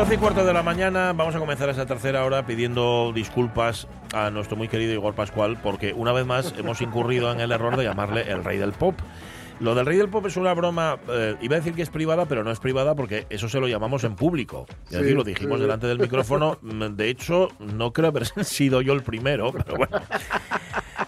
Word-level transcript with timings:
Las 0.00 0.08
12 0.08 0.14
y 0.14 0.22
cuarto 0.22 0.46
de 0.46 0.54
la 0.54 0.62
mañana 0.62 1.12
vamos 1.12 1.34
a 1.34 1.38
comenzar 1.38 1.68
esa 1.68 1.84
tercera 1.84 2.24
hora 2.24 2.46
pidiendo 2.46 3.12
disculpas 3.14 3.86
a 4.14 4.30
nuestro 4.30 4.56
muy 4.56 4.66
querido 4.66 4.94
Igor 4.94 5.14
Pascual 5.14 5.58
porque 5.62 5.92
una 5.92 6.10
vez 6.12 6.24
más 6.24 6.54
hemos 6.56 6.80
incurrido 6.80 7.30
en 7.30 7.38
el 7.38 7.52
error 7.52 7.76
de 7.76 7.84
llamarle 7.84 8.22
el 8.22 8.42
rey 8.42 8.56
del 8.56 8.72
pop. 8.72 8.94
Lo 9.58 9.74
del 9.74 9.84
rey 9.84 9.98
del 9.98 10.08
pop 10.08 10.24
es 10.24 10.38
una 10.38 10.54
broma, 10.54 10.98
eh, 11.10 11.36
iba 11.42 11.56
a 11.56 11.58
decir 11.58 11.74
que 11.74 11.82
es 11.82 11.90
privada, 11.90 12.24
pero 12.24 12.42
no 12.42 12.50
es 12.50 12.60
privada 12.60 12.94
porque 12.94 13.26
eso 13.28 13.46
se 13.50 13.60
lo 13.60 13.68
llamamos 13.68 14.02
en 14.04 14.16
público. 14.16 14.64
Es 14.86 15.00
decir, 15.00 15.14
lo 15.14 15.22
dijimos 15.22 15.58
sí. 15.58 15.62
delante 15.64 15.86
del 15.86 15.98
micrófono. 15.98 16.56
Mm, 16.62 16.96
De 16.96 17.10
hecho, 17.10 17.48
no 17.58 17.92
creo 17.92 18.08
haber 18.08 18.24
sido 18.46 18.80
yo 18.80 18.94
el 18.94 19.02
primero, 19.02 19.52
pero 19.52 19.76
bueno. 19.76 20.00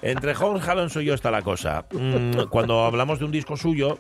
Entre 0.03 0.35
Holmes 0.37 0.69
Alonso 0.69 1.01
y 1.01 1.07
yo 1.07 1.15
está 1.15 1.31
la 1.31 1.41
cosa. 1.41 1.87
Mm, 1.93 2.49
Cuando 2.51 2.85
hablamos 2.85 3.21
de 3.21 3.25
un 3.25 3.31
disco 3.31 3.57
suyo, 3.57 3.99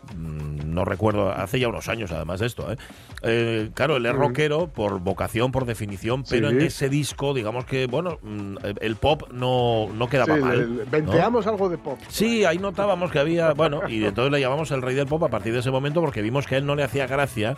no 0.73 0.84
recuerdo, 0.84 1.31
hace 1.31 1.61
ya 1.61 1.69
unos 1.69 1.89
años 1.89 2.11
además 2.12 2.41
de 2.41 2.47
esto, 2.47 2.73
¿eh? 2.73 2.77
Eh, 3.23 3.70
claro, 3.75 3.97
él 3.97 4.06
es 4.06 4.12
rockero 4.15 4.69
por 4.69 4.98
vocación, 5.01 5.53
por 5.53 5.65
definición, 5.67 6.25
pero 6.28 6.48
Sí. 6.51 6.56
en 6.56 6.62
ese 6.62 6.89
disco, 6.89 7.34
digamos 7.34 7.65
que, 7.65 7.87
bueno, 7.87 8.19
mm, 8.23 8.56
el 8.81 8.97
pop 8.97 9.25
no, 9.33 9.89
no 9.95 10.09
quedaba 10.09 10.34
Sí, 10.34 10.41
mal. 10.41 10.55
el- 10.61 10.84
venteamos 10.91 11.47
algo 11.47 11.69
de 11.69 11.78
pop. 11.78 11.98
Sí, 12.09 12.45
ahí 12.45 12.59
notábamos 12.59 13.11
que 13.11 13.19
había, 13.19 13.53
bueno, 13.53 13.83
y 13.89 14.05
entonces 14.05 14.33
le 14.33 14.41
llamamos 14.41 14.70
el 14.73 14.83
rey 14.83 14.95
del 14.95 15.06
pop 15.06 15.23
a 15.25 15.28
partir 15.28 15.53
de 15.53 15.61
ese 15.61 15.70
momento 15.70 16.00
porque 16.00 16.23
vimos 16.23 16.47
que 16.47 16.56
a 16.56 16.59
él 16.59 16.67
no 16.67 16.75
le 16.75 16.83
hacía 16.83 17.06
gracia 17.06 17.55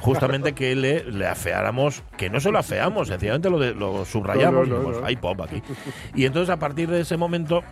justamente 0.00 0.52
que 0.54 0.74
le, 0.74 1.04
le 1.04 1.26
afeáramos, 1.26 2.02
que 2.16 2.30
no 2.30 2.40
se 2.40 2.50
lo 2.50 2.58
afeamos, 2.58 3.08
sencillamente 3.08 3.50
lo, 3.50 3.58
de- 3.58 3.74
lo 3.74 4.04
subrayamos, 4.04 4.68
No, 4.68 4.74
no, 4.76 4.82
no, 4.82 4.82
y 4.82 4.86
dijimos, 4.86 5.00
no. 5.00 5.06
hay 5.06 5.16
pop 5.16 5.40
aquí. 5.42 5.62
Y 6.14 6.24
entonces 6.24 6.50
a 6.50 6.58
partir 6.58 6.88
de 6.90 7.00
ese 7.00 7.16
momento 7.16 7.62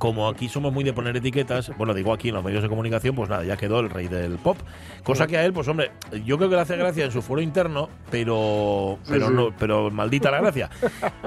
como 0.00 0.28
aquí 0.30 0.48
somos 0.48 0.72
muy 0.72 0.82
de 0.82 0.94
poner 0.94 1.14
etiquetas, 1.14 1.70
bueno, 1.76 1.92
digo 1.92 2.14
aquí 2.14 2.30
en 2.30 2.34
los 2.34 2.42
medios 2.42 2.62
de 2.62 2.70
comunicación, 2.70 3.14
pues 3.14 3.28
nada, 3.28 3.44
ya 3.44 3.58
quedó 3.58 3.80
el 3.80 3.90
rey 3.90 4.08
del 4.08 4.38
pop. 4.38 4.56
Cosa 5.04 5.26
que 5.26 5.36
a 5.36 5.44
él, 5.44 5.52
pues 5.52 5.68
hombre, 5.68 5.90
yo 6.24 6.38
creo 6.38 6.48
que 6.48 6.56
le 6.56 6.62
hace 6.62 6.74
gracia 6.78 7.04
en 7.04 7.12
su 7.12 7.20
foro 7.20 7.42
interno, 7.42 7.90
pero 8.10 8.98
pero 9.06 9.28
sí. 9.28 9.34
no, 9.34 9.50
pero 9.58 9.90
maldita 9.90 10.30
la 10.30 10.40
gracia. 10.40 10.70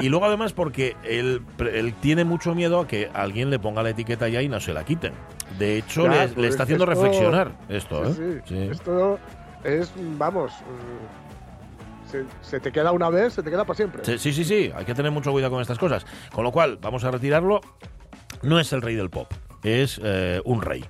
Y 0.02 0.10
luego 0.10 0.26
además 0.26 0.54
porque 0.54 0.96
él, 1.04 1.44
él 1.60 1.94
tiene 2.02 2.26
mucho 2.26 2.56
miedo 2.56 2.80
a 2.80 2.88
que 2.88 3.12
alguien 3.14 3.52
le 3.52 3.60
ponga 3.60 3.84
la 3.84 3.92
etiqueta 3.92 4.28
ya 4.28 4.42
y 4.42 4.50
no 4.50 4.60
se 4.60 4.74
la 4.74 4.84
quiten. 4.84 5.14
De 5.60 5.78
hecho, 5.78 6.06
Ya, 6.06 6.26
le, 6.26 6.36
le 6.36 6.48
es 6.48 6.54
está 6.54 6.64
haciendo 6.64 6.86
esto- 6.86 6.96
reflexionar 6.96 7.52
esto, 7.70 8.04
¿eh? 8.06 8.42
Sí. 8.46 8.58
Esto 8.72 9.20
es, 9.64 9.94
vamos, 10.18 10.52
mm, 10.52 12.10
se, 12.12 12.26
se 12.42 12.60
te 12.60 12.72
queda 12.72 12.92
una 12.92 13.10
vez, 13.12 13.34
se 13.34 13.44
te 13.44 13.52
queda 13.52 13.66
para 13.66 13.78
siempre. 13.78 14.04
Sí, 14.18 14.34
sí, 14.34 14.44
sí, 14.44 14.72
hay 14.76 14.84
que 14.84 14.96
tener 14.96 15.12
mucho 15.12 15.32
cuidado 15.32 15.52
con 15.52 15.62
estas 15.62 15.78
cosas. 15.78 16.06
Con 16.34 16.44
lo 16.44 16.52
cual, 16.52 16.80
vamos 16.82 17.04
a 17.04 17.12
retirarlo. 17.12 17.62
No 18.44 18.60
es 18.60 18.72
el 18.74 18.82
rey 18.82 18.96
del 18.96 19.10
pop, 19.10 19.32
es 19.64 20.00
eh, 20.04 20.42
un 20.46 20.62
rey. 20.62 20.84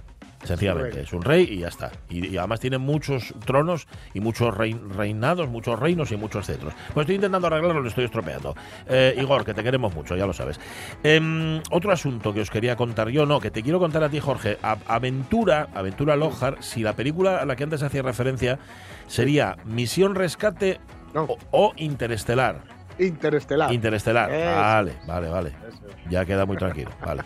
Sencillamente, 0.44 1.00
es 1.00 1.14
un 1.14 1.22
rey 1.22 1.48
y 1.50 1.60
ya 1.60 1.70
está. 1.70 1.90
Y, 2.10 2.28
y 2.28 2.38
además 2.38 2.60
tiene 2.60 2.78
muchos 2.78 3.34
tronos 3.46 3.88
y 4.14 4.20
muchos 4.20 4.54
rein- 4.54 4.90
reinados, 4.90 5.48
muchos 5.48 5.80
reinos 5.80 6.12
y 6.12 6.18
muchos 6.18 6.48
cetros. 6.48 6.74
Pues 6.94 7.06
estoy 7.06 7.16
intentando 7.16 7.48
arreglarlo, 7.48 7.80
lo 7.80 7.88
estoy 7.88 8.04
estropeando. 8.04 8.54
Eh, 8.90 9.16
Igor, 9.22 9.46
que 9.46 9.54
te 9.54 9.64
queremos 9.64 9.96
mucho, 9.96 10.18
ya 10.18 10.26
lo 10.26 10.34
sabes. 10.34 10.60
Em, 11.02 11.62
otro 11.72 11.94
asunto 11.94 12.34
que 12.34 12.42
os 12.42 12.50
quería 12.50 12.76
contar 12.76 13.08
yo, 13.08 13.26
no, 13.26 13.40
que 13.40 13.52
te 13.52 13.64
quiero 13.64 13.80
contar 13.80 14.04
a 14.04 14.10
ti, 14.10 14.20
Jorge. 14.20 14.58
A- 14.62 14.76
Aventura, 14.88 15.70
Aventura 15.74 16.18
Lojar, 16.18 16.58
si 16.60 16.82
la 16.84 16.92
película 16.94 17.38
a 17.38 17.46
la 17.46 17.56
que 17.56 17.64
antes 17.64 17.82
hacía 17.82 18.02
referencia 18.02 18.60
sería 19.08 19.56
Misión 19.64 20.14
Rescate 20.14 20.82
No. 21.14 21.24
o, 21.24 21.38
o 21.52 21.74
Interestelar. 21.78 22.60
Interestelar. 23.00 23.74
Interestelar. 23.74 24.32
Eso. 24.32 24.60
Vale, 24.60 24.94
vale, 25.08 25.30
vale. 25.30 25.50
Eso. 25.50 25.80
Ya 26.10 26.26
queda 26.26 26.46
muy 26.46 26.58
tranquilo. 26.58 26.92
Vale. 27.06 27.22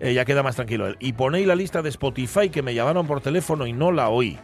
Eh, 0.00 0.12
ya 0.14 0.24
queda 0.24 0.42
más 0.42 0.56
tranquilo 0.56 0.86
él. 0.86 0.96
Y 1.00 1.12
ponéis 1.12 1.46
la 1.46 1.54
lista 1.54 1.82
de 1.82 1.88
Spotify 1.88 2.50
que 2.50 2.62
me 2.62 2.74
llamaron 2.74 3.06
por 3.06 3.20
teléfono 3.20 3.66
y 3.66 3.72
no 3.72 3.92
la 3.92 4.08
oí. 4.08 4.38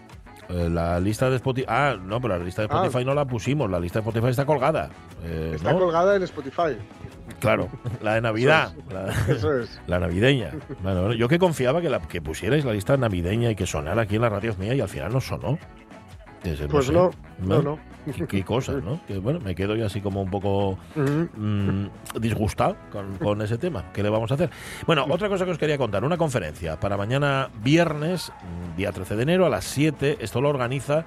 Eh, 0.49 0.69
la 0.71 1.01
lista 1.01 1.31
de 1.31 1.37
Spotify. 1.37 1.67
Ah, 1.69 1.97
no, 2.01 2.21
pero 2.21 2.39
la 2.39 2.45
lista 2.45 2.63
de 2.63 2.69
Ah. 2.71 2.77
Spotify 2.77 3.05
no 3.05 3.15
la 3.15 3.25
pusimos. 3.25 3.71
La 3.71 3.81
lista 3.81 4.01
de 4.01 4.03
Spotify 4.09 4.29
está 4.31 4.45
colgada. 4.45 4.91
Eh, 5.25 5.53
Está 5.57 5.73
¿no? 5.73 5.79
colgada 5.79 6.17
en 6.17 6.23
Spotify. 6.23 6.77
Claro, 7.41 7.69
la 8.03 8.15
de 8.15 8.21
Navidad. 8.21 8.73
Eso 8.77 8.95
La, 8.95 9.13
Eso 9.35 9.59
es. 9.59 9.81
la 9.87 9.99
navideña. 9.99 10.51
Bueno, 10.83 11.01
bueno, 11.01 11.15
yo 11.15 11.27
que 11.29 11.39
confiaba 11.39 11.81
que, 11.81 11.89
la, 11.89 12.01
que 12.01 12.21
pusierais 12.21 12.65
la 12.65 12.73
lista 12.75 12.97
navideña 12.97 13.51
y 13.51 13.57
que 13.57 13.67
sonara 13.67 14.03
aquí 14.03 14.17
en 14.17 14.23
la 14.23 14.29
radio 14.29 14.55
mía 14.59 14.75
y 14.75 14.81
al 14.81 14.89
final 14.89 15.13
no 15.13 15.21
sonó. 15.21 15.59
Pues 16.71 16.87
sé. 16.87 16.93
no, 16.93 17.11
no, 17.39 17.63
no. 17.63 17.79
Qué, 18.29 18.45
cosas, 18.45 18.83
¿no? 18.83 19.01
Que 19.07 19.19
bueno, 19.19 19.41
me 19.41 19.55
quedo 19.55 19.75
yo 19.77 19.87
así 19.87 20.01
como 20.01 20.21
un 20.23 20.31
poco 20.31 20.79
mm, 20.95 21.87
disgustado 22.21 22.77
con, 22.93 23.17
con 23.17 23.41
ese 23.41 23.57
tema. 23.57 23.91
¿Qué 23.93 24.03
le 24.03 24.11
vamos 24.11 24.31
a 24.31 24.35
hacer? 24.35 24.51
Bueno, 24.87 25.07
otra 25.09 25.29
cosa 25.29 25.45
que 25.45 25.53
os 25.53 25.59
quería 25.59 25.79
contar, 25.79 26.05
una 26.05 26.19
conferencia 26.19 26.79
para 26.79 26.97
mañana 26.97 27.49
viernes, 27.63 28.31
mm, 28.31 28.77
día 28.77 28.93
13 28.93 29.17
de 29.17 29.23
enero, 29.23 29.47
a 29.47 29.49
las 29.49 29.65
7. 29.65 30.19
Esto 30.21 30.41
lo 30.41 30.51
organiza 30.51 31.07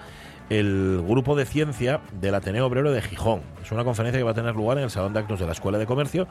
el 0.49 1.03
grupo 1.05 1.35
de 1.35 1.45
ciencia 1.45 2.01
del 2.13 2.33
Ateneo 2.33 2.65
Obrero 2.65 2.91
de 2.91 3.01
Gijón. 3.01 3.41
Es 3.61 3.71
una 3.71 3.83
conferencia 3.83 4.19
que 4.19 4.23
va 4.23 4.31
a 4.31 4.35
tener 4.35 4.55
lugar 4.55 4.77
en 4.77 4.85
el 4.85 4.89
Salón 4.89 5.13
de 5.13 5.19
Actos 5.19 5.39
de 5.39 5.45
la 5.45 5.51
Escuela 5.51 5.77
de 5.77 5.85
Comercio, 5.85 6.27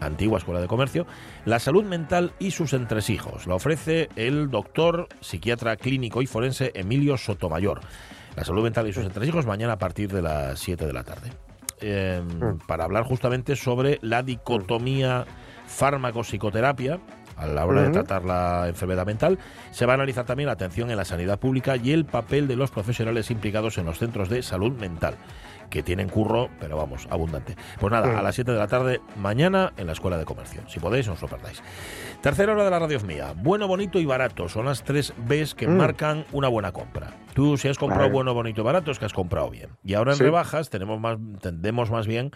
antigua 0.00 0.38
Escuela 0.38 0.60
de 0.60 0.68
Comercio, 0.68 1.06
la 1.44 1.58
salud 1.58 1.84
mental 1.84 2.32
y 2.38 2.50
sus 2.52 2.72
entresijos. 2.72 3.46
La 3.46 3.54
ofrece 3.54 4.08
el 4.16 4.50
doctor, 4.50 5.08
psiquiatra 5.20 5.76
clínico 5.76 6.22
y 6.22 6.26
forense 6.26 6.72
Emilio 6.74 7.16
Sotomayor. 7.18 7.80
La 8.38 8.44
salud 8.44 8.62
mental 8.62 8.86
y 8.86 8.92
sus 8.92 9.04
entresijos 9.04 9.46
mañana 9.46 9.72
a 9.72 9.78
partir 9.78 10.12
de 10.12 10.22
las 10.22 10.60
7 10.60 10.86
de 10.86 10.92
la 10.92 11.02
tarde. 11.02 11.32
Eh, 11.80 12.22
Para 12.68 12.84
hablar 12.84 13.02
justamente 13.02 13.56
sobre 13.56 13.98
la 14.00 14.22
dicotomía 14.22 15.24
fármaco-psicoterapia 15.66 17.00
a 17.36 17.46
la 17.48 17.66
hora 17.66 17.80
de 17.82 17.88
Ujú. 17.88 17.94
tratar 17.94 18.24
la 18.24 18.68
enfermedad 18.68 19.06
mental. 19.06 19.38
Se 19.72 19.86
va 19.86 19.92
a 19.92 19.94
analizar 19.94 20.24
también 20.24 20.46
la 20.46 20.52
atención 20.52 20.88
en 20.90 20.96
la 20.96 21.04
sanidad 21.04 21.40
pública 21.40 21.76
y 21.76 21.90
el 21.90 22.04
papel 22.04 22.46
de 22.46 22.54
los 22.54 22.70
profesionales 22.70 23.30
implicados 23.32 23.76
en 23.78 23.86
los 23.86 23.98
centros 23.98 24.28
de 24.28 24.42
salud 24.42 24.72
mental, 24.78 25.16
que 25.70 25.82
tienen 25.82 26.08
curro, 26.08 26.48
pero 26.60 26.76
vamos, 26.76 27.06
abundante. 27.10 27.56
Pues 27.78 27.92
nada, 27.92 28.10
Sí. 28.12 28.16
a 28.18 28.22
las 28.22 28.34
7 28.34 28.52
de 28.52 28.58
la 28.58 28.68
tarde, 28.68 29.00
mañana 29.16 29.72
en 29.76 29.86
la 29.86 29.92
Escuela 29.92 30.16
de 30.18 30.24
Comercio. 30.24 30.62
Si 30.68 30.80
podéis, 30.80 31.06
no 31.06 31.14
os 31.14 31.22
lo 31.22 31.28
perdáis. 31.28 31.62
Tercera 32.22 32.52
hora 32.52 32.64
de 32.64 32.70
la 32.70 32.78
radio 32.78 33.00
mía. 33.00 33.32
Bueno, 33.36 33.68
bonito 33.68 33.98
y 34.00 34.06
barato 34.06 34.48
son 34.48 34.66
las 34.66 34.82
tres 34.82 35.12
Bs 35.16 35.54
que 35.54 35.68
Mm. 35.68 35.76
marcan 35.76 36.24
una 36.32 36.48
buena 36.48 36.72
compra. 36.72 37.12
Tú, 37.34 37.56
si 37.56 37.68
has 37.68 37.78
comprado 37.78 38.04
Vale. 38.04 38.12
bueno, 38.14 38.34
bonito 38.34 38.62
y 38.62 38.64
barato, 38.64 38.90
es 38.90 38.98
que 38.98 39.04
has 39.04 39.12
comprado 39.12 39.48
bien. 39.50 39.70
Y 39.84 39.94
ahora 39.94 40.12
en 40.12 40.18
Sí. 40.18 40.24
rebajas 40.24 40.70
tenemos 40.70 40.98
más, 40.98 41.18
tendemos 41.40 41.90
más 41.90 42.06
bien, 42.08 42.32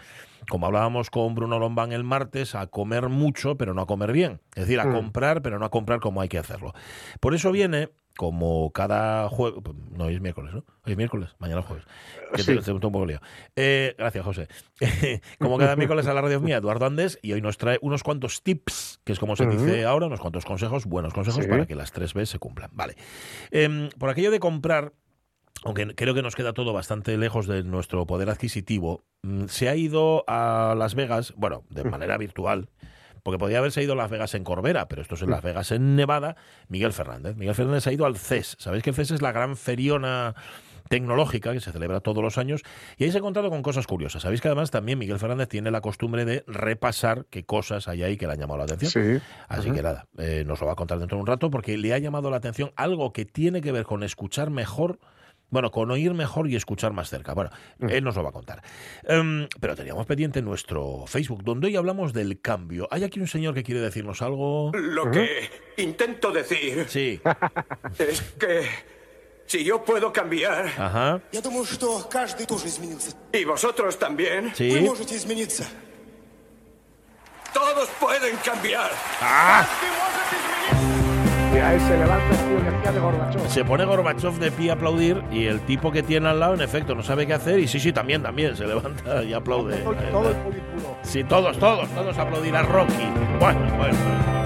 como 0.49 0.65
hablábamos 0.67 1.09
con 1.09 1.35
Bruno 1.35 1.59
Lombán 1.59 1.91
el 1.91 2.03
martes, 2.05 2.55
a 2.55 2.67
comer 2.67 3.09
mucho, 3.09 3.57
pero 3.57 3.73
no 3.73 3.81
a 3.81 3.85
comer 3.85 4.13
bien. 4.13 4.39
Es 4.55 4.63
decir, 4.63 4.79
a 4.79 4.85
Mm. 4.85 4.93
comprar, 4.93 5.41
pero 5.41 5.59
no 5.59 5.65
a 5.65 5.69
comprar 5.69 5.99
como 5.99 6.21
hay 6.21 6.29
que 6.29 6.37
hacerlo. 6.37 6.73
Por 7.19 7.33
eso 7.33 7.51
viene, 7.51 7.89
como 8.17 8.71
cada 8.71 9.27
jueves. 9.29 9.59
No, 9.91 10.05
hoy 10.05 10.15
es 10.15 10.21
miércoles, 10.21 10.53
¿no? 10.53 10.59
Hoy 10.85 10.91
es 10.91 10.97
miércoles, 10.97 11.29
mañana 11.39 11.61
es 11.61 11.65
jueves. 11.65 11.85
Que 12.35 12.43
Sí. 12.43 12.55
te, 12.55 12.61
te 12.61 12.71
un 12.71 12.79
poco 12.79 13.05
lío. 13.05 13.19
Eh, 13.55 13.95
gracias, 13.97 14.23
José. 14.23 14.47
como 15.39 15.57
cada 15.57 15.75
miércoles 15.75 16.05
a 16.07 16.13
la 16.13 16.21
radio 16.21 16.39
mía, 16.39 16.57
Eduardo 16.57 16.85
Andés, 16.85 17.17
y 17.21 17.33
hoy 17.33 17.41
nos 17.41 17.57
trae 17.57 17.79
unos 17.81 18.03
cuantos 18.03 18.43
tips, 18.43 18.99
que 19.03 19.13
es 19.13 19.19
como 19.19 19.35
se 19.35 19.45
dice 19.47 19.85
ahora, 19.85 20.07
unos 20.07 20.19
cuantos 20.19 20.45
consejos, 20.45 20.85
buenos 20.85 21.13
consejos 21.13 21.43
Sí. 21.43 21.49
para 21.49 21.65
que 21.65 21.75
las 21.75 21.91
tres 21.91 22.13
B 22.13 22.25
se 22.25 22.39
cumplan. 22.39 22.69
Vale. 22.73 22.95
Em, 23.51 23.89
por 23.97 24.09
aquello 24.09 24.31
de 24.31 24.39
comprar, 24.39 24.93
aunque 25.65 25.95
creo 25.95 26.13
que 26.13 26.21
nos 26.21 26.35
queda 26.35 26.53
todo 26.53 26.73
bastante 26.73 27.17
lejos 27.17 27.47
de 27.47 27.63
nuestro 27.63 28.05
poder 28.05 28.29
adquisitivo, 28.29 29.03
mm, 29.23 29.45
se 29.47 29.69
ha 29.69 29.75
ido 29.75 30.23
a 30.27 30.75
Las 30.77 30.93
Vegas, 30.95 31.33
bueno, 31.37 31.63
de 31.69 31.83
manera 31.85 32.17
virtual, 32.17 32.69
porque 33.23 33.39
podía 33.39 33.59
haberse 33.59 33.81
ido 33.81 33.93
a 33.93 33.95
Las 33.95 34.11
Vegas 34.11 34.35
en 34.35 34.43
Corbera, 34.43 34.87
pero 34.87 35.01
esto 35.01 35.15
es 35.15 35.21
en 35.21 35.31
Las 35.31 35.41
Vegas 35.41 35.71
en 35.71 35.95
Nevada, 35.95 36.35
Miguel 36.67 36.93
Fernández. 36.93 37.35
Miguel 37.35 37.55
Fernández 37.55 37.87
ha 37.87 37.93
ido 37.93 38.05
al 38.05 38.17
CES. 38.17 38.57
¿Sabéis 38.59 38.83
que 38.83 38.91
el 38.91 38.95
CES 38.95 39.11
es 39.11 39.21
la 39.21 39.31
gran 39.31 39.55
feriona 39.55 40.35
tecnológica 40.89 41.53
que 41.53 41.59
se 41.59 41.71
celebra 41.71 42.01
todos 42.01 42.23
los 42.23 42.37
años 42.37 42.61
y 42.97 43.05
ahí 43.05 43.11
se 43.11 43.17
ha 43.17 43.19
encontrado 43.19 43.49
con 43.49 43.61
cosas 43.61 43.87
curiosas. 43.87 44.21
Sabéis 44.21 44.41
que 44.41 44.47
además 44.47 44.71
también 44.71 44.99
Miguel 44.99 45.19
Fernández 45.19 45.47
tiene 45.47 45.71
la 45.71 45.81
costumbre 45.81 46.25
de 46.25 46.43
repasar 46.47 47.25
qué 47.29 47.45
cosas 47.45 47.87
hay 47.87 48.03
ahí 48.03 48.17
que 48.17 48.27
le 48.27 48.33
han 48.33 48.39
llamado 48.39 48.59
la 48.59 48.65
atención. 48.65 48.91
Sí. 48.91 49.25
Así 49.47 49.71
que 49.71 49.81
nada, 49.81 50.07
eh, 50.17 50.43
nos 50.45 50.59
lo 50.59 50.67
va 50.67 50.73
a 50.73 50.75
contar 50.75 50.99
dentro 50.99 51.17
de 51.17 51.21
un 51.21 51.27
rato 51.27 51.49
porque 51.49 51.77
le 51.77 51.93
ha 51.93 51.97
llamado 51.97 52.29
la 52.29 52.37
atención 52.37 52.71
algo 52.75 53.13
que 53.13 53.25
tiene 53.25 53.61
que 53.61 53.71
ver 53.71 53.85
con 53.85 54.03
escuchar 54.03 54.49
mejor. 54.49 54.99
Bueno, 55.53 55.69
con 55.69 55.91
oír 55.91 56.15
mejor 56.15 56.49
y 56.49 56.55
escuchar 56.55 56.93
más 56.93 57.11
cerca. 57.11 57.35
Bueno, 57.35 57.51
él 57.79 58.03
nos 58.03 58.15
lo 58.15 58.23
va 58.23 58.29
a 58.29 58.31
contar. 58.31 58.63
Em, 59.03 59.47
pero 59.59 59.75
teníamos 59.75 60.07
pendiente 60.07 60.41
nuestro 60.41 61.05
Facebook, 61.05 61.43
donde 61.43 61.67
hoy 61.67 61.75
hablamos 61.75 62.11
del 62.11 62.41
cambio. 62.41 62.87
Hay 62.89 63.03
aquí 63.03 63.19
un 63.19 63.27
señor 63.27 63.53
que 63.53 63.61
quiere 63.61 63.79
decirnos 63.79 64.23
algo. 64.23 64.71
Lo 64.73 65.11
que 65.11 65.47
intento 65.77 66.31
decir. 66.31 66.87
Sí. 66.89 67.21
es 67.99 68.21
que. 68.39 68.63
Si 69.45 69.63
yo 69.63 69.83
puedo 69.85 70.11
cambiar. 70.11 70.65
Ajá. 70.75 71.21
Y 73.31 73.45
vosotros 73.45 73.99
también. 73.99 74.55
Sí. 74.55 74.71
Todos 77.53 77.89
pueden 77.99 78.35
cambiar. 78.37 78.89
Ah. 79.21 79.67
Se 81.53 81.97
levanta 81.97 82.29
el 82.31 82.47
tío 82.49 82.63
que 82.63 82.75
hacía 82.75 82.91
de 82.91 82.99
Gorbachev. 82.99 83.47
Se 83.47 83.63
pone 83.63 83.85
Gorbachev 83.85 84.33
de 84.39 84.51
pie 84.51 84.71
a 84.71 84.73
aplaudir 84.73 85.21
y 85.31 85.45
el 85.45 85.59
tipo 85.61 85.91
que 85.91 86.01
tiene 86.01 86.27
al 86.27 86.39
lado, 86.39 86.55
en 86.55 86.61
efecto, 86.61 86.95
no 86.95 87.03
sabe 87.03 87.27
qué 87.27 87.33
hacer. 87.33 87.59
Y 87.59 87.67
sí, 87.67 87.79
sí, 87.79 87.93
también, 87.93 88.23
también, 88.23 88.55
se 88.55 88.65
levanta 88.65 89.23
y 89.23 89.33
aplaude. 89.33 89.77
Todo, 89.77 89.93
todo 89.93 90.29
el 90.29 90.35
polículo. 90.37 90.97
Sí, 91.03 91.23
todos, 91.23 91.57
todos, 91.59 91.87
todos 91.89 92.17
aplaudir 92.17 92.55
a 92.55 92.63
Rocky. 92.63 93.07
Bueno, 93.39 93.59
bueno. 93.77 94.42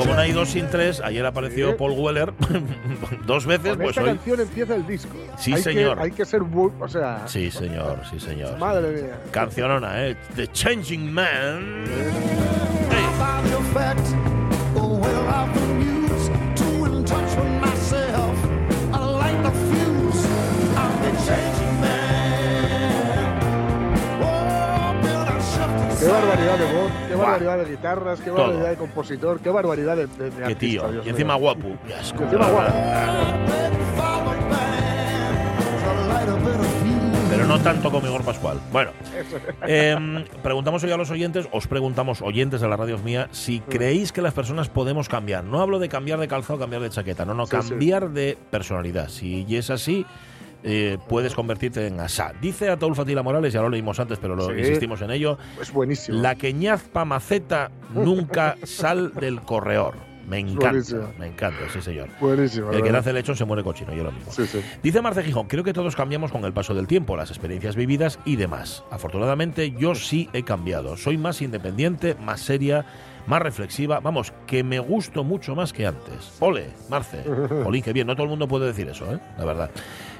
Como 0.00 0.14
no 0.14 0.20
hay 0.20 0.32
dos 0.32 0.50
sin 0.50 0.68
tres, 0.68 1.00
ayer 1.00 1.24
apareció. 1.24 1.76
Paul 1.76 1.92
Weller 1.92 2.32
dos 3.26 3.46
veces, 3.46 3.70
Con 3.70 3.78
pues 3.78 3.90
esta 3.90 4.02
hoy. 4.02 4.16
canción 4.16 4.40
empieza 4.40 4.74
el 4.74 4.86
disco. 4.86 5.16
Sí, 5.38 5.52
hay 5.54 5.62
señor. 5.62 5.96
Que, 5.96 6.02
hay 6.04 6.10
que 6.10 6.24
ser. 6.24 6.42
O 6.42 6.88
sea. 6.88 7.22
Sí, 7.26 7.50
señor, 7.50 8.00
sí, 8.10 8.18
señor. 8.18 8.58
Madre 8.58 9.02
mía. 9.02 9.20
Cancionona, 9.30 10.06
¿eh? 10.06 10.16
The 10.36 10.48
Changing 10.48 11.12
Man. 11.12 11.84
Qué 26.00 26.06
barbaridad 26.08 26.58
de 26.58 26.64
voz, 26.74 26.92
qué 27.08 27.14
barbaridad 27.14 27.58
de 27.58 27.70
guitarras, 27.70 28.20
qué 28.20 28.30
Todo. 28.30 28.38
barbaridad 28.38 28.70
de 28.70 28.76
compositor, 28.76 29.40
qué 29.40 29.50
barbaridad 29.50 29.96
de, 29.96 30.06
de, 30.06 30.30
de 30.30 30.36
Qué 30.36 30.44
artista, 30.44 30.58
tío. 30.58 30.92
Dios 30.92 31.06
Y 31.06 31.10
encima 31.10 31.34
guapo. 31.34 31.68
Y 31.88 31.92
encima 31.92 32.48
guapo. 32.48 32.72
Pero 37.30 37.46
no 37.46 37.60
tanto 37.60 37.90
como 37.92 38.06
Igor 38.08 38.22
Pascual. 38.24 38.58
Bueno, 38.72 38.90
em, 39.66 40.24
preguntamos 40.42 40.82
hoy 40.82 40.90
a 40.90 40.96
los 40.96 41.10
oyentes, 41.10 41.46
os 41.52 41.66
preguntamos, 41.68 42.22
oyentes 42.22 42.60
de 42.60 42.68
la 42.68 42.76
radio 42.76 42.98
mía, 42.98 43.28
si 43.30 43.60
creéis 43.60 44.10
que 44.10 44.20
las 44.20 44.34
personas 44.34 44.68
podemos 44.68 45.08
cambiar. 45.08 45.44
No 45.44 45.60
hablo 45.60 45.78
de 45.78 45.88
cambiar 45.88 46.18
de 46.18 46.26
calzado, 46.26 46.58
cambiar 46.58 46.82
de 46.82 46.90
chaqueta, 46.90 47.24
no, 47.24 47.34
no, 47.34 47.46
Sí, 47.46 47.56
sí. 47.62 47.68
cambiar 47.68 48.10
de 48.10 48.36
personalidad. 48.50 49.08
Si 49.08 49.46
es 49.56 49.70
así, 49.70 50.04
eh, 50.62 50.98
puedes 51.08 51.34
convertirte 51.34 51.86
en 51.86 52.00
asá. 52.00 52.32
Dice 52.40 52.68
Ataúl 52.70 52.94
Fatila 52.94 53.22
Morales, 53.22 53.52
ya 53.52 53.62
lo 53.62 53.68
leímos 53.68 53.98
antes, 54.00 54.18
pero 54.18 54.36
lo 54.36 54.46
Sí. 54.50 54.58
insistimos 54.58 55.00
en 55.02 55.10
ello, 55.10 55.38
Es 55.60 55.72
buenísimo. 55.72 56.20
la 56.20 56.34
que 56.34 56.52
ñazpa 56.52 57.04
maceta 57.04 57.70
nunca 57.94 58.56
sal 58.64 59.12
del 59.14 59.40
correor. 59.40 59.94
Me 60.28 60.38
encanta, 60.38 60.68
buenísimo. 60.70 61.08
me 61.18 61.26
encanta, 61.26 61.58
sí 61.72 61.82
señor. 61.82 62.08
Buenísimo. 62.20 62.70
El 62.70 62.82
que 62.84 62.92
nace 62.92 63.12
lechón 63.12 63.34
se 63.34 63.44
muere 63.44 63.64
cochino, 63.64 63.92
yo 63.94 64.04
lo 64.04 64.12
mismo. 64.12 64.30
Sí, 64.30 64.46
sí. 64.46 64.60
Dice 64.80 65.00
Marce 65.02 65.24
Gijón, 65.24 65.48
creo 65.48 65.64
que 65.64 65.72
todos 65.72 65.96
cambiamos 65.96 66.30
con 66.30 66.44
el 66.44 66.52
paso 66.52 66.72
del 66.72 66.86
tiempo, 66.86 67.16
las 67.16 67.30
experiencias 67.30 67.74
vividas 67.74 68.20
y 68.24 68.36
demás. 68.36 68.84
Afortunadamente 68.92 69.72
yo 69.72 69.96
sí 69.96 70.28
he 70.32 70.44
cambiado. 70.44 70.96
Soy 70.96 71.18
más 71.18 71.42
independiente, 71.42 72.14
más 72.14 72.42
seria, 72.42 72.84
más 73.26 73.42
reflexiva. 73.42 73.98
Vamos, 73.98 74.32
que 74.46 74.62
me 74.62 74.78
gusto 74.78 75.24
mucho 75.24 75.56
más 75.56 75.72
que 75.72 75.86
antes. 75.86 76.36
Ole, 76.38 76.66
Marce. 76.88 77.24
Olín, 77.64 77.82
qué 77.82 77.92
bien. 77.92 78.06
No 78.06 78.14
todo 78.14 78.24
el 78.24 78.30
mundo 78.30 78.46
puede 78.46 78.66
decir 78.66 78.88
eso, 78.88 79.12
¿eh? 79.12 79.18
La 79.36 79.44
verdad. 79.44 79.70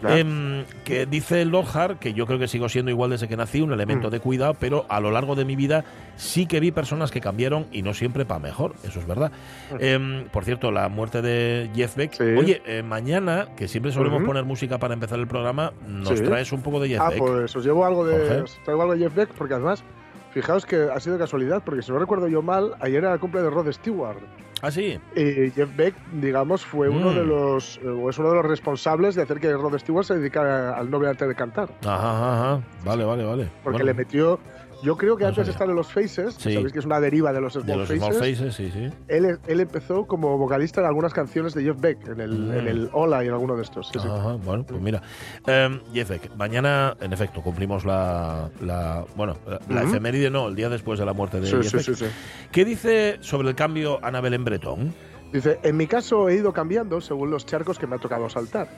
Ya. 0.03 0.19
Em, 0.19 0.65
que 0.85 1.05
dice 1.07 1.45
Lohar, 1.45 1.99
que 1.99 2.15
yo 2.15 2.27
creo 2.27 2.39
que 2.39 2.49
sigo 2.49 2.69
siendo 2.69 2.91
igual 2.91 3.11
desde 3.11 3.29
que 3.29 3.37
nací, 3.37 3.61
un 3.61 3.73
elemento 3.73 4.09
Mm. 4.09 4.11
de 4.11 4.21
cuidado, 4.21 4.55
pero 4.59 4.87
a 4.89 4.99
lo 5.01 5.11
largo 5.11 5.35
de 5.35 5.45
mi 5.45 5.57
vida 5.57 5.85
sí 6.17 6.47
que 6.47 6.59
vi 6.61 6.71
personas 6.73 7.11
que 7.11 7.21
cambiaron 7.21 7.67
y 7.71 7.83
no 7.83 7.93
siempre 7.93 8.25
para 8.25 8.41
mejor. 8.41 8.75
Eso 8.85 8.99
es 9.01 9.07
verdad. 9.07 9.31
Em, 9.79 10.25
por 10.29 10.45
cierto, 10.45 10.71
la 10.71 10.89
muerte 10.89 11.21
de 11.23 11.71
Jeff 11.75 11.97
Beck. 11.97 12.13
Mm. 12.13 12.17
Sí. 12.17 12.25
Oye, 12.39 12.63
eh, 12.67 12.83
mañana, 12.83 13.49
que 13.57 13.69
siempre 13.69 13.93
solemos 13.93 14.23
poner 14.23 14.45
música 14.45 14.79
para 14.79 14.95
empezar 14.95 15.19
el 15.19 15.27
programa, 15.27 15.73
nos 15.87 16.19
Sí. 16.19 16.25
traes 16.25 16.51
un 16.53 16.63
poco 16.63 16.81
de 16.81 16.89
Jeff 16.89 17.01
Ah, 17.01 17.11
Beck. 17.11 17.19
pues 17.19 17.55
os 17.57 17.65
llevo 17.65 17.85
algo 17.85 18.07
de. 18.07 18.43
Os 18.43 18.59
traigo 18.65 18.83
algo 18.83 18.95
de 18.95 19.01
Jeff 19.01 19.15
Beck, 19.15 19.31
porque 19.35 19.55
además, 19.55 19.85
fijaos 20.33 20.65
que 20.65 20.77
ha 20.93 20.99
sido 21.01 21.19
casualidad, 21.19 21.63
porque 21.65 21.83
si 21.83 21.93
no 21.93 21.99
recuerdo 21.99 22.27
yo 22.29 22.41
mal, 22.41 22.75
ayer 22.81 23.05
era 23.05 23.13
el 23.13 23.21
cumple 23.21 23.43
de 23.43 23.51
Rod 23.51 23.71
Stewart. 23.73 24.19
Ah, 24.63 24.71
sí. 24.71 24.99
Y 25.17 25.51
Jeff 25.53 25.75
Beck, 25.75 25.95
digamos, 26.13 26.65
fue 26.67 26.89
uno 26.89 27.11
Mm. 27.11 27.15
de 27.15 27.25
los. 27.25 27.79
eh, 27.83 27.89
o 27.89 28.11
es 28.11 28.19
uno 28.19 28.29
de 28.31 28.37
los 28.37 28.45
responsables 28.47 29.15
de 29.15 29.23
hacer 29.23 29.41
que 29.41 29.53
Rod 29.53 29.79
Stewart 29.79 30.05
se 30.05 30.15
dedicara 30.17 30.77
al 30.77 30.91
novio 30.91 31.09
antes 31.09 31.27
de 31.27 31.35
cantar. 31.35 31.71
Ajá, 31.83 31.95
ajá, 32.17 32.33
ajá. 32.57 32.63
Vale, 32.85 33.05
vale, 33.05 33.25
vale. 33.25 33.45
Porque 33.65 33.79
Bueno, 33.79 33.85
le 33.87 33.95
metió. 33.95 34.39
Yo 34.83 34.97
creo 34.97 35.17
que 35.17 35.25
No 35.25 35.29
antes 35.29 35.47
de 35.47 35.53
estar 35.53 35.69
en 35.69 35.75
los 35.77 35.89
Faces, 35.93 36.35
Sí. 36.39 36.55
sabéis 36.55 36.73
que 36.73 36.79
es 36.79 36.85
una 36.87 37.01
deriva 37.01 37.33
de 37.33 37.41
los 37.41 37.53
Small 37.53 37.67
de 37.67 37.77
los 37.77 37.89
Faces, 37.89 37.99
Small 38.03 38.15
Faces, 38.15 38.55
sí, 38.55 38.71
sí. 38.73 38.89
Él, 39.09 39.39
él 39.47 39.61
empezó 39.61 40.07
como 40.07 40.39
vocalista 40.39 40.81
en 40.81 40.87
algunas 40.87 41.13
canciones 41.13 41.53
de 41.55 41.65
Jeff 41.65 41.81
Beck, 41.81 42.09
en 42.09 42.21
el, 42.21 42.31
Mm. 42.39 42.53
en 42.53 42.69
el 42.69 42.91
Hola 42.93 43.23
y 43.25 43.29
en 43.29 43.35
alguno 43.35 43.57
de 43.57 43.63
estos. 43.63 43.91
Ajá, 43.95 44.35
bueno, 44.43 44.65
pues 44.67 44.81
mira. 44.81 45.03
Em, 45.47 45.81
Jeff 45.93 46.09
Beck, 46.09 46.35
mañana, 46.37 46.97
en 47.01 47.13
efecto, 47.13 47.43
cumplimos 47.43 47.85
la. 47.85 48.49
la 48.63 49.05
bueno, 49.17 49.37
la, 49.47 49.61
la 49.69 49.81
Ujú. 49.83 49.91
efeméride 49.91 50.31
no, 50.31 50.49
el 50.49 50.55
día 50.57 50.69
después 50.71 50.99
de 50.99 51.05
la 51.05 51.13
muerte 51.13 51.41
de 51.41 51.49
Jeff 51.49 51.67
sí, 51.67 51.77
Beck. 51.77 51.85
sí, 51.87 51.95
sí. 51.95 52.07
¿Qué 52.51 52.65
dice 52.65 53.19
sobre 53.21 53.49
el 53.49 53.55
cambio 53.55 53.99
Anabel 54.03 54.35
en 54.35 54.45
Bretón? 54.45 54.95
Dice, 55.33 55.61
en 55.63 55.77
mi 55.77 55.87
caso 55.87 56.29
he 56.29 56.35
ido 56.37 56.53
cambiando 56.53 57.01
según 57.01 57.31
los 57.31 57.47
charcos 57.47 57.79
que 57.79 57.87
me 57.87 57.97
ha 57.97 57.99
tocado 57.99 58.29
saltar. 58.29 58.69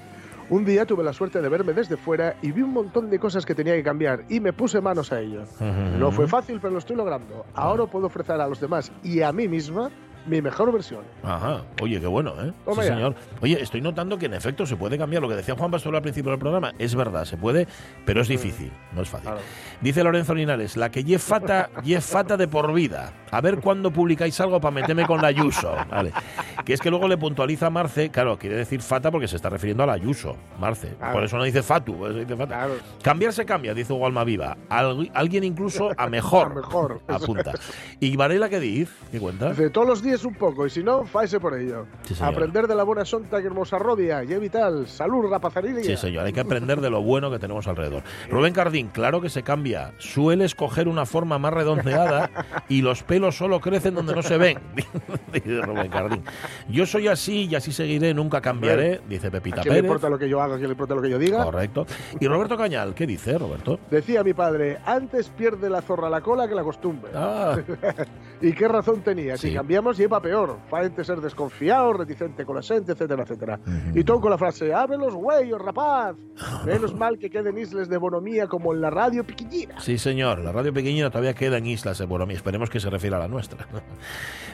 Un 0.50 0.64
día 0.64 0.84
tuve 0.84 1.04
la 1.04 1.12
suerte 1.12 1.40
de 1.40 1.48
verme 1.48 1.72
desde 1.72 1.96
fuera 1.96 2.36
y 2.42 2.52
vi 2.52 2.62
un 2.62 2.72
montón 2.72 3.10
de 3.10 3.18
cosas 3.18 3.46
que 3.46 3.54
tenía 3.54 3.74
que 3.74 3.82
cambiar 3.82 4.24
y 4.28 4.40
me 4.40 4.52
puse 4.52 4.80
manos 4.80 5.12
a 5.12 5.20
ello. 5.20 5.44
No 5.98 6.10
fue 6.10 6.26
fácil, 6.26 6.58
pero 6.60 6.72
lo 6.72 6.78
estoy 6.78 6.96
logrando. 6.96 7.46
Ahora 7.54 7.86
puedo 7.86 8.06
ofrecer 8.06 8.40
a 8.40 8.48
los 8.48 8.60
demás 8.60 8.92
y 9.02 9.22
a 9.22 9.32
mí 9.32 9.48
misma 9.48 9.90
mi 10.26 10.40
mejor 10.40 10.72
versión. 10.72 11.00
Ajá, 11.22 11.62
oye, 11.80 12.00
qué 12.00 12.06
bueno, 12.06 12.34
¿eh? 12.40 12.52
Sí, 12.74 12.82
señor. 12.82 13.14
Oye, 13.40 13.60
estoy 13.60 13.80
notando 13.80 14.18
que 14.18 14.26
en 14.26 14.34
efecto 14.34 14.66
se 14.66 14.76
puede 14.76 14.96
cambiar. 14.98 15.22
Lo 15.22 15.28
que 15.28 15.36
decía 15.36 15.54
Juan 15.56 15.70
Pastor 15.70 15.96
al 15.96 16.02
principio 16.02 16.30
del 16.30 16.38
programa 16.38 16.72
es 16.78 16.94
verdad, 16.94 17.24
se 17.24 17.36
puede, 17.36 17.66
pero 18.04 18.20
es 18.20 18.28
difícil, 18.28 18.70
no 18.94 19.02
es 19.02 19.08
fácil. 19.08 19.30
Claro. 19.30 19.40
Dice 19.80 20.04
Lorenzo 20.04 20.34
Linares, 20.34 20.76
la 20.76 20.90
que 20.90 21.02
Jeff 21.02 21.22
Fata, 21.22 21.70
Fata 22.00 22.36
de 22.36 22.48
por 22.48 22.72
vida. 22.72 23.12
A 23.30 23.40
ver 23.40 23.60
cuándo 23.60 23.90
publicáis 23.90 24.38
algo 24.40 24.60
para 24.60 24.72
meterme 24.72 25.06
con 25.06 25.20
la 25.20 25.28
Ayuso. 25.28 25.74
Vale. 25.90 26.12
Que 26.64 26.74
es 26.74 26.80
que 26.80 26.90
luego 26.90 27.08
le 27.08 27.16
puntualiza 27.16 27.66
a 27.66 27.70
Marce, 27.70 28.10
claro, 28.10 28.38
quiere 28.38 28.56
decir 28.56 28.80
Fata 28.82 29.10
porque 29.10 29.28
se 29.28 29.36
está 29.36 29.48
refiriendo 29.48 29.82
a 29.82 29.86
la 29.86 29.92
Ayuso, 29.94 30.36
Marce. 30.60 30.94
Claro. 30.98 31.12
Por 31.14 31.24
eso 31.24 31.36
no 31.36 31.44
dice 31.44 31.62
Fatu, 31.62 31.96
por 31.96 32.10
eso 32.10 32.20
dice 32.20 32.36
Fata. 32.36 32.54
Claro. 32.54 32.74
Cambiar 33.02 33.32
se 33.32 33.44
cambia, 33.44 33.74
dice 33.74 33.92
Hugo 33.92 34.06
Almaviva. 34.06 34.56
Al- 34.68 35.10
alguien 35.14 35.44
incluso 35.44 35.90
a 35.96 36.08
mejor. 36.08 36.42
A 36.52 36.54
mejor. 36.54 37.00
Apunta. 37.08 37.52
¿Y 38.00 38.16
Varela 38.16 38.48
qué 38.48 38.60
dice? 38.60 38.92
¿Qué 39.10 39.18
cuenta? 39.18 39.50
Dice, 39.50 39.70
todos 39.70 39.86
los 39.86 40.02
días 40.02 40.24
un 40.24 40.34
poco 40.34 40.66
y 40.66 40.70
si 40.70 40.82
no, 40.82 41.04
faise 41.04 41.38
por 41.40 41.58
ello. 41.58 41.86
Sí. 42.04 42.14
Aprender 42.20 42.66
de 42.66 42.74
la 42.74 42.84
buena 42.84 43.04
sonta 43.04 43.40
que 43.40 43.46
hermosa 43.46 43.78
rodia 43.78 44.22
y 44.24 44.26
vital. 44.38 44.86
Salud, 44.86 45.28
rapazarillas. 45.30 45.84
Sí, 45.86 45.96
señor, 45.96 46.26
hay 46.26 46.32
que 46.32 46.40
aprender 46.40 46.80
de 46.80 46.90
lo 46.90 47.02
bueno 47.02 47.30
que 47.30 47.38
tenemos 47.38 47.66
alrededor. 47.68 48.02
Rubén 48.30 48.52
Cardín, 48.52 48.88
claro 48.88 49.20
que 49.20 49.28
se 49.30 49.42
cambia. 49.42 49.92
Suele 49.98 50.44
escoger 50.44 50.88
una 50.88 51.06
forma 51.06 51.38
más 51.38 51.52
redondeada 51.52 52.30
y 52.68 52.82
los 52.82 53.02
pelos 53.02 53.36
solo 53.36 53.60
crecen 53.60 53.94
donde 53.94 54.14
no 54.14 54.22
se 54.22 54.36
ven. 54.38 54.58
dice 55.32 55.60
Rubén 55.62 55.88
Cardín. 55.90 56.22
Yo 56.68 56.86
soy 56.86 57.08
así 57.08 57.46
y 57.50 57.54
así 57.54 57.72
seguiré, 57.72 58.14
nunca 58.14 58.40
cambiaré, 58.40 59.00
dice 59.08 59.28
¿A 59.28 59.30
Pepita 59.30 59.62
quién 59.62 59.74
le 59.74 59.80
Pérez. 59.80 59.88
importa 59.90 60.08
lo 60.08 60.18
que 60.18 60.28
yo 60.28 60.40
haga? 60.40 60.54
¿A 60.54 60.58
quién 60.58 60.68
le 60.68 60.72
importa 60.72 60.94
lo 60.94 61.02
que 61.02 61.10
yo 61.10 61.18
diga? 61.18 61.44
Correcto. 61.44 61.86
Y 62.20 62.26
Roberto 62.26 62.56
Cañal, 62.56 62.94
¿qué 62.94 63.06
dice, 63.06 63.38
Roberto? 63.38 63.78
Decía 63.90 64.22
mi 64.24 64.34
padre, 64.34 64.78
antes 64.84 65.28
pierde 65.28 65.68
la 65.70 65.82
zorra 65.82 66.08
la 66.10 66.20
cola 66.20 66.48
que 66.48 66.54
la 66.54 66.62
costumbre. 66.62 67.10
Ah, 67.14 67.56
¿Y 68.40 68.52
qué 68.52 68.66
razón 68.68 69.02
tenía? 69.02 69.36
Sí. 69.36 69.48
Si 69.48 69.54
cambiamos, 69.54 69.96
lleva 69.96 70.20
peor. 70.20 70.58
Faente 70.68 71.04
ser 71.04 71.20
desconfiado, 71.20 71.92
reticente 71.92 72.44
con 72.44 72.56
la 72.56 72.62
gente, 72.62 72.92
etcétera, 72.92 73.22
etcétera. 73.22 73.60
Ujú. 73.64 73.98
Y 73.98 74.04
todo 74.04 74.20
con 74.20 74.30
la 74.30 74.38
frase, 74.38 74.72
abre 74.74 74.96
los 74.98 75.14
huellos, 75.14 75.60
rapaz. 75.60 76.16
Menos 76.66 76.94
mal 76.94 77.18
que 77.18 77.30
queden 77.30 77.56
islas 77.58 77.88
de 77.88 77.96
bonomía 77.96 78.46
como 78.48 78.72
en 78.74 78.80
la 78.80 78.90
radio 78.90 79.24
piquillina. 79.24 79.80
sí, 79.80 79.98
señor. 79.98 80.40
La 80.40 80.50
radio 80.52 80.72
pequeñina 80.72 81.10
todavía 81.10 81.34
queda 81.34 81.58
en 81.58 81.66
Islas 81.66 81.98
de 81.98 82.06
Boromí. 82.06 82.34
Esperemos 82.34 82.68
que 82.70 82.80
se 82.80 82.90
refiera 82.90 83.16
a 83.16 83.20
la 83.20 83.28
nuestra. 83.28 83.66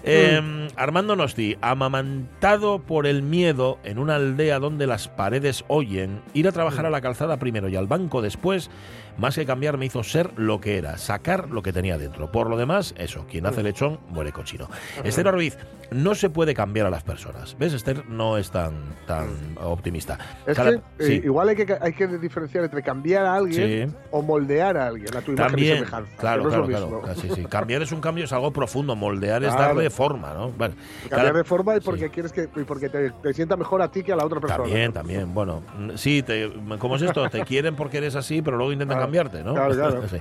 Eh, 0.04 0.68
Armando 0.76 1.16
Nosti, 1.16 1.58
amamantado 1.88 2.80
por 2.80 3.06
el 3.06 3.22
miedo 3.22 3.78
en 3.82 3.98
una 3.98 4.16
aldea 4.16 4.58
donde 4.58 4.86
las 4.86 5.08
paredes 5.08 5.64
oyen, 5.68 6.22
ir 6.34 6.46
a 6.48 6.52
trabajar 6.52 6.86
a 6.86 6.90
la 6.90 7.00
calzada 7.00 7.38
primero 7.38 7.68
y 7.68 7.76
al 7.76 7.86
banco 7.86 8.22
después, 8.22 8.70
más 9.16 9.34
que 9.34 9.44
cambiar 9.46 9.78
me 9.78 9.86
hizo 9.86 10.04
ser 10.04 10.30
lo 10.36 10.60
que 10.60 10.78
era, 10.78 10.96
sacar 10.98 11.50
lo 11.50 11.62
que 11.62 11.72
tenía 11.72 11.98
dentro. 11.98 12.30
Por 12.30 12.48
lo 12.48 12.56
demás, 12.56 12.94
eso, 12.98 13.26
quien 13.28 13.46
hace 13.46 13.62
lechón 13.62 13.98
muere 14.10 14.30
cochino. 14.32 14.68
Esther 15.02 15.26
Orbiz, 15.26 15.58
no 15.90 16.14
se 16.14 16.28
puede 16.30 16.54
cambiar 16.54 16.86
a 16.86 16.90
las 16.90 17.02
personas. 17.02 17.56
¿Ves? 17.58 17.72
Esther 17.72 18.06
no 18.08 18.36
es 18.38 18.50
tan, 18.50 18.74
tan 19.06 19.26
optimista. 19.60 20.18
Es 20.46 20.56
Cada- 20.56 20.72
que 20.72 20.76
eh, 20.76 21.06
sí. 21.06 21.12
igual 21.24 21.48
hay 21.48 21.56
que, 21.56 21.76
hay 21.80 21.92
que 21.94 22.06
diferenciar 22.06 22.62
entre 22.64 22.82
cambiar 22.82 23.24
a 23.24 23.34
alguien 23.36 23.90
Sí. 23.90 23.96
o 24.12 24.22
moldear 24.22 24.76
a 24.76 24.86
alguien 24.88 25.16
a 25.16 25.20
tu 25.22 25.32
imagen 25.32 25.58
y 25.58 25.68
También, 25.68 25.84
claro, 26.18 26.44
no 26.44 26.48
claro, 26.50 26.66
claro. 26.66 27.02
Ah, 27.08 27.14
sí. 27.16 27.28
Cambiar 27.46 27.82
es 27.82 27.90
un 27.90 28.00
cambio, 28.00 28.24
es 28.24 28.32
algo 28.32 28.52
profundo. 28.52 28.94
Moldear 28.94 29.42
es 29.42 29.48
Claro. 29.54 29.74
darle 29.74 29.90
forma, 29.90 30.32
¿no? 30.34 30.50
Bueno, 30.50 30.74
Cambiar 31.08 31.34
de 31.34 31.44
forma 31.44 31.74
y 31.78 31.84
porque 31.84 32.04
sí. 32.04 32.10
quieres 32.10 32.32
que 32.32 32.48
y 32.56 32.64
porque 32.64 32.88
te, 32.88 33.10
te 33.10 33.32
sienta 33.34 33.56
mejor 33.56 33.82
a 33.82 33.90
ti 33.90 34.02
que 34.02 34.12
a 34.12 34.16
la 34.16 34.24
otra 34.24 34.40
persona. 34.40 34.64
También, 34.64 34.92
también. 34.92 35.34
Bueno, 35.34 35.62
mm, 35.78 35.90
sí, 35.96 36.22
te, 36.22 36.52
¿cómo 36.78 36.96
es 36.96 37.02
esto? 37.02 37.28
Te 37.28 37.44
quieren 37.44 37.74
porque 37.76 37.98
eres 37.98 38.14
así, 38.16 38.42
pero 38.42 38.56
luego 38.56 38.72
intentan 38.72 38.96
Claro, 38.98 39.06
cambiarte, 39.06 39.42
¿no? 39.44 39.54
claro, 39.54 39.74
claro. 39.74 40.02
Sí. 40.08 40.16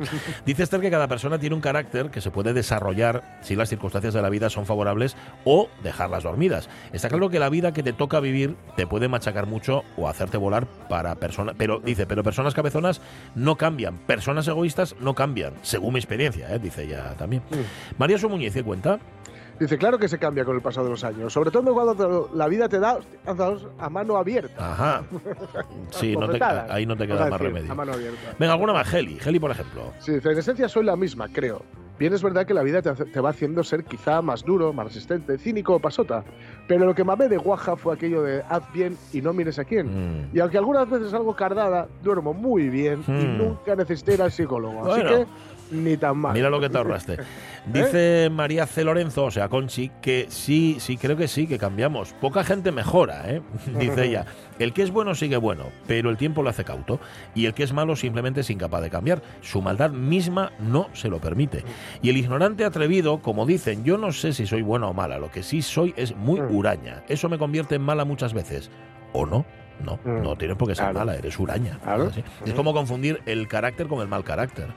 Dice 0.45 0.63
Esther 0.63 0.81
que 0.81 0.89
cada 0.91 1.07
persona 1.07 1.39
tiene 1.39 1.55
un 1.55 1.61
carácter 1.61 2.09
que 2.11 2.21
se 2.21 2.31
puede 2.31 2.53
desarrollar 2.53 3.39
si 3.41 3.55
las 3.55 3.69
circunstancias 3.69 4.13
de 4.13 4.21
la 4.21 4.29
vida 4.29 4.49
son 4.49 4.65
favorables 4.65 5.15
o 5.45 5.69
dejarlas 5.83 6.23
dormidas. 6.23 6.69
Está 6.93 7.09
claro 7.09 7.29
que 7.29 7.39
la 7.39 7.49
vida 7.49 7.71
que 7.73 7.83
te 7.83 7.93
toca 7.93 8.19
vivir 8.19 8.55
te 8.75 8.85
puede 8.87 9.07
machacar 9.07 9.47
mucho 9.47 9.83
o 9.95 10.07
hacerte 10.07 10.37
volar 10.37 10.65
para 10.89 11.15
personas. 11.15 11.55
Pero 11.57 11.79
dice, 11.79 12.05
pero 12.05 12.23
personas 12.23 12.53
cabezonas 12.53 13.01
no 13.35 13.55
cambian. 13.55 13.97
Personas 13.99 14.47
egoístas 14.47 14.95
no 14.99 15.13
cambian, 15.15 15.53
según 15.61 15.93
mi 15.93 15.99
experiencia, 15.99 16.53
¿eh? 16.53 16.59
dice 16.59 16.83
ella 16.83 17.13
también. 17.17 17.41
María 17.97 18.17
Sumuñez, 18.17 18.53
¿qué 18.53 18.63
cuenta? 18.63 18.99
Dice, 19.59 19.77
claro 19.77 19.97
que 19.97 20.07
se 20.07 20.19
cambia 20.19 20.45
con 20.45 20.55
el 20.55 20.61
paso 20.61 20.83
de 20.83 20.89
los 20.89 21.03
años. 21.03 21.33
Sobre 21.33 21.49
todo 21.51 21.73
cuando 21.73 22.29
la 22.33 22.47
vida 22.47 22.69
te 22.69 22.79
da 22.79 22.99
a 23.79 23.89
mano 23.89 24.17
abierta. 24.17 24.71
Ajá. 24.73 25.03
Sí, 25.91 26.15
no 26.15 26.27
te- 26.29 26.43
ahí 26.43 26.85
no 26.85 26.95
te 26.95 27.07
queda 27.07 27.29
más 27.29 27.39
decir, 27.39 27.47
remedio. 27.53 27.71
A 27.71 27.75
mano 27.75 27.93
abierta. 27.93 28.19
Venga, 28.37 28.53
alguna 28.53 28.73
más. 28.73 28.93
Heli. 28.93 29.17
Heli, 29.25 29.39
por 29.39 29.51
ejemplo. 29.51 29.93
Sí, 29.99 30.13
dice, 30.13 30.31
en 30.31 30.37
esencia 30.37 30.67
soy 30.69 30.83
la 30.85 30.95
misma, 30.95 31.27
creo. 31.29 31.63
Bien 31.97 32.13
es 32.13 32.21
verdad 32.21 32.45
que 32.45 32.53
la 32.53 32.61
vida 32.61 32.81
te, 32.83 32.93
te 32.93 33.19
va 33.19 33.29
haciendo 33.31 33.63
ser 33.63 33.83
quizá 33.83 34.21
más 34.21 34.43
duro, 34.43 34.71
más 34.71 34.85
resistente, 34.85 35.37
cínico 35.39 35.73
o 35.75 35.79
pasota. 35.79 36.23
Pero 36.67 36.85
lo 36.85 36.93
que 36.93 37.03
mamé 37.03 37.27
de 37.27 37.37
guaja 37.37 37.75
fue 37.75 37.95
aquello 37.95 38.21
de 38.21 38.43
haz 38.47 38.71
bien 38.71 38.95
y 39.13 39.21
no 39.21 39.33
mires 39.33 39.57
a 39.57 39.63
quién. 39.65 39.87
Mm. 39.87 40.35
Y 40.35 40.39
aunque 40.39 40.57
algunas 40.59 40.87
veces 40.87 41.09
salgo 41.09 41.35
cardada, 41.35 41.87
duermo 42.03 42.33
muy 42.35 42.69
bien 42.69 43.03
y 43.07 43.11
Hmm. 43.11 43.37
nunca 43.39 43.75
necesité 43.75 44.13
ir 44.13 44.21
al 44.21 44.31
psicólogo. 44.31 44.91
Así 44.91 45.01
Bueno. 45.01 45.25
que 45.71 45.75
ni 45.75 45.97
tan 45.97 46.17
mal. 46.19 46.33
Mira 46.33 46.49
lo 46.51 46.59
que 46.59 46.69
te 46.69 46.77
ahorraste. 46.77 47.17
Dice 47.71 48.29
María 48.31 48.65
C. 48.65 48.83
Lorenzo, 48.83 49.25
o 49.25 49.31
sea, 49.31 49.49
Conchi, 49.49 49.91
que 50.01 50.27
sí, 50.29 50.77
sí, 50.79 50.95
creo 50.97 51.17
que 51.17 51.27
sí, 51.27 51.47
que 51.47 51.57
cambiamos. 51.57 52.13
Poca 52.21 52.43
gente 52.43 52.71
mejora, 52.71 53.29
¿eh? 53.29 53.41
Dice 53.79 54.05
ella. 54.05 54.25
El 54.57 54.73
que 54.73 54.83
es 54.83 54.91
bueno 54.91 55.15
sigue 55.15 55.37
bueno, 55.37 55.65
pero 55.85 56.09
el 56.09 56.17
tiempo 56.17 56.43
lo 56.43 56.49
hace 56.49 56.63
cauto. 56.63 56.99
Y 57.35 57.45
el 57.45 57.53
que 57.53 57.63
es 57.63 57.73
malo 57.73 57.95
simplemente 57.95 58.41
es 58.41 58.49
incapaz 58.49 58.81
de 58.81 58.89
cambiar. 58.89 59.21
Su 59.41 59.61
maldad 59.61 59.91
misma 59.91 60.51
no 60.59 60.87
se 60.93 61.09
lo 61.09 61.19
permite. 61.19 61.63
Y 62.01 62.09
el 62.09 62.17
ignorante 62.17 62.63
atrevido, 62.65 63.21
como 63.21 63.45
dicen, 63.45 63.83
yo 63.83 63.97
no 63.97 64.11
sé 64.11 64.33
si 64.33 64.47
soy 64.47 64.61
buena 64.61 64.87
o 64.87 64.93
mala. 64.93 65.17
Lo 65.19 65.29
que 65.29 65.43
sí 65.43 65.61
soy 65.61 65.93
es 65.97 66.15
muy 66.15 66.39
Mm. 66.39 66.55
huraña. 66.55 67.03
Eso 67.07 67.27
me 67.29 67.37
convierte 67.37 67.75
en 67.75 67.81
mala 67.81 68.05
muchas 68.05 68.33
veces. 68.33 68.71
¿O 69.13 69.25
no? 69.25 69.45
No, 69.83 69.99
Mm. 70.03 70.23
no 70.23 70.35
tienes 70.37 70.57
por 70.57 70.67
qué 70.69 70.75
ser 70.75 70.85
Claro. 70.85 70.99
mala, 70.99 71.15
eres 71.15 71.37
huraña. 71.37 71.77
Claro. 71.83 72.09
Es 72.45 72.53
como 72.53 72.73
confundir 72.73 73.21
el 73.25 73.47
carácter 73.47 73.87
con 73.87 74.01
el 74.01 74.07
mal 74.07 74.23
carácter. 74.23 74.67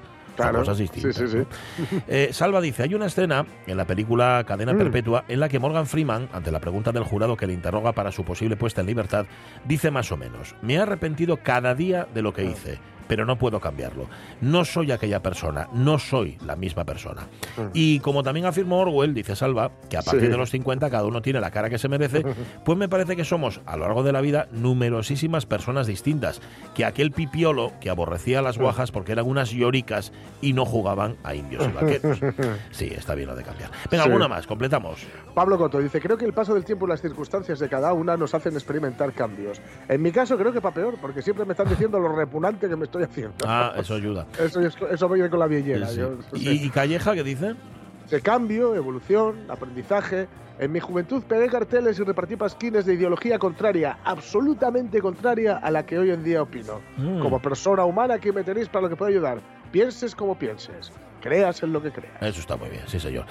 Son 0.43 0.51
Claro. 0.53 0.59
cosas 0.61 0.77
Sí, 0.77 0.83
distintas. 0.85 1.17
sí, 1.17 1.27
sí. 1.29 1.99
Eh, 2.09 2.29
Salva 2.33 2.61
dice, 2.61 2.83
hay 2.85 2.95
una 2.95 3.07
escena 3.07 3.47
en 3.67 3.77
la 3.77 3.85
película 3.87 4.43
Cadena 4.47 4.73
Mm. 4.73 4.79
Perpetua 4.79 5.25
en 5.29 5.41
la 5.41 5.49
que 5.49 5.59
Morgan 5.59 5.87
Freeman, 5.87 6.29
ante 6.33 6.51
la 6.51 6.61
pregunta 6.61 6.93
del 6.93 7.05
jurado 7.05 7.37
que 7.37 7.47
le 7.47 7.53
interroga 7.53 7.93
para 7.93 8.11
su 8.13 8.25
posible 8.25 8.57
puesta 8.57 8.81
en 8.81 8.87
libertad, 8.87 9.27
dice 9.65 9.91
más 9.91 10.11
o 10.13 10.17
menos, 10.17 10.55
me 10.63 10.75
he 10.75 10.79
arrepentido 10.79 11.39
cada 11.39 11.75
día 11.75 12.07
de 12.15 12.23
lo 12.23 12.33
que 12.33 12.45
Mm. 12.45 12.51
hice, 12.51 12.79
pero 13.11 13.27
no 13.27 13.37
puedo 13.37 13.59
cambiarlo. 13.59 14.07
No 14.41 14.65
soy 14.65 14.93
aquella 14.93 15.21
persona, 15.21 15.67
no 15.73 15.99
soy 15.99 16.39
la 16.47 16.55
misma 16.55 16.85
persona. 16.85 17.27
Y 17.75 17.99
como 17.99 18.23
también 18.23 18.47
afirmó 18.47 18.79
Orwell, 18.79 19.13
dice 19.15 19.35
Salva, 19.35 19.73
que 19.89 19.97
a 19.97 20.03
partir 20.03 20.21
Sí. 20.27 20.29
de 20.29 20.37
los 20.37 20.51
50 20.51 20.89
cada 20.91 21.05
uno 21.05 21.21
tiene 21.21 21.41
la 21.41 21.51
cara 21.51 21.69
que 21.69 21.77
se 21.77 21.89
merece, 21.89 22.23
pues 22.65 22.79
me 22.79 22.89
parece 22.89 23.17
que 23.17 23.25
somos 23.25 23.61
a 23.67 23.77
lo 23.77 23.87
largo 23.87 24.05
de 24.05 24.13
la 24.13 24.21
vida 24.21 24.47
numerosísimas 24.53 25.45
personas 25.45 25.89
distintas, 25.89 26.41
que 26.77 26.85
aquel 26.85 27.11
pipiolo 27.11 27.73
que 27.81 27.91
aborrecía 27.91 28.43
las 28.43 28.59
guajas 28.59 28.93
porque 28.93 29.11
eran 29.11 29.27
unas 29.27 29.51
lloricas 29.51 30.13
y 30.41 30.53
no 30.53 30.65
jugaban 30.65 31.17
a 31.25 31.35
indios 31.35 31.67
y 31.69 31.73
vaqueros. 31.73 32.21
Sí, 32.71 32.93
está 32.97 33.17
bien 33.17 33.29
lo 33.29 33.35
de 33.35 33.43
cambiar. 33.43 33.71
Venga, 33.91 34.05
Sí. 34.05 34.09
alguna 34.09 34.29
más, 34.29 34.47
completamos. 34.47 35.05
Pablo 35.35 35.59
Coto 35.59 35.81
dice, 35.81 36.01
creo 36.01 36.17
que 36.17 36.27
el 36.27 36.33
paso 36.33 36.55
del 36.55 36.65
tiempo 36.65 36.87
y 36.87 36.91
las 36.91 37.03
circunstancias 37.03 37.59
de 37.59 37.69
cada 37.69 37.93
una 37.93 38.17
nos 38.17 38.35
hacen 38.35 38.53
experimentar 38.55 39.13
cambios. 39.15 39.61
En 39.89 40.01
mi 40.01 40.13
caso 40.13 40.39
creo 40.39 40.53
que 40.53 40.61
para 40.61 40.75
peor, 40.77 40.95
porque 41.01 41.23
siempre 41.23 41.45
me 41.45 41.55
están 41.55 41.69
diciendo 41.69 41.99
lo 41.99 42.15
repugnante 42.15 42.69
que 42.69 42.77
me 42.77 42.85
estoy 42.85 43.00
haciendo. 43.05 43.35
Ah, 43.47 43.75
eso 43.77 43.95
ayuda. 43.95 44.27
Eso, 44.39 44.61
eso 44.61 45.09
viene 45.09 45.29
con 45.31 45.39
la 45.41 45.47
viellera. 45.47 45.87
Sí, 45.89 45.95
sí. 45.95 46.01
yo- 46.01 46.19
¿Y, 46.35 46.49
y 46.67 46.71
Calleja 46.71 47.15
qué 47.15 47.23
dice? 47.25 47.55
De 48.11 48.21
cambio, 48.21 48.75
evolución, 48.75 49.45
aprendizaje. 49.49 50.27
En 50.59 50.73
mi 50.73 50.81
juventud 50.81 51.23
pegué 51.23 51.49
carteles 51.49 51.99
y 51.99 52.03
repartí 52.05 52.37
pasquines 52.37 52.85
de 52.85 52.93
ideología 52.93 53.39
contraria, 53.39 53.99
absolutamente 54.05 55.01
contraria 55.01 55.57
a 55.57 55.71
la 55.71 55.87
que 55.87 55.99
hoy 55.99 56.11
en 56.11 56.23
día 56.23 56.43
opino. 56.43 56.81
Mm. 56.99 57.21
Como 57.21 57.41
persona 57.41 57.85
humana 57.85 58.19
que 58.19 58.31
me 58.33 58.43
tenéis 58.45 58.69
para 58.69 58.83
lo 58.83 58.89
que 58.91 58.97
puedo 58.97 59.11
ayudar. 59.11 59.41
Pienses 59.73 60.15
como 60.15 60.39
pienses. 60.39 60.93
Creas 61.23 61.63
en 61.63 61.73
lo 61.73 61.83
que 61.83 61.91
creas. 61.93 62.15
Eso 62.23 62.41
está 62.41 62.57
muy 62.57 62.69
bien, 62.71 62.83
sí 62.87 62.99
señor. 62.99 63.25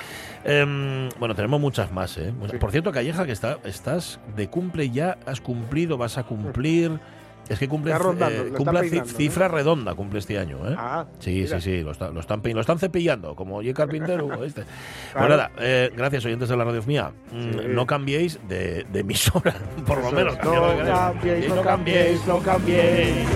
Em, 0.43 1.09
bueno, 1.19 1.35
tenemos 1.35 1.59
muchas 1.59 1.91
más, 1.91 2.17
¿eh? 2.17 2.33
Sí. 2.49 2.57
Por 2.57 2.71
cierto, 2.71 2.91
Calleja, 2.91 3.25
que 3.25 3.31
está, 3.31 3.57
estás 3.63 4.19
de 4.35 4.47
cumple 4.49 4.89
ya, 4.89 5.17
has 5.25 5.41
cumplido, 5.41 5.97
vas 5.97 6.17
a 6.17 6.23
cumplir... 6.23 6.99
Es 7.49 7.57
que 7.57 7.67
cumple, 7.67 7.97
rondando, 7.97 8.43
eh, 8.81 9.03
cifra 9.05 9.47
redonda, 9.47 9.95
cumple 9.95 10.19
este 10.19 10.37
año, 10.37 10.57
¿eh? 10.69 10.75
Ah, 10.77 11.05
Sí, 11.17 11.31
mira. 11.41 11.59
sí, 11.59 11.77
sí, 11.77 11.81
lo, 11.83 11.91
está- 11.91 12.09
lo 12.11 12.19
están, 12.19 12.41
lo 12.43 12.61
están 12.61 12.77
cepillando, 12.77 13.35
como 13.35 13.55
oye 13.57 13.73
carpintero. 13.73 14.27
Claro. 14.29 14.39
Pues 14.47 15.29
nada, 15.29 15.51
eh, 15.59 15.91
gracias 15.97 16.25
oyentes 16.25 16.47
de 16.49 16.55
la 16.57 16.63
radio 16.63 16.83
mía. 16.83 17.11
Mm, 17.31 17.51
Sí. 17.51 17.57
No 17.69 17.85
cambiéis 17.87 18.39
de, 18.47 18.85
de 18.91 18.99
emisora, 18.99 19.55
por 19.87 19.97
lo 19.97 20.07
Eso 20.07 20.15
menos. 20.15 20.37
lo 20.43 20.83
No 20.83 20.83
cambiéis, 20.85 21.49
no 21.49 21.61
cambiéis, 21.63 22.27
no 22.27 22.39
cambiéis. 22.39 23.27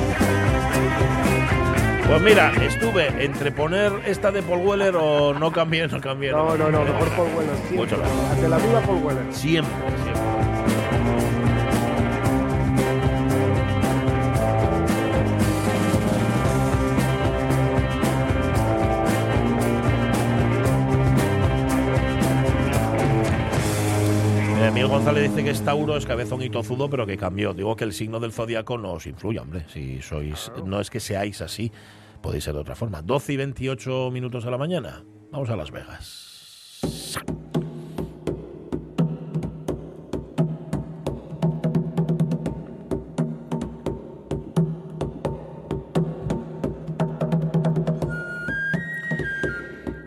Pues 2.08 2.22
mira, 2.22 2.52
estuve 2.62 3.24
entre 3.26 3.52
poner 3.52 3.92
esta 4.06 4.30
de 4.30 4.44
Paul 4.44 4.60
Weller 4.68 4.96
o 4.96 5.34
no 5.34 5.52
cambié, 5.52 5.88
no 5.88 6.00
cambié. 6.02 6.32
No, 6.32 6.56
no, 6.56 6.70
no, 6.70 6.84
mejor 6.84 7.08
Paul 7.16 7.30
Weller. 7.36 7.56
Siempre. 7.56 7.78
Mucho 7.78 7.98
mejor. 7.98 8.32
Ante 8.32 8.50
la 8.50 8.58
viva 8.58 8.80
Paul 8.82 9.04
Weller. 9.04 9.24
Siempre, 9.34 9.74
siempre. 10.04 10.13
Miguel 24.84 24.98
González 24.98 25.30
dice 25.30 25.46
que 25.46 25.50
es 25.52 25.64
Tauro, 25.64 25.96
es 25.96 26.06
cabezón 26.06 26.42
y 26.42 26.50
tozudo, 26.50 26.90
pero 26.90 27.06
que 27.06 27.16
cambió. 27.16 27.54
Digo 27.54 27.74
que 27.74 27.86
el 27.86 27.94
signo 27.94 28.20
del 28.20 28.34
zodiaco 28.34 28.78
no 28.78 28.92
os 28.92 29.08
influye, 29.08 29.40
hombre. 29.40 29.64
Si 29.68 30.02
sois, 30.02 30.52
no 30.66 30.82
es 30.82 30.90
que 30.90 31.00
seáis 31.00 31.42
así, 31.42 31.72
podéis 32.22 32.44
ser 32.44 32.54
de 32.54 32.60
otra 32.60 32.76
forma. 32.76 33.02
12 33.02 33.32
y 33.32 33.38
28 33.38 34.12
minutos 34.12 34.44
de 34.44 34.52
la 34.52 34.58
mañana. 34.58 35.06
Vamos 35.32 35.50
a 35.50 35.56
Las 35.56 35.72
Vegas. 35.72 36.82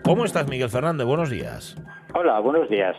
¿Cómo 0.05 0.27
estás, 0.27 0.47
Miguel 0.51 0.69
Fernández? 0.69 1.07
Buenos 1.07 1.31
días. 1.31 1.79
Hola, 2.13 2.41
buenos 2.41 2.69
días. 2.69 2.95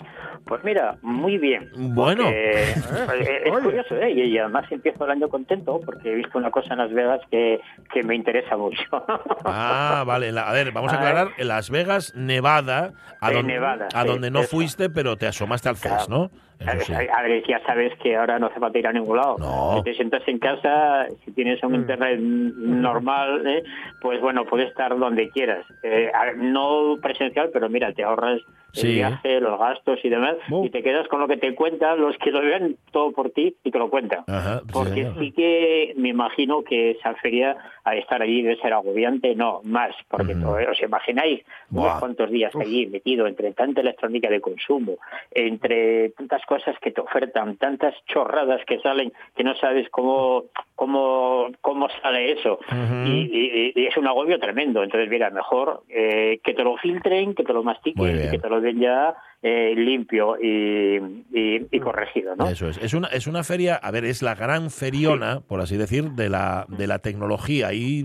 Pues 0.48 0.63
mira, 0.63 0.96
muy 1.01 1.38
bien. 1.38 1.70
Bueno. 1.75 2.24
porque, 2.24 2.51
eh, 2.51 3.42
es 3.46 3.51
curioso, 3.63 3.96
¿eh? 3.98 4.12
Y, 4.12 4.38
además 4.38 4.66
empiezo 4.72 5.06
el 5.06 5.12
año 5.12 5.27
contento 5.30 5.80
porque 5.86 6.12
he 6.12 6.16
visto 6.16 6.38
una 6.38 6.51
cosa 6.51 6.74
en 6.74 6.80
Las 6.80 6.92
Vegas 6.94 7.22
que, 7.30 7.60
que 7.94 8.04
me 8.04 8.16
interesa 8.16 8.56
mucho. 8.58 8.82
Ah, 9.46 10.04
vale. 10.06 10.32
la- 10.32 10.50
a 10.50 10.54
ver, 10.54 10.72
vamos 10.72 10.92
a 10.94 10.98
A 10.98 11.00
ver. 11.00 11.08
aclarar. 11.10 11.34
En 11.38 11.48
Las 11.48 11.70
Vegas, 11.70 12.13
Nevada, 12.16 12.94
a, 13.22 13.30
En 13.30 13.36
donde, 13.38 13.54
Nevada, 13.54 13.88
a 13.94 14.01
sí, 14.04 14.08
donde 14.08 14.32
no 14.32 14.39
eso. 14.39 14.50
fuiste, 14.50 14.89
pero 14.89 15.16
te 15.18 15.27
asomaste 15.27 15.70
al 15.70 15.77
CES, 15.77 16.10
¿no? 16.10 16.30
Eso 16.60 16.86
sí. 16.86 16.94
A 16.94 17.22
ver, 17.22 17.44
ya 17.48 17.60
sabes 17.68 17.94
que 18.01 18.16
ahora 18.16 18.39
no 18.39 18.48
hace 18.48 18.60
falta 18.60 18.80
ir 18.80 18.88
a 18.88 18.92
ningún 18.92 19.18
lado. 19.18 19.36
No. 19.38 19.77
Si 19.77 19.84
te 19.84 19.94
sientas 19.94 20.24
en 20.27 20.39
casa, 20.39 21.06
si 21.24 21.32
tienes 21.32 21.62
un 21.63 21.74
Mm. 21.74 21.75
internet 21.75 22.20
normal, 22.20 23.46
¿eh? 23.48 23.63
pues 24.01 24.20
bueno, 24.22 24.44
puedes 24.46 24.68
estar 24.70 24.98
donde 24.98 25.30
quieras. 25.30 25.66
Eh, 25.84 26.12
no 26.38 26.96
presencial, 27.01 27.50
pero 27.54 27.70
mira, 27.70 27.94
te 27.94 28.04
ahorras 28.04 28.42
Sí. 28.81 28.88
el 28.88 28.93
viaje, 28.96 29.39
los 29.41 29.60
gastos 29.60 30.00
y 30.03 30.10
demás, 30.10 30.36
y 30.63 30.69
te 30.69 30.81
quedas 30.84 31.07
con 31.07 31.19
lo 31.19 31.27
que 31.27 31.38
te 31.38 31.53
cuentan 31.55 32.00
los 32.00 32.17
que 32.17 32.31
lo 32.31 32.41
vean 32.41 32.75
todo 32.91 33.12
por 33.12 33.29
ti 33.31 33.55
y 33.63 33.72
te 33.72 33.79
lo 33.79 33.89
cuentan. 33.89 34.24
Ajá, 34.27 34.60
sí, 34.62 34.67
Porque 34.74 35.07
sí 35.19 35.31
que 35.31 35.93
me 35.98 36.10
imagino 36.10 36.63
que 36.63 36.91
esa 36.91 37.13
feria, 37.15 37.57
al 37.84 37.98
estar 37.98 38.22
allí, 38.22 38.41
debe 38.41 38.57
ser 38.62 38.74
agobiante, 38.74 39.36
no, 39.36 39.62
más, 39.63 39.96
porque 40.10 40.36
todo- 40.36 40.57
os 40.72 40.81
imagináis 40.81 41.41
Buah. 41.69 41.84
unos 41.88 42.00
cuantos 42.00 42.29
días 42.31 42.53
allí 42.55 42.86
metido 42.88 43.27
entre 43.27 43.51
tanta 43.53 43.81
electrónica 43.81 44.29
de 44.29 44.41
consumo, 44.41 44.98
entre 45.31 46.10
tantas 46.10 46.46
cosas 46.46 46.75
que 46.79 46.91
te 46.91 47.01
ofertan, 47.01 47.57
tantas 47.57 47.93
chorradas 48.05 48.63
que 48.65 48.79
salen 48.79 49.12
que 49.36 49.43
no 49.43 49.55
sabes 49.55 49.89
cómo 49.89 50.46
cómo 50.75 51.48
cómo 51.62 51.88
sale 52.01 52.31
eso 52.34 52.60
y, 53.05 53.10
y- 53.31 53.72
y 53.75 53.86
es 53.88 53.98
un 53.98 54.07
agobio 54.07 54.39
tremendo. 54.39 54.84
Entonces, 54.84 55.10
mira, 55.10 55.29
mejor 55.29 55.81
eh, 55.89 56.39
que 56.43 56.53
te 56.53 56.63
lo 56.63 56.77
filtren, 56.77 57.34
que 57.34 57.43
te 57.43 57.53
lo 57.53 57.63
mastiquen 57.63 58.05
que 58.31 58.39
te 58.39 58.50
lo 58.50 58.62
den 58.67 58.81
ya 58.83 59.15
eh, 59.44 59.74
limpio 59.75 60.36
y, 60.41 60.98
y- 61.34 61.67
y 61.72 61.79
corregido, 61.79 62.36
¿no? 62.36 62.48
Eso 62.50 62.70
es. 62.70 62.77
Es 62.77 62.94
una, 62.94 63.08
es 63.10 63.27
una 63.27 63.44
feria, 63.44 63.75
a 63.75 63.91
ver, 63.91 64.03
es 64.06 64.22
la 64.22 64.34
gran 64.36 64.72
feriona, 64.72 65.41
por 65.41 65.62
así 65.62 65.77
decir, 65.77 66.12
de 66.12 66.29
la, 66.29 66.65
de 66.70 66.88
la 66.88 67.00
tecnología. 67.00 67.72
Y 67.74 68.03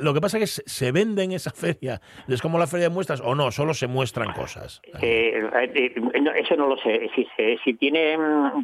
lo 0.00 0.14
que 0.14 0.20
pasa 0.20 0.38
es 0.38 0.56
que 0.62 0.62
se- 0.70 0.92
vende 0.92 1.22
en 1.24 1.32
esa 1.32 1.50
feria. 1.50 2.00
Es 2.28 2.40
como 2.42 2.58
la 2.58 2.66
feria 2.66 2.88
de 2.88 2.94
muestras, 2.94 3.20
o 3.24 3.34
no, 3.34 3.50
solo 3.50 3.74
se 3.74 3.86
muestran 3.86 4.32
cosas. 4.32 4.80
Eh, 5.00 5.42
eh, 5.74 5.94
no, 6.20 6.32
eso 6.32 6.54
no 6.56 6.68
lo 6.68 6.76
sé. 6.78 7.08
Si, 7.14 7.26
se- 7.36 7.58
si 7.64 7.74
tienen 7.74 8.20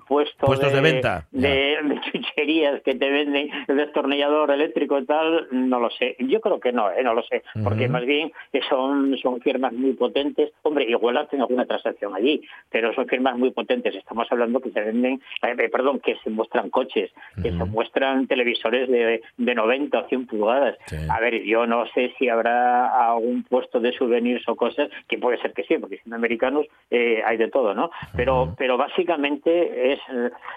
puesto 0.07 0.47
Puestos 0.47 0.73
de 0.73 0.81
venta, 0.81 1.27
de, 1.31 1.49
de 1.83 2.01
chucherías 2.13 2.83
que 2.83 2.95
te 2.95 3.09
venden 3.11 3.49
el 3.67 3.77
destornillador 3.77 4.51
eléctrico 4.51 4.99
y 4.99 5.07
tal, 5.07 5.49
no 5.51 5.81
lo 5.81 5.91
sé. 5.91 6.17
Yo 6.21 6.41
creo 6.41 6.61
que 6.61 6.73
no, 6.73 6.91
eh, 6.91 7.03
no 7.03 7.15
lo 7.15 7.23
sé. 7.23 7.43
Porque 7.65 7.89
más 7.89 8.05
bien 8.05 8.31
son, 8.69 9.17
son 9.19 9.41
firmas 9.41 9.73
muy 9.73 9.93
potentes. 9.95 10.53
Hombre, 10.63 10.85
igual 10.89 11.17
hacen 11.17 11.41
alguna 11.49 11.67
transacción 11.67 12.15
allí, 12.15 12.43
pero 12.71 12.93
son 12.95 13.07
firmas 13.07 13.37
muy 13.37 13.51
potentes. 13.51 13.95
Estamos 13.95 14.27
hablando 14.31 14.61
que 14.61 14.71
se 14.71 14.81
venden, 14.81 15.15
eh, 15.43 15.55
eh, 15.59 15.69
perdón, 15.69 16.01
que 16.01 16.17
se 16.23 16.31
muestran 16.31 16.71
coches, 16.71 17.11
que 17.43 17.51
se 17.51 17.65
muestran 17.65 18.27
televisores 18.27 18.89
de, 18.89 19.23
de 19.37 19.55
90 19.55 19.99
o 19.99 20.09
100 20.09 20.27
pulgadas. 20.27 20.77
Sí. 20.87 20.97
A 21.09 21.21
ver, 21.21 21.43
yo 21.45 21.67
no 21.67 21.87
sé 21.89 22.13
si 22.19 22.29
habrá 22.29 23.09
algún 23.09 23.45
puesto 23.45 23.81
de 23.81 23.93
souvenirs 23.93 24.47
o 24.49 24.57
cosas, 24.57 24.91
que 25.09 25.19
puede 25.19 25.39
ser 25.39 25.53
que 25.53 25.65
sí, 25.65 25.79
porque 25.79 25.99
siendo 25.99 26.17
americanos 26.17 26.67
eh, 26.91 27.23
hay 27.25 27.37
de 27.37 27.49
todo, 27.49 27.75
¿no? 27.75 27.91
Pero, 28.17 28.55
pero 28.57 28.77
básicamente 28.77 29.93
es 29.93 30.01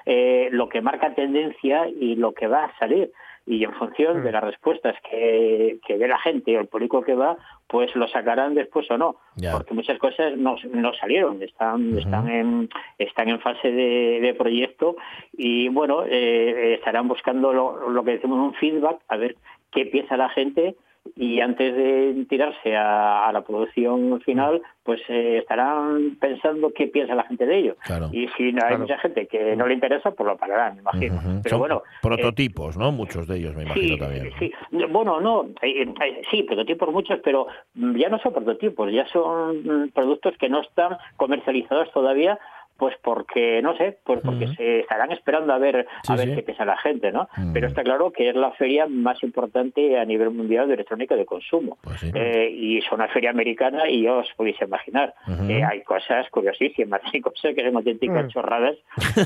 eh, 0.05 0.49
lo 0.51 0.69
que 0.69 0.81
marca 0.81 1.13
tendencia 1.13 1.87
y 1.87 2.15
lo 2.15 2.33
que 2.33 2.47
va 2.47 2.65
a 2.65 2.77
salir. 2.77 3.11
Y 3.45 3.63
en 3.63 3.73
función 3.73 4.23
de 4.23 4.31
las 4.31 4.43
respuestas 4.43 4.95
que, 5.09 5.79
que 5.85 5.97
dé 5.97 6.07
la 6.07 6.19
gente 6.19 6.55
o 6.55 6.61
el 6.61 6.67
público 6.67 7.01
que 7.01 7.15
va, 7.15 7.37
pues 7.67 7.95
lo 7.95 8.07
sacarán 8.07 8.53
después 8.53 8.89
o 8.91 8.97
no. 8.97 9.15
Porque 9.51 9.73
muchas 9.73 9.97
cosas 9.97 10.37
no, 10.37 10.55
no 10.71 10.93
salieron, 10.93 11.41
están, 11.41 11.97
están, 11.97 12.29
en, 12.29 12.69
están 12.97 13.29
en 13.29 13.39
fase 13.39 13.71
de, 13.71 14.19
de 14.21 14.33
proyecto 14.35 14.95
y 15.33 15.69
bueno, 15.69 16.03
eh, 16.05 16.75
estarán 16.75 17.07
buscando 17.07 17.51
lo, 17.51 17.89
lo 17.89 18.03
que 18.03 18.11
decimos 18.11 18.39
un 18.39 18.53
feedback, 18.53 18.99
a 19.07 19.17
ver 19.17 19.35
qué 19.71 19.85
piensa 19.85 20.17
la 20.17 20.29
gente 20.29 20.75
y 21.15 21.39
antes 21.39 21.75
de 21.75 22.25
tirarse 22.29 22.75
a, 22.75 23.27
a 23.27 23.31
la 23.33 23.41
producción 23.41 24.21
final, 24.21 24.61
pues 24.83 25.01
eh, 25.09 25.39
estarán 25.39 26.15
pensando 26.19 26.71
qué 26.73 26.87
piensa 26.87 27.15
la 27.15 27.23
gente 27.23 27.45
de 27.45 27.57
ello. 27.57 27.75
Claro. 27.85 28.09
Y 28.11 28.27
si 28.29 28.43
hay 28.45 28.53
Claro. 28.53 28.79
mucha 28.79 28.97
gente 28.99 29.27
que 29.27 29.55
no 29.55 29.67
le 29.67 29.73
interesa, 29.75 30.11
pues 30.11 30.27
lo 30.27 30.37
pararán, 30.37 30.75
me 30.75 30.81
imagino. 30.81 31.19
Pero 31.43 31.49
Son 31.49 31.59
bueno, 31.59 31.77
eh, 31.85 31.97
prototipos, 32.01 32.77
¿no? 32.77 32.91
Muchos 32.91 33.27
de 33.27 33.37
ellos, 33.37 33.55
me 33.55 33.63
imagino 33.63 33.95
Sí, 33.95 33.99
también. 33.99 34.29
sí. 34.39 34.51
Bueno, 34.89 35.19
no, 35.19 35.45
eh, 35.61 35.83
eh, 35.83 36.21
sí, 36.29 36.43
prototipos 36.43 36.91
muchos, 36.91 37.19
pero 37.23 37.47
mm, 37.75 37.95
ya 37.97 38.09
no 38.09 38.19
son 38.19 38.33
prototipos, 38.33 38.91
ya 38.91 39.05
son 39.07 39.63
mm, 39.63 39.89
productos 39.89 40.35
que 40.37 40.49
no 40.49 40.61
están 40.61 40.97
comercializados 41.17 41.91
todavía, 41.91 42.39
pues 42.81 42.95
porque, 43.03 43.61
no 43.61 43.77
sé, 43.77 43.99
pues 44.03 44.21
porque 44.25 44.45
Ujú. 44.45 44.53
se 44.55 44.79
estarán 44.79 45.11
esperando 45.11 45.53
a 45.53 45.59
ver 45.59 45.85
Sí, 46.01 46.13
a 46.13 46.15
ver 46.15 46.29
sí. 46.29 46.35
qué 46.35 46.41
piensa 46.41 46.65
la 46.65 46.77
gente, 46.79 47.11
¿no? 47.11 47.29
Ujú. 47.37 47.53
Pero 47.53 47.67
está 47.67 47.83
claro 47.83 48.09
que 48.11 48.29
es 48.29 48.35
la 48.35 48.51
feria 48.53 48.87
más 48.87 49.21
importante 49.21 49.99
a 49.99 50.03
nivel 50.05 50.31
mundial 50.31 50.67
de 50.67 50.73
electrónica 50.73 51.15
de 51.15 51.27
consumo. 51.27 51.77
Pues 51.83 51.99
sí. 51.99 52.09
Eh, 52.15 52.49
y 52.51 52.79
es 52.79 52.91
una 52.91 53.07
feria 53.09 53.29
americana 53.29 53.87
y 53.87 54.01
ya 54.01 54.13
os 54.13 54.27
podéis 54.35 54.59
imaginar 54.59 55.13
Ujú. 55.27 55.45
que 55.45 55.63
hay 55.63 55.83
cosas 55.83 56.27
curiosísimas, 56.31 57.01
hay 57.13 57.21
cosas 57.21 57.53
que 57.53 57.63
son 57.63 57.75
auténticas 57.77 58.25
Mm. 58.25 58.29
chorradas, 58.29 58.75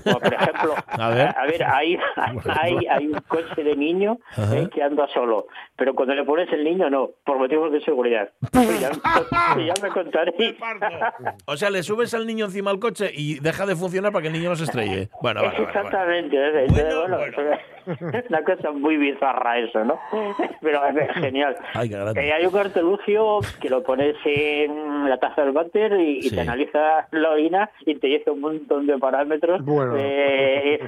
como 0.04 0.20
por 0.20 0.34
ejemplo, 0.34 0.74
A 0.88 1.10
ver. 1.12 1.64
hay, 1.66 1.98
hay, 2.60 2.78
hay 2.90 3.08
un 3.08 3.22
coche 3.26 3.64
de 3.64 3.74
niño 3.78 4.18
eh, 4.38 4.68
que 4.74 4.84
anda 4.84 5.08
solo, 5.14 5.48
pero 5.78 5.96
cuando 5.96 6.14
le 6.14 6.26
pones 6.26 6.52
el 6.52 6.66
niño 6.66 6.90
no, 6.90 7.12
por 7.24 7.38
motivos 7.38 7.72
de 7.72 7.80
seguridad. 7.80 8.30
Pues 8.52 8.82
ya, 8.82 8.90
ya 8.92 9.74
me 9.82 9.90
contaré. 9.90 10.34
O 11.46 11.56
sea, 11.56 11.70
le 11.70 11.84
subes 11.84 12.14
al 12.14 12.26
niño 12.28 12.46
encima 12.46 12.72
al 12.72 12.80
coche 12.80 13.12
y 13.14 13.40
deja 13.46 13.66
de 13.66 13.76
funcionar 13.76 14.12
para 14.12 14.24
que 14.24 14.28
el 14.28 14.34
niño 14.34 14.50
no 14.50 14.56
se 14.56 14.66
estrelle. 14.66 15.10
Bueno, 15.22 15.42
vale, 15.42 15.54
vale, 15.54 15.66
vale. 15.66 15.78
Exactamente. 15.80 16.38
Entonces, 16.66 16.96
Bueno, 16.98 17.18
bueno, 17.18 18.18
es 18.18 18.26
una 18.30 18.44
cosa 18.44 18.72
muy 18.72 18.98
bizarra 18.98 19.60
eso, 19.60 19.84
¿no? 19.86 20.00
Pero 20.62 20.82
ver, 20.94 21.14
genial. 21.14 21.56
Ay, 21.74 21.90
qué 21.90 21.96
grande. 21.98 22.28
Eh, 22.28 22.34
hay 22.34 22.46
un 22.46 22.52
cartelugio 22.52 23.40
que 23.62 23.70
lo 23.70 23.84
pones 23.84 24.16
en 24.26 25.08
la 25.10 25.18
taza 25.20 25.44
del 25.44 25.52
váter 25.52 25.94
y, 26.00 26.18
y 26.18 26.22
Sí. 26.24 26.36
te 26.36 26.42
analiza 26.42 27.08
la 27.12 27.30
orina 27.30 27.70
y 27.86 27.96
te 27.96 28.08
dice 28.08 28.32
un 28.32 28.42
montón 28.42 28.88
de 28.88 28.98
parámetros 28.98 29.64
Bueno. 29.64 29.94
eh, 29.98 30.80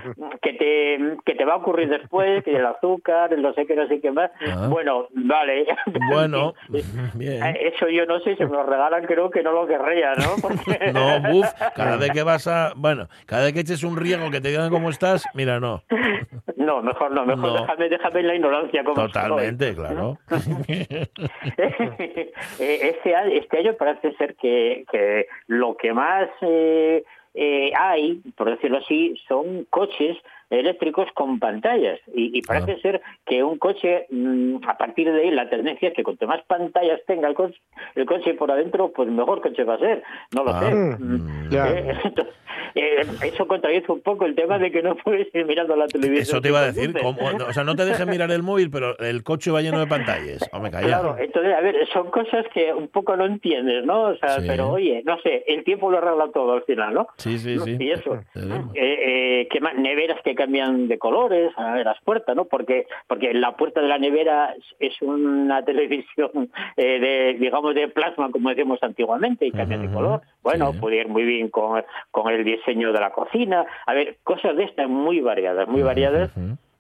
que 0.42 0.54
te 0.54 1.18
que 1.24 1.36
te 1.36 1.46
va 1.46 1.54
a 1.54 1.58
ocurrir 1.58 1.90
después, 1.90 2.44
que 2.44 2.56
el 2.56 2.66
azúcar, 2.66 3.32
el 3.32 3.42
no 3.44 3.54
sé 3.54 3.66
qué, 3.68 3.76
no 3.76 3.88
sé 3.88 4.02
qué 4.02 4.12
más. 4.12 4.32
Ah. 4.48 4.68
Bueno, 4.70 5.08
vale. 5.14 5.68
Bueno, 6.12 6.54
bien. 7.14 7.44
Eso 7.62 7.88
yo 7.90 8.06
no 8.08 8.20
sé, 8.22 8.36
si 8.36 8.44
me 8.44 8.52
lo 8.52 8.64
regalan 8.64 9.06
creo 9.06 9.30
que 9.30 9.44
no 9.44 9.52
lo 9.52 9.68
querría, 9.68 10.14
¿no? 10.16 10.36
Porque... 10.42 10.92
No, 10.92 11.22
buf, 11.32 11.48
cada 11.76 11.98
vez 11.98 12.10
que 12.12 12.24
vas 12.24 12.37
Bueno, 12.76 13.08
cada 13.26 13.44
vez 13.46 13.54
que 13.54 13.60
eches 13.62 13.84
un 13.84 13.98
riego 13.98 14.30
que 14.32 14.42
te 14.42 14.50
digan 14.50 14.70
cómo 14.70 14.90
estás, 14.90 15.26
mira, 15.34 15.60
no. 15.60 15.84
No, 16.58 16.82
mejor 16.82 17.12
no, 17.12 17.26
mejor 17.26 17.54
No. 17.54 17.62
déjame, 17.62 17.88
déjame 17.88 18.20
en 18.20 18.28
la 18.28 18.36
ignorancia 18.36 18.84
como 18.84 18.96
soy. 18.98 19.08
Totalmente, 19.08 19.74
claro. 19.74 20.18
Eh, 22.60 22.80
este, 22.82 23.16
a- 23.16 23.28
este 23.28 23.58
año 23.60 23.74
parece 23.78 24.14
ser 24.16 24.36
que, 24.36 24.86
que 24.92 25.28
lo 25.48 25.78
que 25.78 25.94
más 25.94 26.28
eh, 26.42 27.04
eh, 27.34 27.72
hay, 27.78 28.22
por 28.36 28.50
decirlo 28.50 28.80
así, 28.80 29.16
son 29.28 29.66
coches 29.70 30.18
eléctricos 30.50 31.08
con 31.14 31.40
pantallas. 31.40 32.00
Y, 32.14 32.38
y 32.38 32.42
parece 32.42 32.74
Ah. 32.74 32.82
ser 32.82 33.02
que 33.26 33.44
un 33.44 33.58
coche, 33.58 34.06
mm, 34.10 34.58
a 34.68 34.78
partir 34.78 35.12
de 35.12 35.22
ahí, 35.22 35.32
la 35.32 35.50
tendencia 35.50 35.90
es 35.90 35.94
que 35.96 36.04
cuanto 36.04 36.28
más 36.28 36.42
pantallas 36.46 37.00
tenga 37.06 37.28
el 37.28 37.34
coche, 37.36 37.60
el 37.96 38.06
coche 38.06 38.34
por 38.34 38.52
adentro, 38.52 38.92
pues 38.96 39.10
mejor 39.10 39.42
coche 39.42 39.64
va 39.64 39.76
a 39.76 39.80
ser. 39.80 40.04
No 40.36 40.44
lo 40.44 40.52
Ah, 40.52 40.60
sé. 40.62 40.76
mm, 40.76 41.50
ya. 41.50 41.68
Eh, 41.70 41.88
entonces, 42.06 42.34
eh, 42.76 43.02
eso 43.24 43.48
contradice 43.48 43.92
un 43.92 44.02
poco 44.02 44.26
el 44.26 44.36
tema 44.36 44.58
de 44.60 44.72
que 44.72 44.82
no 44.82 44.96
puedes 44.96 45.34
ir 45.34 45.46
mirando 45.46 45.76
la 45.76 45.88
televisión. 45.88 46.22
Eso 46.22 46.42
te 46.42 46.50
iba 46.50 46.60
a 46.62 46.66
decir. 46.72 46.94
¿cómo? 47.02 47.18
O 47.48 47.54
sea, 47.54 47.64
no 47.64 47.76
te 47.76 47.86
dejes 47.86 48.06
mirar 48.08 48.32
el 48.32 48.44
móvil, 48.44 48.70
pero 48.72 48.98
el 49.00 49.24
coche 49.24 49.52
va 49.52 49.62
lleno 49.62 49.80
de 49.80 49.88
pantallas. 49.88 50.48
Hombre, 50.54 50.72
calla. 50.72 50.88
Claro, 50.88 51.16
entonces, 51.20 51.54
a 51.54 51.62
ver, 51.62 51.76
son 51.94 52.10
cosas 52.12 52.46
que 52.54 52.74
un 52.74 52.88
poco 52.88 53.16
no 53.16 53.26
entiendes, 53.26 53.84
¿no? 53.86 54.04
O 54.10 54.16
sea, 54.18 54.40
Sí. 54.40 54.46
pero 54.48 54.70
oye, 54.72 55.02
no 55.06 55.20
sé, 55.22 55.44
el 55.48 55.64
tiempo 55.64 55.90
lo 55.92 55.98
arregla 55.98 56.30
todo 56.34 56.54
al 56.54 56.64
final, 56.64 56.94
¿no? 56.94 57.08
Sí, 57.18 57.38
sí, 57.38 57.58
sí. 57.60 57.78
Y 57.80 57.92
eso. 57.92 58.20
Te 58.34 58.42
digo. 58.42 58.56
Eh, 58.76 58.82
eh, 58.86 59.37
¿qué 59.37 59.37
más? 59.60 59.76
Neveras 59.76 60.22
que 60.24 60.36
cambian 60.36 60.88
de 60.88 60.98
colores 60.98 61.52
a 61.58 61.74
ver, 61.74 61.86
las 61.86 62.00
puertas, 62.02 62.36
¿no? 62.36 62.46
Porque 62.46 62.88
porque 63.08 63.34
la 63.34 63.56
puerta 63.56 63.82
de 63.82 63.88
la 63.88 63.98
nevera 63.98 64.54
es- 64.80 65.02
una 65.02 65.62
televisión 65.66 66.50
eh, 66.76 67.00
de, 67.00 67.34
digamos, 67.40 67.76
de 67.76 67.88
plasma, 67.88 68.30
como 68.32 68.50
decíamos 68.50 68.82
antiguamente, 68.82 69.46
y 69.46 69.52
cambia 69.52 69.78
de 69.78 69.90
color. 69.92 70.22
Bueno, 70.44 70.72
sí. 70.74 70.80
puede 70.80 70.98
ir 70.98 71.08
muy 71.08 71.24
bien 71.24 71.50
con, 71.50 71.84
con 72.12 72.32
el 72.34 72.44
diseño 72.44 72.92
de 72.92 73.00
la 73.00 73.12
cocina. 73.12 73.66
A 73.86 73.94
ver, 73.94 74.18
cosas 74.24 74.56
de 74.56 74.64
estas 74.64 74.90
muy 74.90 75.20
variadas, 75.22 75.68
muy 75.68 75.82
variadas. 75.82 76.32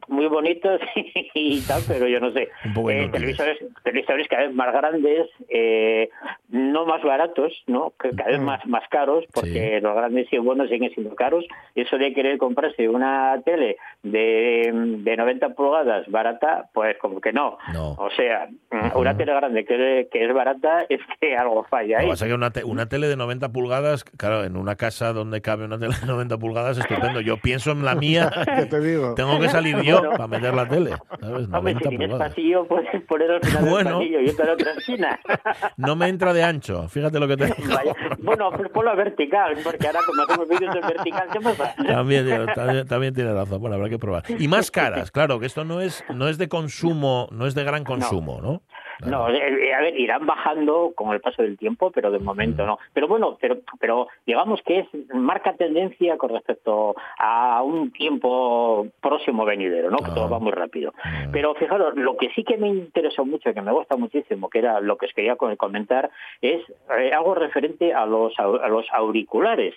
Muy 0.07 0.27
bonitos 0.27 0.79
y 1.33 1.61
tal, 1.61 1.81
pero 1.87 2.07
yo 2.07 2.19
no 2.19 2.31
sé. 2.31 2.49
Un 2.65 2.73
poco 2.73 2.91
Eh, 2.91 3.09
televisores, 3.11 3.57
televisores 3.83 4.27
cada 4.27 4.43
vez 4.47 4.53
más 4.55 4.71
grandes, 4.73 5.29
eh, 5.49 6.09
no 6.49 6.85
más 6.85 7.01
baratos, 7.03 7.53
¿no? 7.67 7.93
Cada 7.97 8.29
vez 8.31 8.39
más, 8.39 8.65
más 8.65 8.87
caros, 8.89 9.25
porque 9.33 9.75
Sí. 9.77 9.81
los 9.83 9.95
grandes 9.95 10.31
y 10.31 10.37
buenos 10.37 10.69
siguen 10.69 10.91
siendo 10.93 11.15
caros. 11.15 11.45
Eso 11.75 11.97
de 11.97 12.13
querer 12.13 12.37
comprarse 12.37 12.87
una 12.89 13.41
tele 13.45 13.77
de, 14.03 14.71
de 14.73 15.17
90 15.17 15.49
pulgadas 15.49 16.07
barata, 16.09 16.69
pues 16.73 16.97
como 16.99 17.19
que 17.21 17.33
no. 17.33 17.57
No. 17.73 17.91
O 17.93 18.09
sea, 18.15 18.47
una 18.95 19.15
tele 19.17 19.33
grande 19.33 19.65
que, 19.65 20.07
que 20.11 20.25
es 20.25 20.33
barata 20.33 20.85
es 20.89 20.99
que 21.19 21.35
algo 21.35 21.63
falla 21.65 21.95
Lo 21.95 21.99
ahí. 21.99 22.05
que 22.05 22.11
pasa 22.11 22.25
es 22.25 22.29
que 22.29 22.35
una, 22.35 22.51
te- 22.51 22.63
una 22.63 22.87
tele 22.87 23.07
de 23.07 23.17
90 23.17 23.51
pulgadas, 23.51 24.03
claro, 24.03 24.43
en 24.43 24.55
una 24.57 24.75
casa 24.75 25.13
donde 25.13 25.41
cabe 25.41 25.65
una 25.65 25.77
tele 25.79 25.93
de 25.99 26.07
90 26.07 26.37
pulgadas, 26.37 26.77
estupendo. 26.77 27.21
Yo 27.21 27.37
pienso 27.37 27.71
en 27.71 27.83
la 27.85 27.95
mía, 27.95 28.31
¿Qué 28.57 28.65
te 28.65 28.79
digo? 28.79 29.15
tengo 29.15 29.39
que 29.39 29.49
salir 29.49 29.81
yo 29.81 29.96
Para 30.01 30.27
meter 30.27 30.53
la 30.53 30.67
tele. 30.67 30.91
¿sabes? 31.19 31.47
Hombre, 31.51 31.73
90 31.73 31.79
si 31.83 31.89
tienes 31.89 32.09
pulgadas. 32.09 32.29
pasillo, 32.29 32.67
puedes 32.67 33.01
poner 33.05 33.31
al 33.31 33.41
final 33.41 33.65
Bueno. 33.69 33.89
del 33.89 33.97
pasillo 33.99 34.21
y 34.21 34.29
otra 34.29 34.53
otra 34.53 34.71
esquina. 34.73 35.19
No 35.77 35.95
me 35.95 36.07
entra 36.07 36.33
de 36.33 36.43
ancho, 36.43 36.87
fíjate 36.89 37.19
lo 37.19 37.27
que 37.27 37.37
te 37.37 37.45
digo. 37.57 37.75
Vaya. 37.75 37.95
Bueno, 38.19 38.49
pues 38.51 38.69
ponlo 38.69 38.95
vertical, 38.95 39.55
porque 39.63 39.87
ahora 39.87 39.99
como 40.05 40.23
hacemos 40.23 40.47
vídeos 40.49 40.75
en 40.75 40.81
vertical, 40.81 41.27
¿qué 41.31 41.39
pasa? 41.39 41.75
También, 41.87 42.45
también, 42.55 42.87
también 42.87 43.13
tiene 43.13 43.33
razón. 43.33 43.59
Bueno, 43.61 43.75
habrá 43.75 43.89
que 43.89 43.99
probar. 43.99 44.23
Y 44.27 44.47
más 44.47 44.71
caras, 44.71 45.11
claro, 45.11 45.39
que 45.39 45.45
esto 45.45 45.63
no 45.65 45.81
es, 45.81 46.03
no 46.13 46.27
es 46.27 46.37
de 46.37 46.47
consumo, 46.49 47.27
no 47.31 47.45
es 47.47 47.55
de 47.55 47.63
gran 47.63 47.83
consumo, 47.83 48.39
¿no? 48.41 48.47
No, 48.47 48.61
eh, 49.05 49.73
a 49.73 49.81
ver, 49.81 49.99
irán 49.99 50.25
bajando 50.25 50.93
con 50.95 51.13
el 51.13 51.21
paso 51.21 51.43
del 51.43 51.57
tiempo, 51.57 51.91
pero 51.91 52.11
de 52.11 52.19
momento 52.19 52.65
no. 52.65 52.79
Pero 52.93 53.07
bueno, 53.07 53.37
pero, 53.39 53.57
pero 53.79 54.07
digamos 54.25 54.61
que 54.63 54.79
es 54.79 54.87
marca 55.13 55.53
tendencia 55.53 56.17
con 56.17 56.31
respecto 56.31 56.95
a 57.19 57.61
un 57.63 57.91
tiempo 57.91 58.87
próximo 59.01 59.45
venidero, 59.45 59.89
¿no? 59.91 59.97
Que 59.97 60.11
todo 60.11 60.29
va 60.29 60.39
muy 60.39 60.51
rápido. 60.51 60.93
Pero 61.31 61.53
fijaros, 61.55 61.95
lo 61.95 62.17
que 62.17 62.29
sí 62.29 62.43
que 62.43 62.57
me 62.57 62.67
interesó 62.67 63.25
mucho, 63.25 63.53
que 63.53 63.61
me 63.61 63.71
gusta 63.71 63.97
muchísimo, 63.97 64.49
que 64.49 64.59
era 64.59 64.79
lo 64.81 64.97
que 64.97 65.07
os 65.07 65.13
quería 65.13 65.35
comentar, 65.35 66.09
es 66.41 66.61
eh, 66.97 67.11
algo 67.13 67.35
referente 67.35 67.93
a 67.93 68.05
los, 68.05 68.33
a 68.39 68.67
los 68.67 68.85
auriculares. 68.91 69.75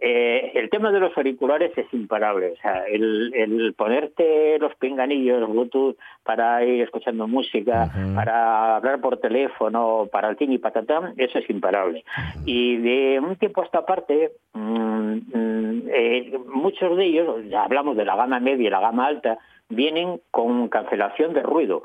Eh, 0.00 0.52
el 0.54 0.70
tema 0.70 0.90
de 0.90 1.00
los 1.00 1.16
auriculares 1.16 1.76
es 1.76 1.86
imparable. 1.92 2.52
O 2.52 2.56
sea, 2.56 2.84
el, 2.86 3.32
el 3.34 3.74
ponerte 3.74 4.58
los 4.58 4.74
pinganillos 4.76 5.48
Bluetooth 5.48 5.96
para 6.22 6.64
ir 6.64 6.82
escuchando 6.82 7.28
música, 7.28 7.90
para 8.14 8.55
hablar 8.76 9.00
por 9.00 9.18
teléfono, 9.18 10.08
para 10.10 10.28
el 10.28 10.36
y 10.38 10.58
patatán, 10.58 11.14
eso 11.16 11.38
es 11.38 11.48
imparable. 11.50 12.04
Y 12.44 12.76
de 12.78 13.20
un 13.20 13.36
tiempo 13.36 13.62
a 13.62 13.64
esta 13.64 13.84
parte, 13.84 14.32
mm, 14.52 15.14
mm, 15.32 15.82
eh, 15.88 16.38
muchos 16.52 16.96
de 16.96 17.04
ellos, 17.04 17.44
ya 17.48 17.64
hablamos 17.64 17.96
de 17.96 18.04
la 18.04 18.16
gama 18.16 18.40
media 18.40 18.66
y 18.66 18.70
la 18.70 18.80
gama 18.80 19.06
alta, 19.06 19.38
vienen 19.68 20.20
con 20.30 20.68
cancelación 20.68 21.34
de 21.34 21.42
ruido 21.42 21.82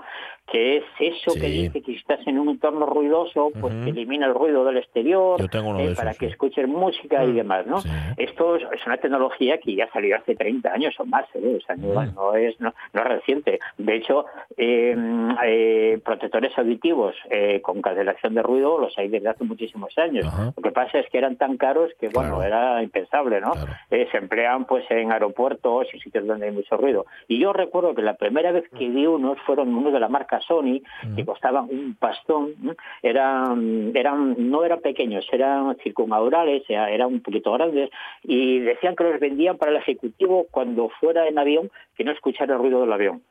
que 0.51 0.77
es 0.77 0.83
eso 0.99 1.33
que 1.33 1.47
dice 1.47 1.81
que 1.81 1.93
si 1.93 1.97
estás 1.97 2.19
en 2.27 2.37
un 2.37 2.49
entorno 2.49 2.85
ruidoso, 2.85 3.51
pues 3.59 3.73
elimina 3.87 4.27
el 4.27 4.33
ruido 4.33 4.65
del 4.65 4.77
exterior 4.77 5.39
eh, 5.41 5.93
para 5.95 6.13
que 6.13 6.25
escuches 6.25 6.67
música 6.67 7.23
y 7.23 7.29
mm. 7.29 7.35
demás, 7.35 7.65
¿no? 7.65 7.77
Esto 8.17 8.57
es, 8.57 8.63
una 8.85 8.97
tecnología 8.97 9.59
que 9.59 9.75
ya 9.75 9.89
salió 9.93 10.17
hace 10.17 10.35
30 10.35 10.73
años 10.73 10.93
o 10.99 11.05
más, 11.05 11.25
¿eh? 11.35 11.57
o 11.57 11.65
sea, 11.65 11.75
no, 11.77 12.35
es 12.35 12.59
no, 12.59 12.73
es 12.93 13.03
reciente. 13.03 13.59
De 13.77 13.95
hecho, 13.95 14.25
em, 14.57 15.33
eh, 15.45 15.99
protectores 16.03 16.57
auditivos 16.57 17.15
con 17.61 17.81
cancelación 17.81 18.35
de 18.35 18.41
ruido 18.41 18.77
los 18.77 18.97
hay 18.97 19.07
desde 19.07 19.29
hace 19.29 19.45
muchísimos 19.45 19.97
años. 19.97 20.25
Lo 20.55 20.61
que 20.61 20.71
pasa 20.71 20.99
es 20.99 21.09
que 21.09 21.17
eran 21.17 21.37
tan 21.37 21.55
caros 21.57 21.91
que, 21.99 22.09
bueno, 22.09 22.43
era 22.43 22.83
impensable, 22.83 23.39
¿no? 23.39 23.53
se 23.89 24.17
emplean 24.17 24.65
pues 24.65 24.83
en 24.89 25.11
aeropuertos 25.11 25.87
y 25.93 25.99
sitios 25.99 26.27
donde 26.27 26.47
hay 26.47 26.51
mucho 26.51 26.75
ruido. 26.75 27.05
Y 27.27 27.39
yo 27.39 27.53
recuerdo 27.53 27.95
que 27.95 28.01
la 28.01 28.15
primera 28.15 28.51
vez 28.51 28.65
que 28.77 28.89
vi 28.89 29.05
unos 29.05 29.39
fueron 29.45 29.73
unos 29.73 29.93
de 29.93 29.99
la 29.99 30.09
marca 30.09 30.40
Sony, 30.41 30.81
que 31.15 31.25
costaban 31.25 31.67
un 31.69 31.95
pastón, 31.95 32.53
eran, 33.01 33.91
eran, 33.95 34.35
no 34.49 34.63
eran 34.63 34.81
pequeños, 34.81 35.27
eran 35.31 35.75
circunmaurales, 35.77 36.63
eran 36.69 37.07
un 37.07 37.21
poquito 37.21 37.53
grandes, 37.53 37.89
y 38.23 38.59
decían 38.59 38.95
que 38.95 39.03
los 39.03 39.19
vendían 39.19 39.57
para 39.57 39.71
el 39.71 39.77
ejecutivo 39.77 40.47
cuando 40.51 40.89
fuera 40.89 41.27
en 41.27 41.39
avión, 41.39 41.71
que 41.95 42.03
no 42.03 42.11
escuchara 42.11 42.53
el 42.53 42.59
ruido 42.59 42.81
del 42.81 42.93
avión. 42.93 43.21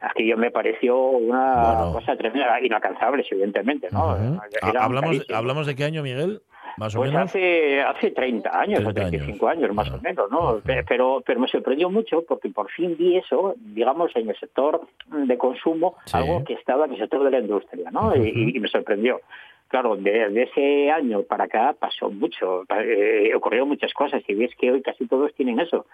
Aquí 0.00 0.28
yo 0.28 0.36
me 0.36 0.50
pareció 0.50 0.96
una 0.96 1.90
cosa 1.92 2.16
tremenda, 2.16 2.60
inalcanzable, 2.60 3.24
evidentemente. 3.30 3.88
¿no? 3.90 4.16
¿Hablamos, 4.78 5.26
¿Hablamos 5.32 5.66
de 5.66 5.74
qué 5.74 5.84
año, 5.84 6.02
Miguel? 6.02 6.42
pues 6.94 7.14
hace 7.14 7.82
hace 7.82 8.10
30 8.10 8.58
años 8.58 8.84
o 8.84 8.92
35 8.94 9.48
años, 9.48 9.74
más 9.74 9.90
o 9.90 10.00
menos, 10.00 10.30
¿no? 10.30 10.60
Pero 10.64 11.22
pero 11.24 11.40
me 11.40 11.48
sorprendió 11.48 11.90
mucho 11.90 12.24
porque 12.26 12.48
por 12.48 12.70
fin 12.70 12.96
vi 12.96 13.16
eso, 13.16 13.54
digamos, 13.58 14.14
en 14.14 14.30
el 14.30 14.38
sector 14.38 14.80
de 15.06 15.38
consumo, 15.38 15.96
algo 16.12 16.44
que 16.44 16.54
estaba 16.54 16.86
en 16.86 16.92
el 16.92 16.98
sector 16.98 17.24
de 17.24 17.30
la 17.30 17.38
industria, 17.40 17.90
¿no? 17.90 18.14
y, 18.16 18.58
me 18.58 18.68
sorprendió. 18.68 19.20
Claro, 19.68 19.96
desde 19.96 20.42
ese 20.42 20.90
año 20.90 21.22
para 21.22 21.44
acá 21.44 21.76
pasó 21.78 22.10
mucho, 22.10 22.64
eh, 22.82 23.32
ocurrió 23.36 23.64
muchas 23.66 23.92
cosas 23.92 24.22
y 24.26 24.34
ves 24.34 24.50
que 24.58 24.72
hoy 24.72 24.82
casi 24.82 25.06
todos 25.06 25.32
tienen 25.34 25.60
eso. 25.60 25.86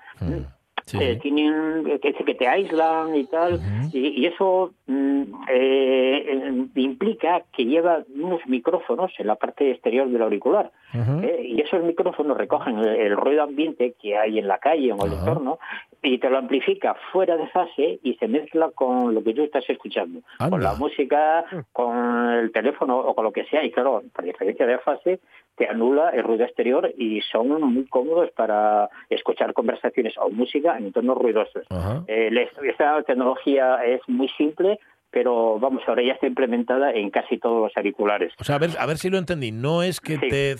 Eh, 0.93 1.19
tienen 1.21 1.99
que, 2.01 2.13
que 2.13 2.35
te 2.37 2.47
aíslan 2.47 3.17
y 3.17 3.25
tal, 3.25 3.61
y, 3.93 4.25
eso 4.25 4.73
mm, 4.87 5.23
eh, 5.53 6.67
implica 6.77 7.43
que 7.53 7.65
lleva 7.65 8.05
unos 8.15 8.47
micrófonos 8.47 9.11
en 9.19 9.27
la 9.27 9.35
parte 9.35 9.73
exterior 9.73 10.09
del 10.09 10.23
auricular, 10.23 10.71
eh, 10.95 11.43
y 11.45 11.61
esos 11.61 11.83
micrófonos 11.83 12.37
recogen 12.37 12.79
el, 12.79 13.17
ruido 13.17 13.43
ambiente 13.43 13.97
que 14.01 14.17
hay 14.17 14.39
en 14.39 14.47
la 14.47 14.59
calle 14.59 14.93
o 14.93 15.05
en 15.05 15.13
el 15.13 15.19
entorno 15.19 15.59
y 16.03 16.19
te 16.19 16.31
lo 16.31 16.39
amplifica 16.39 16.95
fuera 17.11 17.37
de 17.37 17.49
fase 17.49 17.99
y 18.05 18.15
se 18.15 18.29
mezcla 18.29 18.71
con 18.73 19.13
lo 19.13 19.25
que 19.25 19.35
tú 19.35 19.43
estás 19.43 19.69
escuchando, 19.69 20.21
con 20.39 20.63
la 20.63 20.75
música, 20.75 21.45
con 21.73 22.31
el 22.31 22.53
teléfono 22.53 22.97
o 22.97 23.13
con 23.13 23.25
lo 23.25 23.33
que 23.33 23.45
sea, 23.47 23.65
y 23.65 23.73
claro, 23.73 24.05
por 24.15 24.25
diferencia 24.25 24.67
de 24.67 24.79
fase, 24.79 25.19
te 25.57 25.69
anula 25.69 26.11
el 26.11 26.23
ruido 26.23 26.45
exterior 26.45 26.93
y 26.97 27.21
son 27.33 27.49
muy 27.63 27.87
cómodos 27.87 28.31
para 28.33 28.89
escuchar 29.09 29.53
conversaciones 29.53 30.15
o 30.19 30.31
música 30.31 30.77
en 30.77 30.87
entornos 30.87 31.19
ruidosos. 31.19 31.65
Eh, 32.07 32.49
esta 32.65 33.03
tecnología 33.03 33.85
es 33.85 34.01
muy 34.07 34.29
simple, 34.37 34.79
pero 35.11 35.59
vamos, 35.59 35.83
ahora 35.87 36.03
ya 36.03 36.13
está 36.13 36.27
implementada 36.27 36.93
en 36.93 37.11
casi 37.11 37.39
todos 37.39 37.63
los 37.63 37.77
auriculares. 37.77 38.35
O 38.39 38.45
sea, 38.45 38.57
a 38.57 38.59
ver, 38.59 38.71
a 38.79 38.87
ver 38.87 38.99
si 38.99 39.09
lo 39.09 39.17
entendí. 39.17 39.51
No 39.51 39.83
es 39.83 40.01
que, 40.01 40.19
te, 40.19 40.57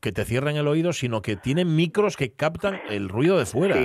que, 0.00 0.12
te 0.12 0.24
cierren 0.24 0.56
el 0.56 0.68
oído, 0.68 0.92
sino 0.92 1.22
que 1.22 1.36
tienen 1.36 1.74
micros 1.74 2.16
que 2.16 2.32
captan 2.32 2.80
el 2.90 3.08
ruido 3.08 3.38
de 3.38 3.46
fuera. 3.46 3.76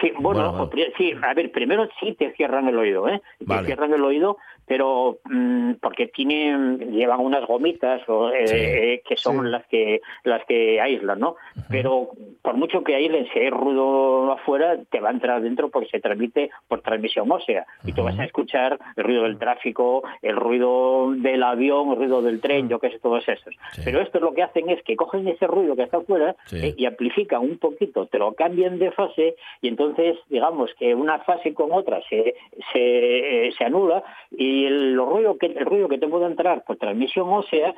Sí, 0.00 0.12
bueno, 0.18 0.70
sí, 0.96 1.12
a 1.22 1.34
ver, 1.34 1.50
primero 1.50 1.88
sí 1.98 2.14
te 2.14 2.32
cierran 2.32 2.68
el 2.68 2.78
oído, 2.78 3.08
¿eh? 3.08 3.20
Te 3.38 3.64
cierran 3.64 3.92
el 3.92 4.04
oído, 4.04 4.36
pero 4.72 5.18
mm, 5.24 5.72
porque 5.82 6.06
tienen 6.06 6.78
llevan 6.92 7.20
unas 7.20 7.46
gomitas 7.46 8.00
eh, 8.08 8.44
eh, 8.48 9.02
que 9.06 9.18
son 9.18 9.50
las 9.50 9.66
que 9.66 10.00
las 10.24 10.42
que 10.46 10.80
aíslan, 10.80 11.20
¿no? 11.20 11.36
Pero 11.68 12.08
por 12.40 12.56
mucho 12.56 12.82
que 12.82 12.94
aíslen, 12.94 13.28
si 13.34 13.38
hay 13.38 13.50
ruido 13.50 14.32
afuera, 14.32 14.78
te 14.88 15.00
va 15.00 15.10
a 15.10 15.12
entrar 15.12 15.42
dentro 15.42 15.68
porque 15.68 15.90
se 15.90 16.00
transmite 16.00 16.48
por 16.68 16.80
transmisión 16.80 17.30
ósea. 17.30 17.66
Y 17.84 17.92
tú 17.92 18.02
vas 18.02 18.18
a 18.18 18.24
escuchar 18.24 18.78
el 18.96 19.04
ruido 19.04 19.24
del 19.24 19.36
tráfico, 19.38 20.04
el 20.22 20.36
ruido 20.36 21.12
del 21.16 21.42
avión, 21.42 21.90
el 21.90 21.96
ruido 21.96 22.22
del 22.22 22.40
tren, 22.40 22.70
yo 22.70 22.78
qué 22.78 22.88
sé, 22.92 22.98
todos 22.98 23.28
esos. 23.28 23.54
Pero 23.84 24.00
esto 24.00 24.20
lo 24.20 24.32
que 24.32 24.42
hacen 24.42 24.70
es 24.70 24.82
que 24.84 24.96
cogen 24.96 25.28
ese 25.28 25.46
ruido 25.46 25.76
que 25.76 25.82
está 25.82 25.98
afuera 25.98 26.34
eh, 26.50 26.72
y 26.78 26.86
amplifican 26.86 27.42
un 27.42 27.58
poquito, 27.58 28.06
te 28.06 28.18
lo 28.18 28.32
cambian 28.32 28.78
de 28.78 28.90
fase 28.92 29.36
y 29.60 29.68
entonces 29.68 30.16
digamos 30.30 30.70
que 30.78 30.94
una 30.94 31.18
fase 31.18 31.52
con 31.52 31.72
otra 31.72 32.00
se 32.08 32.36
se, 32.72 33.52
se 33.56 33.64
anula 33.64 34.02
y 34.30 34.61
y 34.62 34.66
el 34.66 34.96
ruido 34.96 35.36
que 35.38 35.46
el 35.46 35.66
ruido 35.66 35.88
que 35.88 35.98
te 35.98 36.06
puede 36.06 36.26
entrar 36.26 36.62
por 36.64 36.76
transmisión 36.76 37.28
ósea 37.28 37.74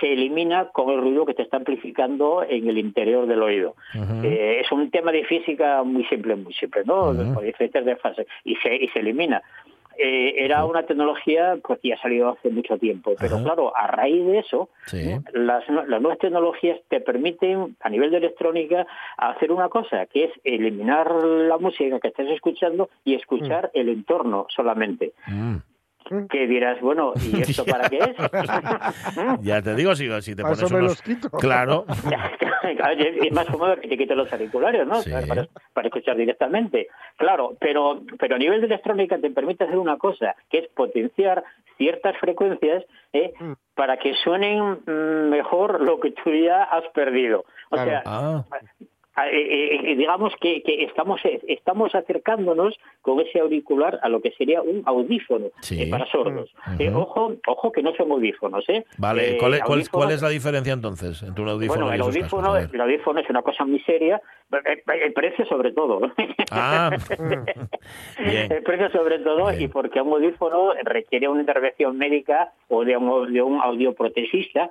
se 0.00 0.12
elimina 0.12 0.68
con 0.68 0.90
el 0.90 1.00
ruido 1.00 1.26
que 1.26 1.34
te 1.34 1.42
está 1.42 1.56
amplificando 1.56 2.44
en 2.48 2.68
el 2.68 2.78
interior 2.78 3.26
del 3.26 3.42
oído. 3.42 3.74
Eh, 4.22 4.60
es 4.60 4.70
un 4.70 4.90
tema 4.90 5.10
de 5.10 5.24
física 5.24 5.82
muy 5.82 6.04
simple, 6.04 6.36
muy 6.36 6.54
simple, 6.54 6.82
¿no? 6.84 7.12
Por 7.34 7.42
diferentes 7.42 7.84
de 7.84 7.96
fase 7.96 8.26
y 8.44 8.54
se 8.56 8.74
y 8.76 8.88
se 8.88 9.00
elimina. 9.00 9.42
Eh, 10.00 10.44
era 10.44 10.64
una 10.64 10.84
tecnología 10.84 11.58
pues, 11.60 11.80
que 11.80 11.88
ya 11.88 11.96
ha 11.96 12.02
salido 12.02 12.28
hace 12.28 12.50
mucho 12.50 12.78
tiempo. 12.78 13.16
Pero 13.18 13.42
claro, 13.42 13.76
a 13.76 13.88
raíz 13.88 14.24
de 14.24 14.38
eso, 14.38 14.68
las, 15.32 15.68
las, 15.68 16.00
nuevas 16.00 16.18
tecnologías 16.18 16.78
te 16.88 17.00
permiten, 17.00 17.76
a 17.80 17.90
nivel 17.90 18.12
de 18.12 18.18
electrónica, 18.18 18.86
hacer 19.16 19.50
una 19.50 19.68
cosa, 19.68 20.06
que 20.06 20.26
es 20.26 20.30
eliminar 20.44 21.12
la 21.12 21.58
música 21.58 21.98
que 21.98 22.08
estás 22.08 22.28
escuchando 22.28 22.90
y 23.04 23.14
escuchar 23.14 23.72
mm. 23.74 23.78
el 23.80 23.88
entorno 23.88 24.46
solamente. 24.54 25.14
Mm 25.26 25.56
que 26.30 26.46
dirás, 26.46 26.80
bueno, 26.80 27.12
¿y 27.16 27.40
esto 27.42 27.64
para 27.64 27.88
qué 27.88 27.98
es? 27.98 28.16
ya 29.42 29.62
te 29.62 29.74
digo, 29.74 29.94
si, 29.94 30.08
si 30.22 30.34
te 30.34 30.42
pones 30.42 30.62
unos... 30.70 31.02
Claro. 31.40 31.84
es 32.90 33.32
más 33.32 33.46
cómodo 33.46 33.76
que 33.76 33.88
te 33.88 33.96
quites 33.96 34.16
los 34.16 34.32
auriculares, 34.32 34.86
¿no? 34.86 35.00
Para, 35.72 35.88
escuchar 35.88 36.16
directamente. 36.16 36.88
Claro, 37.16 37.56
pero, 37.60 38.02
pero 38.18 38.36
a 38.36 38.38
nivel 38.38 38.60
de 38.60 38.66
electrónica 38.66 39.18
te 39.18 39.30
permite 39.30 39.64
hacer 39.64 39.78
una 39.78 39.96
cosa, 39.96 40.34
que 40.50 40.58
es 40.58 40.68
potenciar 40.68 41.44
ciertas 41.76 42.16
frecuencias 42.18 42.84
¿eh? 43.12 43.32
Mm. 43.38 43.52
para 43.74 43.96
que 43.98 44.14
suenen 44.14 44.80
mm, 44.86 45.30
mejor 45.30 45.80
lo 45.80 46.00
que 46.00 46.12
tú 46.12 46.30
ya 46.32 46.64
has 46.64 46.84
perdido. 46.92 47.44
O 47.70 47.76
sea, 47.76 48.02
ah. 48.04 48.44
Eh, 49.26 49.74
eh, 49.74 49.80
eh, 49.84 49.96
digamos 49.96 50.32
que, 50.40 50.62
estamos 50.88 51.20
estamos 51.46 51.94
acercándonos 51.94 52.78
con 53.02 53.20
ese 53.20 53.40
auricular 53.40 53.98
a 54.02 54.08
lo 54.08 54.20
que 54.20 54.30
sería 54.32 54.62
un 54.62 54.82
audífono 54.86 55.46
para 55.90 56.06
sordos. 56.06 56.54
ojo, 56.94 57.34
ojo 57.46 57.72
que 57.72 57.82
no 57.82 57.94
son 57.96 58.12
audífonos, 58.12 58.64
¿eh? 58.68 58.84
Vale, 58.98 59.36
¿Cuál, 59.38 59.54
es, 59.80 59.88
¿cuál, 59.88 60.10
es 60.12 60.22
la 60.22 60.28
diferencia 60.28 60.72
entonces 60.72 61.22
entre 61.22 61.42
un 61.42 61.50
audífono 61.50 61.86
bueno, 61.86 61.92
el 61.92 62.00
audífono, 62.00 62.56
el 62.56 62.80
audífono 62.80 63.20
es 63.20 63.30
una 63.30 63.42
cosa 63.42 63.64
muy 63.64 63.80
seria, 63.80 64.20
el 64.52 65.12
precio 65.12 65.46
sobre 65.46 65.72
todo. 65.72 66.00
Ah, 66.50 66.90
el 68.18 68.62
precio 68.62 68.90
sobre 68.90 69.18
todo 69.18 69.52
y 69.52 69.68
porque 69.68 70.00
un 70.00 70.14
audífono 70.14 70.72
requiere 70.82 71.28
una 71.28 71.40
intervención 71.40 71.98
médica 71.98 72.52
o 72.68 72.86
de 72.86 72.96
un, 72.96 73.32
de 73.32 73.42
un 73.42 73.60
audioprotesista 73.60 74.70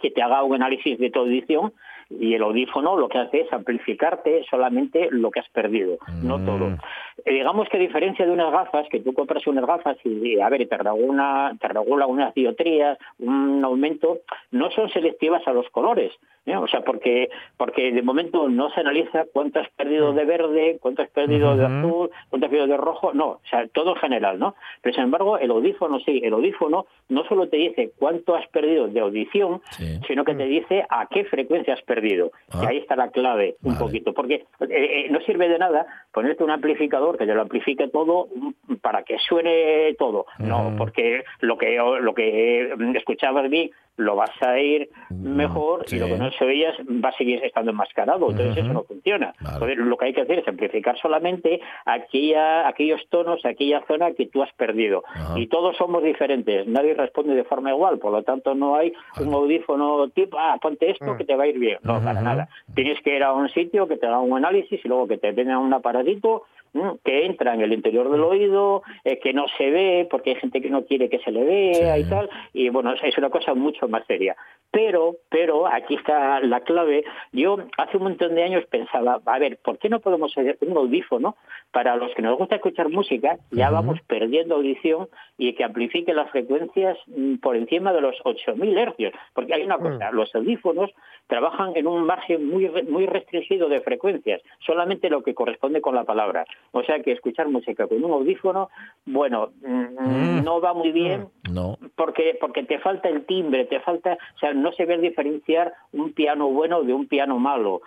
que 0.00 0.10
te 0.10 0.22
haga 0.22 0.42
un 0.42 0.56
análisis 0.56 0.98
de 0.98 1.10
tu 1.10 1.20
audición 1.20 1.72
y 2.10 2.34
el 2.34 2.42
audífono 2.42 2.96
lo 2.96 3.08
que 3.08 3.18
hace 3.18 3.40
es 3.42 3.52
amplificarte 3.68 4.44
solamente 4.48 5.08
lo 5.10 5.30
que 5.30 5.40
has 5.40 5.48
perdido, 5.50 5.98
no 6.22 6.38
mm. 6.38 6.46
todo. 6.46 6.78
Eh, 7.24 7.32
digamos 7.32 7.68
que 7.68 7.76
a 7.76 7.80
diferencia 7.80 8.24
de 8.26 8.32
unas 8.32 8.52
gafas, 8.52 8.86
que 8.88 9.00
tú 9.00 9.12
compras 9.12 9.46
unas 9.46 9.66
gafas 9.66 9.96
y, 10.04 10.40
a 10.40 10.48
ver, 10.48 10.66
te 10.68 10.76
regula, 10.76 11.54
te 11.60 11.68
regula 11.68 12.06
unas 12.06 12.34
diotrías, 12.34 12.98
un 13.18 13.64
aumento, 13.64 14.18
no 14.50 14.70
son 14.70 14.88
selectivas 14.90 15.46
a 15.46 15.52
los 15.52 15.68
colores. 15.70 16.12
¿eh? 16.46 16.56
O 16.56 16.66
sea, 16.68 16.80
porque 16.82 17.28
porque 17.56 17.92
de 17.92 18.02
momento 18.02 18.48
no 18.48 18.70
se 18.70 18.80
analiza 18.80 19.24
cuánto 19.32 19.60
has 19.60 19.68
perdido 19.70 20.12
de 20.12 20.24
verde, 20.24 20.78
cuánto 20.80 21.02
has 21.02 21.10
perdido 21.10 21.56
de 21.56 21.66
azul, 21.66 22.10
cuánto 22.30 22.46
has 22.46 22.50
perdido 22.50 22.66
de 22.66 22.76
rojo, 22.76 23.12
no, 23.12 23.26
o 23.26 23.40
sea, 23.50 23.66
todo 23.68 23.90
en 23.94 24.00
general, 24.00 24.38
¿no? 24.38 24.54
Pero 24.82 24.94
sin 24.94 25.04
embargo, 25.04 25.38
el 25.38 25.50
audífono 25.50 25.98
sí, 26.00 26.20
el 26.24 26.32
audífono 26.32 26.86
no 27.08 27.24
solo 27.24 27.48
te 27.48 27.56
dice 27.56 27.90
cuánto 27.98 28.34
has 28.36 28.46
perdido 28.48 28.88
de 28.88 29.00
audición, 29.00 29.60
Sí. 29.70 29.98
sino 30.06 30.24
que 30.24 30.34
te 30.34 30.44
dice 30.44 30.84
a 30.88 31.06
qué 31.06 31.24
frecuencia 31.24 31.74
has 31.74 31.82
perdido. 31.82 32.30
Ah. 32.52 32.60
Y 32.62 32.66
ahí 32.66 32.76
está 32.78 32.96
la 32.96 33.10
clave 33.10 33.56
un 33.62 33.74
Vale. 33.74 33.84
poquito, 33.84 34.12
porque 34.14 34.34
eh, 34.34 34.44
eh, 34.70 35.06
no 35.10 35.20
sirve 35.20 35.48
de 35.48 35.58
nada 35.58 35.86
ponerte 36.12 36.44
un 36.44 36.50
amplificador 36.50 37.07
que 37.16 37.26
te 37.26 37.34
lo 37.34 37.42
amplifique 37.42 37.88
todo 37.88 38.28
mm, 38.34 38.74
para 38.76 39.02
que 39.02 39.18
suene 39.18 39.94
todo. 39.98 40.26
No, 40.38 40.74
porque 40.76 41.24
lo 41.40 41.56
que 41.56 41.78
lo 41.78 42.14
que 42.14 42.74
mm, 42.76 42.96
escuchabas 42.96 43.48
bien 43.48 43.70
lo 43.98 44.14
vas 44.14 44.30
a 44.40 44.58
ir 44.58 44.88
mejor 45.10 45.82
sí. 45.86 45.96
y 45.96 45.98
lo 45.98 46.06
que 46.06 46.16
no 46.16 46.30
se 46.30 46.44
oías 46.44 46.74
va 47.04 47.10
a 47.10 47.16
seguir 47.16 47.44
estando 47.44 47.72
enmascarado. 47.72 48.30
Entonces 48.30 48.56
eso 48.56 48.72
no 48.72 48.84
funciona. 48.84 49.34
Vale. 49.40 49.54
Entonces, 49.54 49.78
lo 49.78 49.96
que 49.96 50.06
hay 50.06 50.14
que 50.14 50.20
hacer 50.22 50.38
es 50.38 50.48
amplificar 50.48 50.96
solamente 50.98 51.60
aquella, 51.84 52.68
aquellos 52.68 53.00
tonos, 53.10 53.44
aquella 53.44 53.84
zona 53.86 54.12
que 54.12 54.26
tú 54.26 54.42
has 54.42 54.52
perdido. 54.54 55.02
Y 55.36 55.48
todos 55.48 55.76
somos 55.76 56.02
diferentes. 56.02 56.66
Nadie 56.68 56.94
responde 56.94 57.34
de 57.34 57.44
forma 57.44 57.70
igual. 57.70 57.98
Por 57.98 58.12
lo 58.12 58.22
tanto, 58.22 58.54
no 58.54 58.76
hay 58.76 58.92
un 59.20 59.34
audífono 59.34 60.08
tipo, 60.10 60.38
ah, 60.38 60.56
ponte 60.62 60.90
esto 60.90 61.16
que 61.16 61.24
te 61.24 61.34
va 61.34 61.44
a 61.44 61.48
ir 61.48 61.58
bien. 61.58 61.78
No, 61.82 62.00
para 62.00 62.22
nada. 62.22 62.48
Tienes 62.74 63.00
que 63.02 63.16
ir 63.16 63.24
a 63.24 63.32
un 63.32 63.48
sitio 63.48 63.88
que 63.88 63.96
te 63.96 64.06
haga 64.06 64.20
un 64.20 64.36
análisis 64.36 64.80
y 64.82 64.88
luego 64.88 65.08
que 65.08 65.18
te 65.18 65.32
venga 65.32 65.58
un 65.58 65.74
aparatito 65.74 66.44
mm, 66.57 66.57
que 67.04 67.26
entra 67.26 67.54
en 67.54 67.60
el 67.62 67.72
interior 67.72 68.10
del 68.10 68.22
oído, 68.22 68.82
eh, 69.04 69.18
que 69.18 69.32
no 69.32 69.46
se 69.56 69.70
ve, 69.70 70.06
porque 70.10 70.30
hay 70.30 70.36
gente 70.36 70.60
que 70.60 70.70
no 70.70 70.84
quiere 70.84 71.08
que 71.08 71.18
se 71.20 71.30
le 71.30 71.44
vea 71.44 71.94
Sí. 71.96 72.02
y 72.02 72.10
tal, 72.10 72.30
y 72.52 72.68
bueno, 72.68 72.92
es- 72.92 73.18
una 73.18 73.30
cosa 73.30 73.54
mucho 73.54 73.88
más 73.88 74.06
seria. 74.06 74.36
Pero, 74.70 75.16
pero, 75.30 75.66
aquí 75.66 75.94
está 75.94 76.40
la 76.40 76.60
clave. 76.60 77.02
Yo 77.32 77.56
hace 77.78 77.96
un 77.96 78.02
montón 78.02 78.34
de 78.34 78.42
años 78.44 78.64
pensaba, 78.66 79.18
a 79.24 79.38
ver, 79.38 79.58
¿por 79.64 79.78
qué 79.78 79.88
no 79.88 80.00
podemos 80.00 80.36
hacer 80.36 80.58
un 80.60 80.76
audífono 80.76 81.36
para 81.72 81.96
los 81.96 82.14
que 82.14 82.20
nos 82.22 82.36
gusta 82.36 82.56
escuchar 82.56 82.88
música? 82.90 83.38
Ya 83.50 83.70
vamos 83.70 83.98
perdiendo 84.06 84.56
audición 84.56 85.08
y 85.38 85.54
que 85.54 85.64
amplifique 85.64 86.12
las 86.12 86.30
frecuencias 86.30 86.98
mm, 87.06 87.36
por 87.36 87.56
encima 87.56 87.92
de 87.94 88.02
los 88.02 88.16
8.000 88.24 88.76
hercios. 88.76 89.12
Porque 89.32 89.54
hay 89.54 89.62
una 89.62 89.78
cosa, 89.78 90.10
los 90.12 90.34
audífonos 90.34 90.90
trabajan 91.28 91.72
en 91.74 91.86
un 91.86 92.04
margen 92.04 92.46
muy, 92.46 92.70
muy 92.88 93.06
restringido 93.06 93.68
de 93.68 93.80
frecuencias, 93.80 94.42
solamente 94.60 95.08
lo 95.10 95.22
que 95.22 95.34
corresponde 95.34 95.80
con 95.80 95.94
la 95.94 96.04
palabra. 96.04 96.44
O 96.72 96.82
sea 96.82 97.00
que 97.02 97.12
escuchar 97.12 97.48
música 97.48 97.86
con 97.86 98.04
un 98.04 98.12
audífono, 98.12 98.68
bueno, 99.06 99.50
mm, 99.62 100.38
Mm. 100.38 100.44
no 100.44 100.60
va 100.60 100.74
muy 100.74 100.92
bien 100.92 101.28
No. 101.50 101.78
porque 101.96 102.36
porque 102.40 102.62
te 102.62 102.78
falta 102.78 103.08
el 103.08 103.24
timbre, 103.24 103.64
te 103.64 103.80
falta, 103.80 104.18
o 104.36 104.38
sea, 104.38 104.52
no 104.52 104.70
se 104.72 104.84
ve 104.84 104.98
diferenciar 104.98 105.72
un 105.92 106.12
piano 106.12 106.48
bueno 106.50 106.82
de 106.82 106.92
un 106.92 107.06
piano 107.08 107.38
malo, 107.38 107.80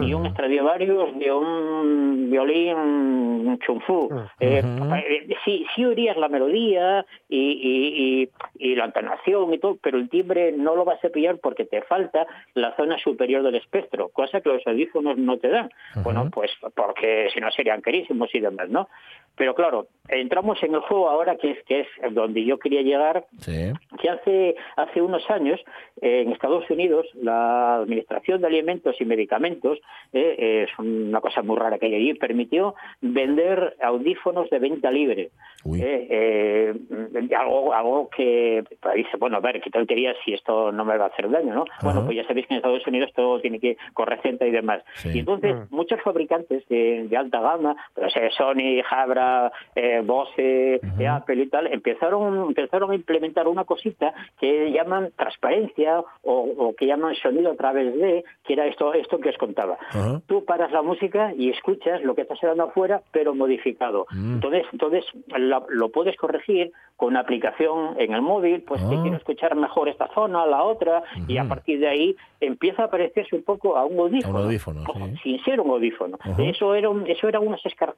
ni 0.00 0.14
un 0.14 0.30
Stradivarius 0.30 1.18
de 1.18 1.32
un 1.32 2.28
violín 2.30 3.58
chunfú. 3.64 4.08
Eh, 4.40 4.62
eh, 4.62 5.36
sí, 5.44 5.66
sí 5.74 5.84
oirías 5.84 6.16
la 6.16 6.28
melodía 6.28 7.04
y, 7.28 7.38
y, 7.38 8.22
y- 8.22 8.28
y 8.70 8.74
la 8.74 8.86
entonación 8.86 9.52
y 9.54 9.58
todo, 9.58 9.76
pero 9.82 9.98
el 9.98 10.08
timbre 10.08 10.52
no 10.52 10.74
lo 10.76 10.84
vas 10.84 11.04
a 11.04 11.08
pillar 11.08 11.38
porque 11.38 11.64
te 11.64 11.82
falta 11.82 12.26
la 12.54 12.74
zona 12.76 12.98
superior 12.98 13.42
del 13.42 13.54
espectro, 13.56 14.08
cosa 14.10 14.40
que 14.40 14.48
los 14.50 14.66
audífonos 14.66 15.16
no 15.18 15.38
te 15.38 15.48
dan. 15.48 15.70
Bueno, 16.04 16.28
pues 16.32 16.50
porque 16.74 17.28
si 17.32 17.40
no 17.40 17.50
serían 17.50 17.80
carísimos 17.80 18.17
y 18.32 18.40
demás, 18.40 18.68
¿no? 18.68 18.88
Pero 19.36 19.54
claro, 19.54 19.86
entramos 20.08 20.60
en 20.64 20.74
el 20.74 20.80
juego 20.80 21.08
ahora 21.08 21.36
que 21.36 21.52
es 21.52 21.62
que 21.64 21.80
es 21.80 21.86
donde 22.12 22.44
yo 22.44 22.58
quería 22.58 22.82
llegar 22.82 23.24
Sí. 23.38 23.72
que 24.00 24.08
hace 24.10 24.56
hace 24.76 25.00
unos 25.00 25.28
años 25.30 25.60
eh, 26.00 26.22
en 26.22 26.32
Estados 26.32 26.68
Unidos 26.70 27.06
la 27.14 27.76
Administración 27.76 28.40
de 28.40 28.48
Alimentos 28.48 28.96
y 29.00 29.04
Medicamentos 29.04 29.78
eh, 30.12 30.34
eh, 30.38 30.66
es 30.68 30.78
una 30.78 31.20
cosa 31.20 31.42
muy 31.42 31.56
rara 31.56 31.78
que 31.78 31.86
hay 31.86 31.94
allí 31.94 32.14
permitió 32.14 32.74
vender 33.00 33.76
audífonos 33.80 34.50
de 34.50 34.58
venta 34.58 34.90
libre. 34.90 35.30
Eh, 35.76 36.06
eh, 36.10 37.34
algo 37.36 37.72
algo 37.74 38.08
que 38.08 38.64
pues, 38.80 38.94
dice 38.94 39.16
bueno 39.18 39.36
a 39.36 39.40
ver 39.40 39.60
qué 39.60 39.70
tontería 39.70 40.14
si 40.24 40.32
esto 40.34 40.72
no 40.72 40.84
me 40.84 40.96
va 40.96 41.04
a 41.06 41.08
hacer 41.08 41.28
daño 41.30 41.52
no 41.54 41.64
bueno 41.82 42.04
pues 42.04 42.16
ya 42.16 42.26
sabéis 42.26 42.46
que 42.46 42.54
en 42.54 42.58
Estados 42.58 42.86
Unidos 42.86 43.10
todo 43.14 43.40
tiene 43.40 43.60
que 43.60 43.76
con 43.92 44.06
receta 44.06 44.46
y 44.46 44.50
demás 44.50 44.82
Sí. 44.94 45.10
y 45.14 45.18
entonces 45.20 45.54
muchos 45.70 46.00
fabricantes 46.02 46.66
de, 46.68 47.06
de 47.08 47.16
alta 47.16 47.40
gama 47.40 47.76
Sony 48.36 48.82
Jabra 48.84 49.52
eh, 49.74 50.02
Bose 50.04 50.80
eh, 50.98 51.06
Apple 51.08 51.42
y 51.42 51.46
tal 51.48 51.66
empezaron 51.72 52.48
empezaron 52.48 52.90
a 52.90 52.94
implementar 52.94 53.48
una 53.48 53.64
cosita 53.64 54.12
que 54.40 54.70
llaman 54.72 55.10
transparencia 55.16 56.00
o, 56.22 56.48
o 56.58 56.74
que 56.74 56.86
llaman 56.86 57.14
sonido 57.16 57.50
a 57.52 57.56
través 57.56 57.94
de 57.98 58.24
que 58.44 58.52
era 58.54 58.66
esto 58.66 58.92
esto 58.94 59.18
que 59.18 59.30
os 59.30 59.36
contaba 59.38 59.78
Ajá. 59.90 60.20
tú 60.26 60.44
paras 60.44 60.72
la 60.72 60.82
música 60.82 61.32
y 61.36 61.50
escuchas 61.50 62.02
lo 62.02 62.14
que 62.14 62.22
está 62.22 62.36
sonando 62.36 62.64
afuera, 62.64 63.02
pero 63.12 63.34
modificado. 63.34 64.06
Mm. 64.10 64.34
Entonces, 64.34 64.66
entonces 64.72 65.04
lo, 65.36 65.66
lo 65.68 65.88
puedes 65.90 66.16
corregir 66.16 66.72
con 66.96 67.08
una 67.08 67.20
aplicación 67.20 67.94
en 67.98 68.12
el 68.12 68.22
móvil, 68.22 68.62
pues 68.62 68.82
que 68.82 68.96
Ah. 68.96 69.00
quiero 69.02 69.16
escuchar 69.16 69.54
mejor 69.54 69.88
esta 69.88 70.08
zona, 70.14 70.44
la 70.46 70.64
otra, 70.64 71.02
y 71.28 71.38
a 71.38 71.44
partir 71.44 71.78
de 71.78 71.86
ahí 71.88 72.16
empieza 72.40 72.84
a 72.84 72.90
parecerse 72.90 73.36
un 73.36 73.42
poco 73.44 73.76
a 73.76 73.84
un 73.84 73.98
audífono. 74.00 74.38
A 74.38 74.40
un 74.40 74.46
audífono, 74.46 74.82
sí. 74.84 75.20
Sin 75.22 75.44
ser 75.44 75.60
un 75.60 75.70
audífono. 75.70 76.18
Eso 76.38 76.74
era 76.74 76.88
un- 76.90 77.06
eso 77.06 77.28
eran 77.28 77.46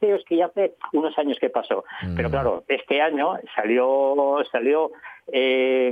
escarceos 0.01 0.25
que 0.27 0.37
ya 0.37 0.47
hace 0.47 0.75
unos 0.93 1.17
años 1.19 1.39
que 1.41 1.51
pasó. 1.51 1.85
Pero 2.17 2.29
Mm. 2.29 2.33
claro, 2.33 2.65
este 2.69 3.01
año 3.01 3.35
salió 3.55 4.39
salió 4.51 4.91
eh, 5.33 5.91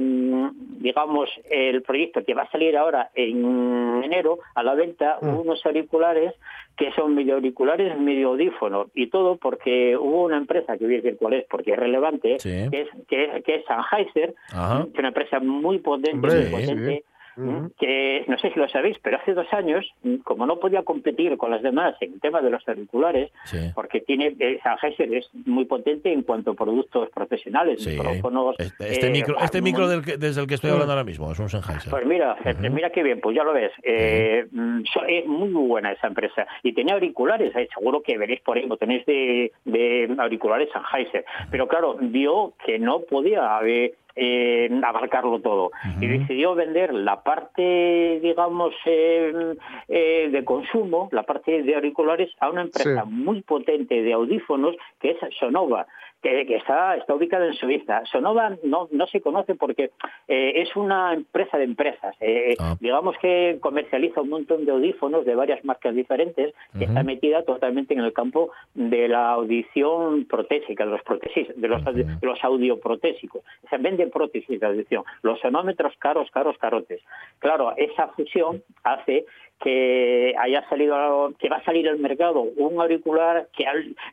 digamos 0.81 1.29
el 1.51 1.83
proyecto 1.83 2.25
que 2.25 2.35
va 2.35 2.43
a 2.43 2.51
salir 2.51 2.77
ahora 2.77 3.11
en 3.15 4.03
enero 4.03 4.39
a 4.55 4.63
la 4.65 4.75
venta 4.75 5.19
unos 5.23 5.65
auriculares 5.65 6.35
que 6.77 6.91
son 6.93 7.15
medio 7.15 7.35
auriculares 7.35 7.97
medio 8.01 8.29
audífono 8.31 8.87
y 8.95 9.09
todo 9.09 9.37
porque 9.37 9.97
hubo 9.97 10.25
una 10.25 10.39
empresa 10.39 10.77
que 10.77 10.87
voy 10.87 10.95
a 10.95 10.97
decir 11.03 11.17
cuál 11.19 11.35
es 11.35 11.45
porque 11.49 11.73
es 11.73 11.79
relevante 11.79 12.39
Sí. 12.41 12.69
que 12.71 12.81
es 12.83 12.89
que 13.07 13.25
es, 13.25 13.45
que 13.45 13.55
es 13.57 13.65
Sennheiser 13.67 14.35
Ajá. 14.53 14.85
que 14.87 14.91
es 14.93 14.99
una 14.99 15.09
empresa 15.09 15.39
muy 15.39 15.79
potente 15.79 16.15
Hombre, 16.15 16.35
muy 16.51 16.51
potente 16.51 16.97
sí. 16.97 17.05
Ujú. 17.39 17.71
que 17.79 18.25
no 18.27 18.39
sé 18.39 18.51
si 18.53 18.59
lo 18.59 18.69
sabéis, 18.69 18.99
pero 19.03 19.17
hace 19.19 19.35
dos 19.35 19.47
años, 19.53 19.87
como 20.25 20.47
no 20.47 20.59
podía 20.59 20.83
competir 20.83 21.37
con 21.37 21.51
las 21.51 21.63
demás 21.63 21.95
en 22.01 22.15
el 22.15 22.21
tema 22.21 22.41
de 22.41 22.51
los 22.51 22.67
auriculares, 22.69 23.31
Sí. 23.45 23.59
porque 23.75 24.01
tiene 24.01 24.35
eh, 24.39 24.59
Sennheiser 24.63 25.15
es 25.15 25.29
muy 25.47 25.65
potente 25.67 26.13
en 26.13 26.23
cuanto 26.23 26.53
a 26.53 26.55
productos 26.55 27.09
profesionales, 27.11 27.83
Sí. 27.83 27.91
micrófonos. 27.91 28.57
Este, 28.59 28.93
este 28.93 29.07
eh, 29.07 29.11
micro, 29.11 29.37
este 29.41 29.61
muy- 29.61 29.71
micro 29.73 29.89
del 29.89 30.05
que- 30.05 30.17
desde 30.17 30.41
el 30.41 30.47
que 30.47 30.55
estoy 30.55 30.71
hablando 30.71 30.93
ahora 30.93 31.05
mismo 31.05 31.31
es 31.33 31.39
un 31.39 31.49
Sennheiser. 31.49 31.91
Pues 31.91 32.07
mira, 32.07 32.37
eh, 32.45 32.71
mira 32.71 32.91
qué 32.91 33.03
bien, 33.03 33.21
pues 33.21 33.37
ya 33.37 33.45
lo 33.45 33.53
ves. 33.53 33.73
Eh, 33.83 34.47
mm, 34.51 34.83
so- 34.93 35.05
es 35.05 35.27
muy 35.27 35.49
buena 35.51 35.93
esa 35.93 36.07
empresa. 36.09 36.47
Y 36.63 36.73
tenía 36.73 36.95
auriculares, 36.95 37.55
eh, 37.57 37.69
seguro 37.75 38.03
que 38.03 38.19
veréis 38.19 38.41
por 38.41 38.57
ahí 38.57 38.67
botones 38.67 39.05
de, 39.07 39.53
de 39.65 40.15
auriculares 40.19 40.69
Sennheiser. 40.73 41.25
Pero 41.51 41.69
claro, 41.69 41.97
vio 42.01 42.53
que 42.65 42.79
no 42.79 43.01
podía 43.01 43.59
eh, 43.65 43.95
eh, 44.21 44.69
abarcarlo 44.83 45.41
todo. 45.41 45.71
Y 46.01 46.07
decidió 46.07 46.55
vender 46.55 46.93
la 46.93 47.23
parte, 47.23 48.19
digamos, 48.21 48.75
eh, 48.85 49.55
eh, 49.89 50.29
de 50.33 50.45
consumo, 50.45 51.09
la 51.13 51.23
parte 51.23 51.63
de 51.63 51.75
auriculares, 51.75 52.31
a 52.41 52.51
una 52.51 52.63
empresa 52.63 53.05
Sí. 53.05 53.11
muy 53.11 53.43
potente 53.43 54.03
de 54.03 54.13
audífonos, 54.13 54.75
que 55.01 55.11
es 55.13 55.19
Sonova. 55.39 55.87
Que, 56.21 56.47
que 56.47 56.57
está, 56.57 56.97
está 56.97 57.15
ubicada 57.15 57.47
en 57.47 57.55
Suiza. 57.55 58.05
Sonova 58.07 58.57
no, 58.65 58.89
no 58.91 59.07
se 59.07 59.21
conoce 59.21 59.55
porque 59.55 59.91
eh, 60.27 60.53
es 60.57 60.75
una 60.75 61.15
empresa 61.15 61.59
de 61.59 61.65
empresas. 61.65 62.17
Eh, 62.21 62.57
Ah. 62.59 62.77
Digamos 62.81 63.17
que 63.19 63.59
comercializa 63.61 64.21
un 64.21 64.31
montón 64.31 64.65
de 64.65 64.73
audífonos 64.73 65.25
de 65.25 65.35
varias 65.35 65.65
marcas 65.65 65.95
diferentes 65.95 66.55
que 66.77 66.85
está 66.85 67.03
metida 67.03 67.45
totalmente 67.45 67.95
en 67.95 68.01
el 68.01 68.13
campo 68.13 68.51
de 68.75 69.09
la 69.09 69.31
audición 69.31 70.25
protésica, 70.27 70.85
de 70.85 70.91
los, 70.91 71.03
prótesis, 71.03 71.49
de 71.55 71.69
los, 71.69 71.85
de 71.85 72.07
los 72.23 72.43
audioprotésicos. 72.43 73.43
Se 73.71 73.79
venden 73.79 74.11
prótesis 74.11 74.61
de 74.61 74.67
audición. 74.67 75.05
Los 75.23 75.41
sonómetros 75.41 75.95
caros, 75.99 76.31
caros, 76.31 76.57
carotes. 76.59 77.01
Claro, 77.39 77.75
esa 77.77 78.09
fusión 78.09 78.63
hace 78.83 79.25
que 79.61 80.35
haya 80.39 80.69
salido 80.69 81.33
que 81.39 81.49
va 81.49 81.57
a 81.57 81.65
salir 81.65 81.89
al 81.89 81.99
mercado 81.99 82.43
un 82.57 82.81
auricular 82.81 83.49
que 83.57 83.65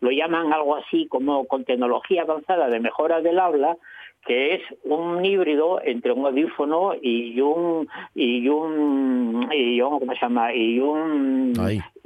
lo 0.01 0.11
llaman 0.11 0.51
algo 0.53 0.75
así 0.75 1.07
como 1.07 1.45
con 1.45 1.65
tecnología 1.65 2.23
avanzada 2.23 2.67
de 2.67 2.79
mejora 2.79 3.21
del 3.21 3.39
habla 3.39 3.77
que 4.25 4.55
es 4.55 4.61
un 4.83 5.23
híbrido 5.23 5.79
entre 5.83 6.11
un 6.11 6.25
audífono 6.25 6.93
y 6.99 7.39
un 7.41 7.87
y 8.15 8.47
un 8.49 9.47
y 9.51 9.81
un 9.81 9.99
¿cómo 9.99 10.13
se 10.13 10.19
llama? 10.19 10.53
y 10.53 10.79
un. 10.79 11.53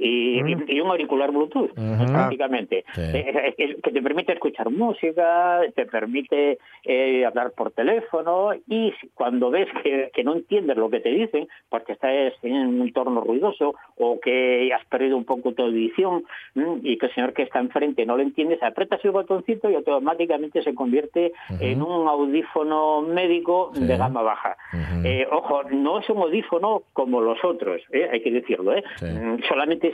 Y, 0.00 0.40
y- 0.40 0.64
y 0.76 0.80
un 0.80 0.90
auricular 0.90 1.30
Bluetooth 1.30 1.70
Ujú. 1.76 2.12
prácticamente 2.12 2.84
Sí. 2.94 3.00
Eh, 3.02 3.54
eh, 3.58 3.76
que 3.82 3.90
te 3.92 4.02
permite 4.02 4.32
escuchar 4.32 4.70
música 4.70 5.60
te 5.74 5.86
permite 5.86 6.58
eh, 6.84 7.24
hablar 7.26 7.52
por 7.56 7.70
teléfono 7.72 8.50
y 8.68 8.92
cuando 9.14 9.50
ves 9.50 9.68
que, 9.82 10.10
que 10.14 10.24
no 10.24 10.34
entiendes 10.34 10.76
lo 10.76 10.88
que 10.90 11.00
te 11.00 11.10
dicen 11.10 11.46
porque 11.68 11.92
estás 11.92 12.32
en 12.42 12.52
un 12.54 12.80
entorno 12.82 13.20
ruidoso 13.20 13.74
o 13.98 14.18
que 14.20 14.72
has 14.72 14.84
perdido 14.86 15.16
un 15.16 15.24
poco 15.24 15.52
tu 15.52 15.62
audición 15.62 16.24
mm, 16.54 16.78
y 16.82 16.96
que 16.98 17.06
el 17.06 17.14
señor 17.14 17.32
que 17.34 17.42
está 17.42 17.60
enfrente 17.60 18.06
no 18.06 18.16
lo 18.16 18.22
entiendes 18.22 18.62
apretas 18.62 19.04
el 19.04 19.10
botoncito 19.12 19.70
y 19.70 19.74
automáticamente 19.74 20.62
se 20.62 20.74
convierte 20.74 21.32
en 21.60 21.82
un 21.82 22.08
audífono 22.08 23.02
médico 23.02 23.70
Sí. 23.74 23.84
de 23.86 23.96
gama 23.96 24.22
baja. 24.22 24.56
Eh, 25.04 25.26
ojo, 25.30 25.62
no 25.70 25.98
es 26.00 26.08
un 26.10 26.18
audífono 26.18 26.82
como 26.92 27.20
los 27.20 27.42
otros, 27.44 27.80
¿eh? 27.92 28.08
hay 28.12 28.20
que 28.22 28.30
decirlo. 28.30 28.72
Sí. 28.96 29.06
Mm, 29.06 29.42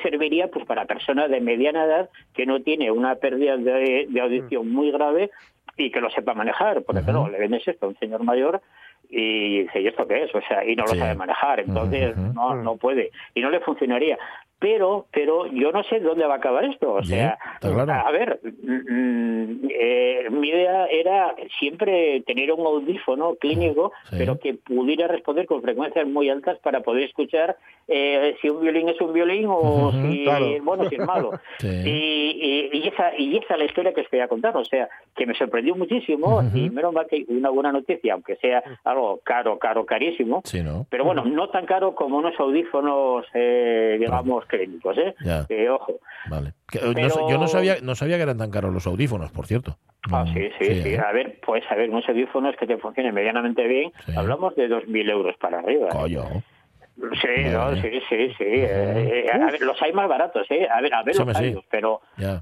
Serviría 0.03 0.49
pues 0.49 0.65
para 0.67 0.85
personas 0.87 1.31
de 1.31 1.41
mediana 1.41 1.85
edad 1.85 2.11
que 2.35 2.47
no 2.47 2.61
tiene 2.63 2.91
una 2.91 3.15
pérdida 3.17 3.57
de, 3.57 4.07
de 4.09 4.21
audición 4.21 4.71
muy 4.71 4.91
grave 4.91 5.31
y 5.77 5.91
que 5.91 6.01
lo 6.01 6.11
sepa 6.11 6.35
manejar. 6.35 6.83
Porque 6.83 7.03
Ujú. 7.03 7.11
claro, 7.11 7.29
le 7.29 7.39
vendes 7.39 7.67
esto 7.67 7.87
a 7.87 7.89
un 7.91 7.99
señor 7.99 8.23
mayor 8.25 8.61
y 9.09 9.63
dice, 9.63 9.81
¿y 9.83 9.87
esto 9.87 10.07
qué 10.07 10.25
es? 10.25 10.35
O 10.35 10.41
sea, 10.49 10.65
y 10.65 10.75
no 10.75 10.85
lo 10.85 10.93
Sí. 10.93 10.99
sabe 10.99 11.15
manejar, 11.15 11.61
entonces 11.61 12.17
no, 12.17 12.55
no 12.57 12.77
puede 12.77 13.11
y 13.35 13.41
no 13.41 13.51
le 13.51 13.61
funcionaría. 13.61 14.19
Pero, 14.59 15.07
pero 15.13 15.47
yo 15.53 15.71
no 15.71 15.83
sé 15.85 16.01
dónde 16.01 16.25
va 16.27 16.35
a 16.35 16.39
acabar 16.39 16.65
esto. 16.65 16.95
O 16.95 17.05
sea, 17.05 17.39
está 17.71 17.85
claro. 17.85 18.09
a 18.09 18.11
ver, 18.11 18.41
mm, 18.63 18.73
mm, 18.73 19.69
eh, 19.71 20.27
mi 20.31 20.49
idea 20.49 20.87
era 20.87 21.35
siempre 21.59 22.23
tener 22.27 22.53
un 22.53 22.67
audífono 22.67 23.35
clínico, 23.37 23.93
Sí. 24.11 24.17
pero 24.19 24.39
que 24.39 24.55
pudiera 24.55 25.07
responder 25.09 25.47
con 25.47 25.63
frecuencias 25.63 26.07
muy 26.07 26.29
altas 26.31 26.59
para 26.61 26.81
poder 26.81 27.05
escuchar 27.05 27.57
eh, 27.89 28.35
si 28.43 28.49
un 28.49 28.61
violín 28.63 28.89
es 28.89 29.01
un 29.01 29.13
violín 29.13 29.47
o 29.49 29.93
si, 29.93 30.25
claro. 30.25 30.47
bueno, 30.65 30.89
si 30.89 30.97
es 30.97 31.07
malo. 31.07 31.31
Sí. 31.59 31.69
y, 31.69 32.71
y- 32.73 32.77
y 32.79 32.89
esa, 32.89 33.17
y 33.17 33.37
esa 33.37 33.55
es 33.55 33.59
la 33.61 33.65
historia 33.65 33.95
que 33.95 34.01
os 34.03 34.09
quería 34.09 34.29
contar. 34.29 34.57
O 34.57 34.65
sea, 34.65 34.89
que 35.15 35.25
me 35.27 35.35
sorprendió 35.35 35.75
muchísimo 35.77 36.39
Ujú. 36.39 36.57
y 36.59 36.69
menos 36.71 36.93
mal 36.93 37.07
que 37.07 37.25
una 37.29 37.49
buena 37.51 37.73
noticia, 37.73 38.13
aunque 38.15 38.37
sea 38.37 38.63
algo 38.85 39.21
caro, 39.25 39.59
caro, 39.59 39.87
carísimo. 39.87 40.43
Sí, 40.45 40.63
¿no? 40.63 40.87
Pero 40.91 41.05
bueno, 41.05 41.25
no 41.25 41.49
tan 41.49 41.65
caro 41.67 41.95
como 41.95 42.19
unos 42.19 42.39
audífonos, 42.39 43.25
eh, 43.35 43.97
digamos, 44.01 44.45
clínicos, 44.47 44.99
¿eh? 44.99 45.15
Que, 45.49 45.71
ojo. 45.71 45.95
Vale. 46.29 46.53
Que, 46.71 46.79
eh, 46.79 46.83
no 47.09 47.31
yo 47.31 47.39
no 47.39 47.47
sabía, 47.59 47.77
no 47.83 47.95
sabía 47.95 48.17
que 48.17 48.23
eran 48.23 48.39
tan 48.39 48.51
caros 48.51 48.73
los 48.73 48.87
audífonos, 48.87 49.31
por 49.33 49.47
cierto. 49.47 49.77
Ah, 50.13 50.25
Mm, 50.25 50.35
sí, 50.35 50.49
sí, 50.61 50.83
sí. 50.83 50.89
¿eh? 50.95 50.99
A 51.01 51.11
ver, 51.13 51.41
pues 51.45 51.65
a 51.69 51.75
ver, 51.75 51.91
unos 51.91 52.09
audífonos 52.09 52.55
que 52.57 52.67
te 52.67 52.77
funcionen 52.79 53.13
medianamente 53.15 53.67
bien, 53.67 53.93
Sí. 54.05 54.13
hablamos 54.17 54.55
de 54.55 54.69
2.000 54.69 55.11
euros 55.11 55.37
para 55.41 55.59
arriba. 55.59 55.89
¿eh? 55.89 56.43
Sí, 56.97 57.45
no, 57.53 57.75
sí, 57.77 57.91
sí, 58.09 58.29
sí. 58.39 58.45
eh, 58.45 59.27
eh, 59.27 59.31
a 59.33 59.51
ver, 59.51 59.61
los 59.61 59.81
hay 59.83 59.93
más 59.93 60.09
baratos, 60.09 60.47
¿eh? 60.51 60.67
A 60.71 60.81
ver, 60.81 60.95
a 60.95 61.03
ver 61.03 61.15
Sí, 61.15 61.23
los 61.25 61.37
sí. 61.37 61.45
años, 61.45 61.65
pero... 61.71 62.01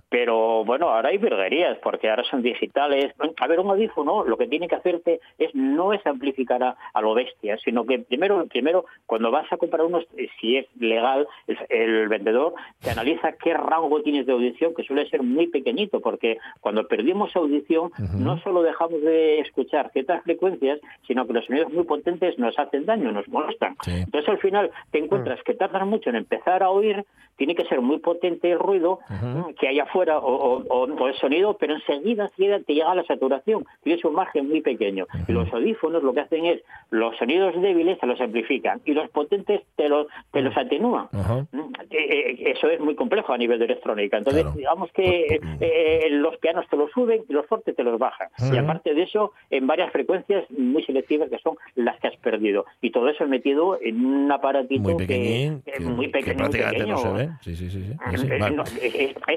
Pero 0.09 0.65
bueno, 0.65 0.89
ahora 0.89 1.09
hay 1.09 1.19
virguerías, 1.19 1.77
porque 1.83 2.09
ahora 2.09 2.23
son 2.25 2.43
digitales. 2.43 3.13
A 3.41 3.47
ver, 3.49 3.59
un 3.61 3.71
audífono 3.71 4.25
lo 4.25 4.37
que 4.37 4.47
tiene 4.47 4.69
que 4.69 4.77
hacerte 4.77 5.21
es 5.39 5.55
no 5.55 5.93
es 5.93 6.05
amplificar 6.07 6.63
a, 6.63 6.77
a 6.93 7.01
lo 7.01 7.15
bestia, 7.15 7.57
sino 7.65 7.85
que 7.85 7.99
primero, 7.99 8.47
primero 8.47 8.85
cuando 9.07 9.31
vas 9.31 9.53
a 9.53 9.57
comprar 9.57 9.83
unos, 9.83 10.05
eh, 10.17 10.29
si 10.41 10.57
es 10.57 10.67
legal, 10.79 11.27
el, 11.47 11.59
el 11.69 12.09
vendedor 12.09 12.55
te 12.81 12.91
analiza 12.91 13.33
qué 13.33 13.55
rango 13.55 14.03
tienes 14.03 14.27
de 14.27 14.33
audición, 14.33 14.75
que 14.75 14.85
suele 14.85 15.09
ser 15.09 15.23
muy 15.23 15.49
pequeñito, 15.49 16.01
porque 16.01 16.39
cuando 16.61 16.87
perdimos 16.87 17.35
audición 17.37 17.91
no 18.17 18.39
solo 18.39 18.63
dejamos 18.63 19.01
de 19.03 19.41
escuchar 19.41 19.91
ciertas 19.93 20.23
frecuencias, 20.23 20.79
sino 21.07 21.27
que 21.27 21.33
los 21.33 21.45
sonidos 21.47 21.73
muy 21.73 21.85
potentes 21.85 22.39
nos 22.39 22.59
hacen 22.59 22.87
daño, 22.87 23.11
nos 23.13 23.27
molestan. 23.29 23.77
Sí. 23.83 23.93
Entonces 24.05 24.29
al 24.29 24.39
final 24.45 24.71
te 24.91 24.99
encuentras 24.99 25.43
que 25.45 25.55
tardas 25.55 25.87
mucho 25.87 26.11
en 26.11 26.17
empezar 26.17 26.63
a 26.63 26.71
oír, 26.71 27.05
tiene 27.37 27.57
que 27.57 27.65
ser 27.65 27.81
muy 27.81 27.99
potente 27.99 28.53
el 28.53 28.61
ruido 28.61 29.01
mm, 29.09 29.55
que 29.59 29.67
hay 29.67 29.81
afuera 29.81 30.19
o, 30.19 30.33
o- 30.33 30.63
o- 30.69 31.09
el 31.09 31.15
sonido, 31.17 31.57
pero 31.59 31.75
enseguida, 31.75 32.29
te 32.65 32.75
llega 32.75 32.95
la 32.95 33.03
saturación, 33.05 33.65
tienes 33.83 34.05
un 34.05 34.15
margen 34.15 34.49
muy 34.49 34.61
pequeño. 34.61 35.07
Y 35.27 35.33
los 35.33 35.53
audífonos 35.53 36.03
lo 36.05 36.13
que 36.15 36.21
hacen 36.21 36.45
es, 36.47 36.63
los 36.91 37.17
sonidos 37.17 37.61
débiles 37.61 37.99
se 37.99 38.07
los 38.07 38.21
amplifican 38.21 38.81
y 38.85 38.93
los 38.95 39.09
potentes 39.11 39.63
te 39.77 39.89
los, 39.89 40.07
te 40.31 40.43
los 40.43 40.57
atenúan. 40.57 41.09
Ajá. 41.13 41.45
Mm, 41.51 41.73
eh, 41.91 41.97
eh, 42.39 42.53
Eso 42.57 42.69
es 42.69 42.79
muy 42.81 42.95
complejo 42.95 43.33
a 43.33 43.39
nivel 43.39 43.59
de 43.59 43.65
electrónica. 43.65 44.17
Entonces, 44.19 44.43
Claro. 44.45 44.57
digamos 44.57 44.93
que 44.93 45.41
eh, 45.61 46.07
los 46.11 46.37
pianos 46.39 46.67
te 46.69 46.77
los 46.77 46.91
suben 46.93 47.23
y 47.29 47.33
los 47.33 47.47
fortes 47.47 47.75
te 47.75 47.83
los 47.83 47.99
bajan. 47.99 48.29
Y 48.53 48.57
aparte 48.57 48.95
de 48.95 49.03
eso, 49.03 49.33
en 49.51 49.67
varias 49.67 49.91
frecuencias 49.91 50.49
muy 50.51 50.83
selectivas 50.85 51.29
que 51.31 51.39
son 51.39 51.57
las 51.75 51.99
que 52.01 52.09
has 52.09 52.17
perdido. 52.19 52.65
Y 52.81 52.91
todo 52.91 53.09
eso 53.09 53.27
metido 53.27 53.77
en 53.81 54.05
un 54.05 54.31
aparatito 54.35 54.83
Muy 54.83 54.93
que- 54.97 55.07
pequeñín. 55.07 55.63
que, 55.63 55.73
que- 55.73 55.81
muy 55.81 56.07
que 56.07 56.13
pequeño, 56.13 56.35
muy 56.35 56.37
prácticamente 56.43 56.87
no 56.87 56.99
se 56.99 57.09
pequeño. 57.09 57.29
ve. 57.29 57.37
Sí, 57.43 57.57
sí, 57.57 57.71
sí. 57.71 57.83
sí. 57.85 58.17
Sí, 58.19 58.29
vale. 58.39 58.57
no, 58.57 58.63
es, 58.65 58.71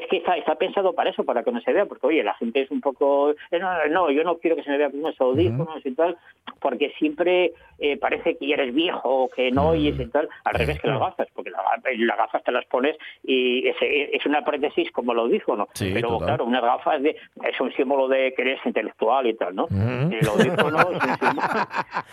que 0.09 0.17
está, 0.17 0.37
está 0.37 0.55
pensado 0.55 0.93
para 0.93 1.09
eso, 1.09 1.23
para 1.23 1.43
que 1.43 1.51
no 1.51 1.61
se 1.61 1.73
vea, 1.73 1.85
porque 1.85 2.07
oye, 2.07 2.23
la 2.23 2.33
gente 2.35 2.61
es 2.61 2.71
un 2.71 2.81
poco, 2.81 3.31
eh, 3.31 3.59
no, 3.59 3.85
no, 3.89 4.11
yo 4.11 4.23
no 4.23 4.37
quiero 4.37 4.55
que 4.55 4.63
se 4.63 4.69
me 4.69 4.77
vea 4.77 4.89
con 4.89 4.99
unos 4.99 5.19
audífonos 5.19 5.85
y 5.85 5.91
tal, 5.93 6.17
porque 6.59 6.91
siempre 6.97 7.53
eh, 7.79 7.97
parece 7.97 8.37
que 8.37 8.47
ya 8.47 8.55
eres 8.55 8.73
viejo 8.73 9.01
o 9.25 9.29
que 9.29 9.51
no 9.51 9.69
oyes 9.69 9.99
y 9.99 10.05
tal, 10.07 10.27
al 10.45 10.53
Sí. 10.55 10.59
revés 10.61 10.79
que 10.81 10.87
las 10.87 10.99
gafas, 10.99 11.27
porque 11.33 11.51
la- 11.51 11.61
las 11.97 12.17
gafas 12.17 12.43
te 12.43 12.51
las 12.51 12.65
pones 12.65 12.95
y 13.23 13.67
es, 13.67 13.75
es 13.81 14.25
una 14.25 14.43
prótesis 14.43 14.89
como 14.91 15.11
el 15.13 15.19
audífono, 15.19 15.67
Sí, 15.73 15.91
pero 15.93 16.09
total. 16.09 16.27
claro, 16.27 16.45
unas 16.45 16.63
gafas 16.63 17.01
de, 17.03 17.11
es 17.43 17.59
un 17.61 17.71
símbolo 17.73 18.07
de 18.07 18.33
que 18.35 18.41
eres 18.41 18.59
intelectual 18.65 19.27
y 19.27 19.35
tal, 19.35 19.55
¿no? 19.55 19.67
El 19.69 20.27
audífono 20.27 20.79
es 20.79 20.85
un 20.87 20.99
símbolo. 21.01 21.47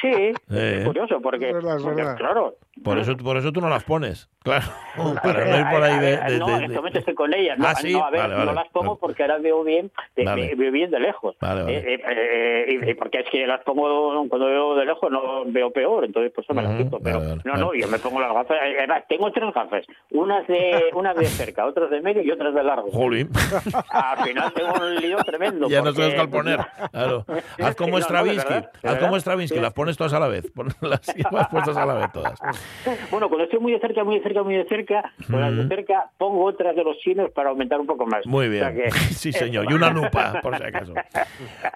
Sí, 0.00 0.32
es 0.50 0.84
curioso, 0.84 1.20
porque, 1.20 1.48
Es 1.50 1.54
verdad, 1.54 1.76
es 1.76 1.82
porque, 1.82 1.96
verdad. 2.02 2.16
Claro, 2.22 2.54
Por 2.84 2.98
eso, 2.98 3.16
por 3.16 3.36
eso 3.36 3.52
tú 3.52 3.60
no 3.60 3.68
las 3.68 3.84
pones, 3.84 4.28
claro. 4.40 4.64
Para 5.22 5.44
no 5.44 5.58
ir 5.58 5.66
por 5.70 5.82
ahí 5.82 5.98
de... 5.98 6.16
De- 6.18 6.38
no, 6.38 6.48
en 6.56 6.64
este 6.64 6.76
momento 6.76 6.98
estoy 6.98 7.14
con 7.14 7.32
ellas. 7.34 7.58
No, 7.58 7.66
Ah, 7.66 7.74
sí, 7.74 7.92
no, 7.92 8.04
a 8.04 8.10
ver, 8.10 8.20
vale, 8.30 8.44
no 8.44 8.52
las 8.52 8.68
pongo 8.68 8.96
porque 8.96 9.22
ahora 9.22 9.38
veo 9.38 9.62
bien, 9.64 9.90
de, 10.16 10.24
Vale. 10.24 10.54
veo 10.54 10.70
bien 10.72 10.90
de 10.90 11.00
lejos. 11.00 11.36
Vale, 11.40 11.62
vale. 11.62 11.78
Eh, 11.78 11.94
eh, 12.06 12.78
eh, 12.90 12.94
porque 12.96 13.20
es 13.20 13.26
que 13.30 13.46
las 13.46 13.62
pongo 13.62 14.26
cuando 14.28 14.46
veo 14.46 14.74
de 14.76 14.84
lejos 14.86 15.10
no 15.10 15.44
veo 15.46 15.70
peor, 15.70 16.04
entonces 16.04 16.32
por 16.32 16.44
eso 16.44 16.52
me 16.54 16.62
las 16.62 16.74
Ujú, 16.74 16.84
quito. 16.84 16.98
Pero 17.02 17.18
vale, 17.18 17.28
vale, 17.30 17.42
no, 17.44 17.52
vale. 17.52 17.64
no, 17.64 17.74
yo 17.74 17.88
me 17.88 17.98
pongo 17.98 18.20
las 18.20 18.32
gafas. 18.34 18.56
eh, 18.64 18.76
Además, 18.78 19.04
tengo 19.08 19.30
tres 19.32 19.54
gafas, 19.54 19.84
unas 20.10 20.46
de 20.46 20.90
unas 20.94 21.16
de 21.16 21.26
cerca, 21.26 21.66
otras 21.66 21.90
de 21.90 22.00
medio 22.00 22.22
y 22.22 22.30
otras 22.30 22.54
de 22.54 22.62
largo. 22.62 22.90
Jolín. 22.90 23.30
Al 23.90 24.24
final 24.26 24.52
tengo 24.52 24.72
un 24.80 24.94
lío 24.96 25.16
tremendo. 25.18 25.68
ya 25.68 25.78
no 25.78 25.84
porque- 25.86 26.00
sabes 26.02 26.14
cuál 26.14 26.28
poner. 26.30 26.60
Claro. 26.90 27.24
Haz 27.62 27.74
como 27.76 27.92
No, 27.92 27.98
no, 27.98 28.04
Stravinsky. 28.04 28.54
Haz 28.82 28.96
como. 28.98 29.16
Stravinsky, 29.18 29.60
las 29.60 29.72
pones 29.72 29.96
todas 29.96 30.12
a 30.14 30.20
la 30.20 30.28
vez. 30.28 30.50
Pon 30.54 30.68
las 30.80 31.48
puestas 31.48 31.76
a 31.76 31.86
la 31.86 31.94
vez 31.94 32.10
todas. 32.12 32.38
Bueno, 33.10 33.28
cuando 33.28 33.44
estoy 33.44 33.58
muy 33.60 33.72
de 33.72 33.80
cerca, 33.80 34.04
muy 34.04 34.16
de 34.16 34.22
cerca, 34.22 34.42
muy 34.42 34.56
de 34.56 34.64
cerca, 34.64 35.12
con 35.30 35.40
las 35.40 35.54
de 35.56 35.68
cerca 35.68 36.10
pongo 36.18 36.44
otras 36.44 36.74
de 36.74 36.82
los 36.84 36.96
chinos 36.98 37.30
para 37.32 37.50
aumentar 37.50 37.80
un 37.80 37.86
poco 37.86 38.06
más. 38.06 38.26
Muy 38.26 38.46
O 38.48 38.52
sea 38.52 38.70
bien. 38.70 38.84
que- 38.84 38.90
Sí, 39.14 39.32
señor. 39.32 39.66
Y 39.70 39.74
una 39.74 39.90
lupa, 39.90 40.40
por 40.42 40.56
si 40.56 40.62
acaso. 40.64 40.94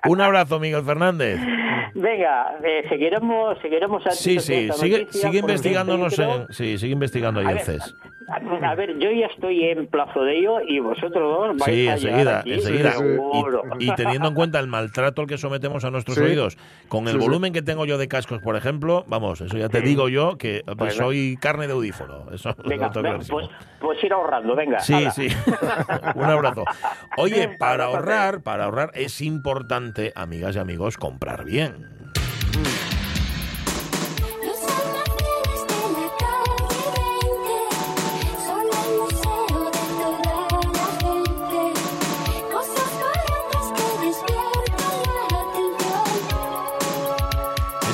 Un 0.09 0.21
abrazo, 0.21 0.59
Miguel 0.59 0.83
Fernández. 0.85 1.39
Venga, 1.95 2.59
eh, 2.63 2.85
seguiremos, 2.89 3.59
seguiremos 3.61 4.03
Sí, 4.11 4.41
sí. 4.41 4.69
Sigue, 4.73 5.07
sigue 5.11 5.39
investigándonos 5.39 6.19
en... 6.19 6.47
Sí, 6.51 6.79
sigue 6.79 6.93
investigando 6.93 7.41
ahí 7.41 7.47
ver, 7.47 7.61
CES. 7.61 7.95
A, 8.29 8.75
ver, 8.75 8.99
yo 8.99 9.11
ya 9.13 9.27
estoy 9.27 9.63
en 9.65 9.87
plazo 9.87 10.23
de 10.25 10.39
ello 10.39 10.61
y 10.67 10.81
vosotros 10.81 11.13
dos 11.15 11.57
vais 11.59 11.65
Sí, 11.65 11.87
a 11.89 11.93
enseguida, 11.93 12.19
llegar 12.19 12.35
aquí, 12.41 12.53
enseguida. 12.55 12.93
seguro. 12.93 13.63
Y, 13.79 13.91
y 13.91 13.95
teniendo 13.95 14.29
en 14.29 14.35
cuenta 14.35 14.59
el 14.59 14.67
maltrato 14.67 15.23
al 15.23 15.29
que 15.29 15.39
sometemos 15.39 15.85
a 15.85 15.91
nuestros 15.91 16.17
Sí. 16.17 16.25
oídos, 16.25 16.59
con 16.89 17.05
el 17.07 17.13
Sí, 17.15 17.21
sí. 17.21 17.25
volumen 17.25 17.53
que 17.53 17.63
tengo 17.63 17.85
yo 17.87 17.99
de 17.99 18.09
cascos, 18.09 18.41
por 18.43 18.57
ejemplo, 18.57 19.05
vamos, 19.07 19.41
eso 19.41 19.57
ya 19.57 19.69
te 19.69 19.81
digo 19.81 20.09
yo 20.09 20.39
que 20.39 20.63
pues, 20.65 20.77
Bueno. 20.77 20.93
soy 20.93 21.37
carne 21.41 21.69
de 21.69 21.75
audífono. 21.75 22.27
Eso 22.33 22.55
Venga, 22.65 22.89
venga, 22.89 23.19
pues, 23.31 23.49
pues 23.81 24.03
ir 24.03 24.13
ahorrando, 24.13 24.57
venga. 24.57 24.81
Sí, 24.81 25.07
sí. 25.15 25.29
Un 26.17 26.25
abrazo. 26.25 26.65
Oye, 27.19 27.49
para 27.59 27.85
ahorrar, 27.85 28.43
para 28.43 28.65
ahorrar 28.65 28.91
es 28.95 29.21
importante, 29.21 30.13
amigas 30.17 30.57
y 30.57 30.59
amigos, 30.59 30.97
comprar 30.97 31.45
bien. 31.45 31.96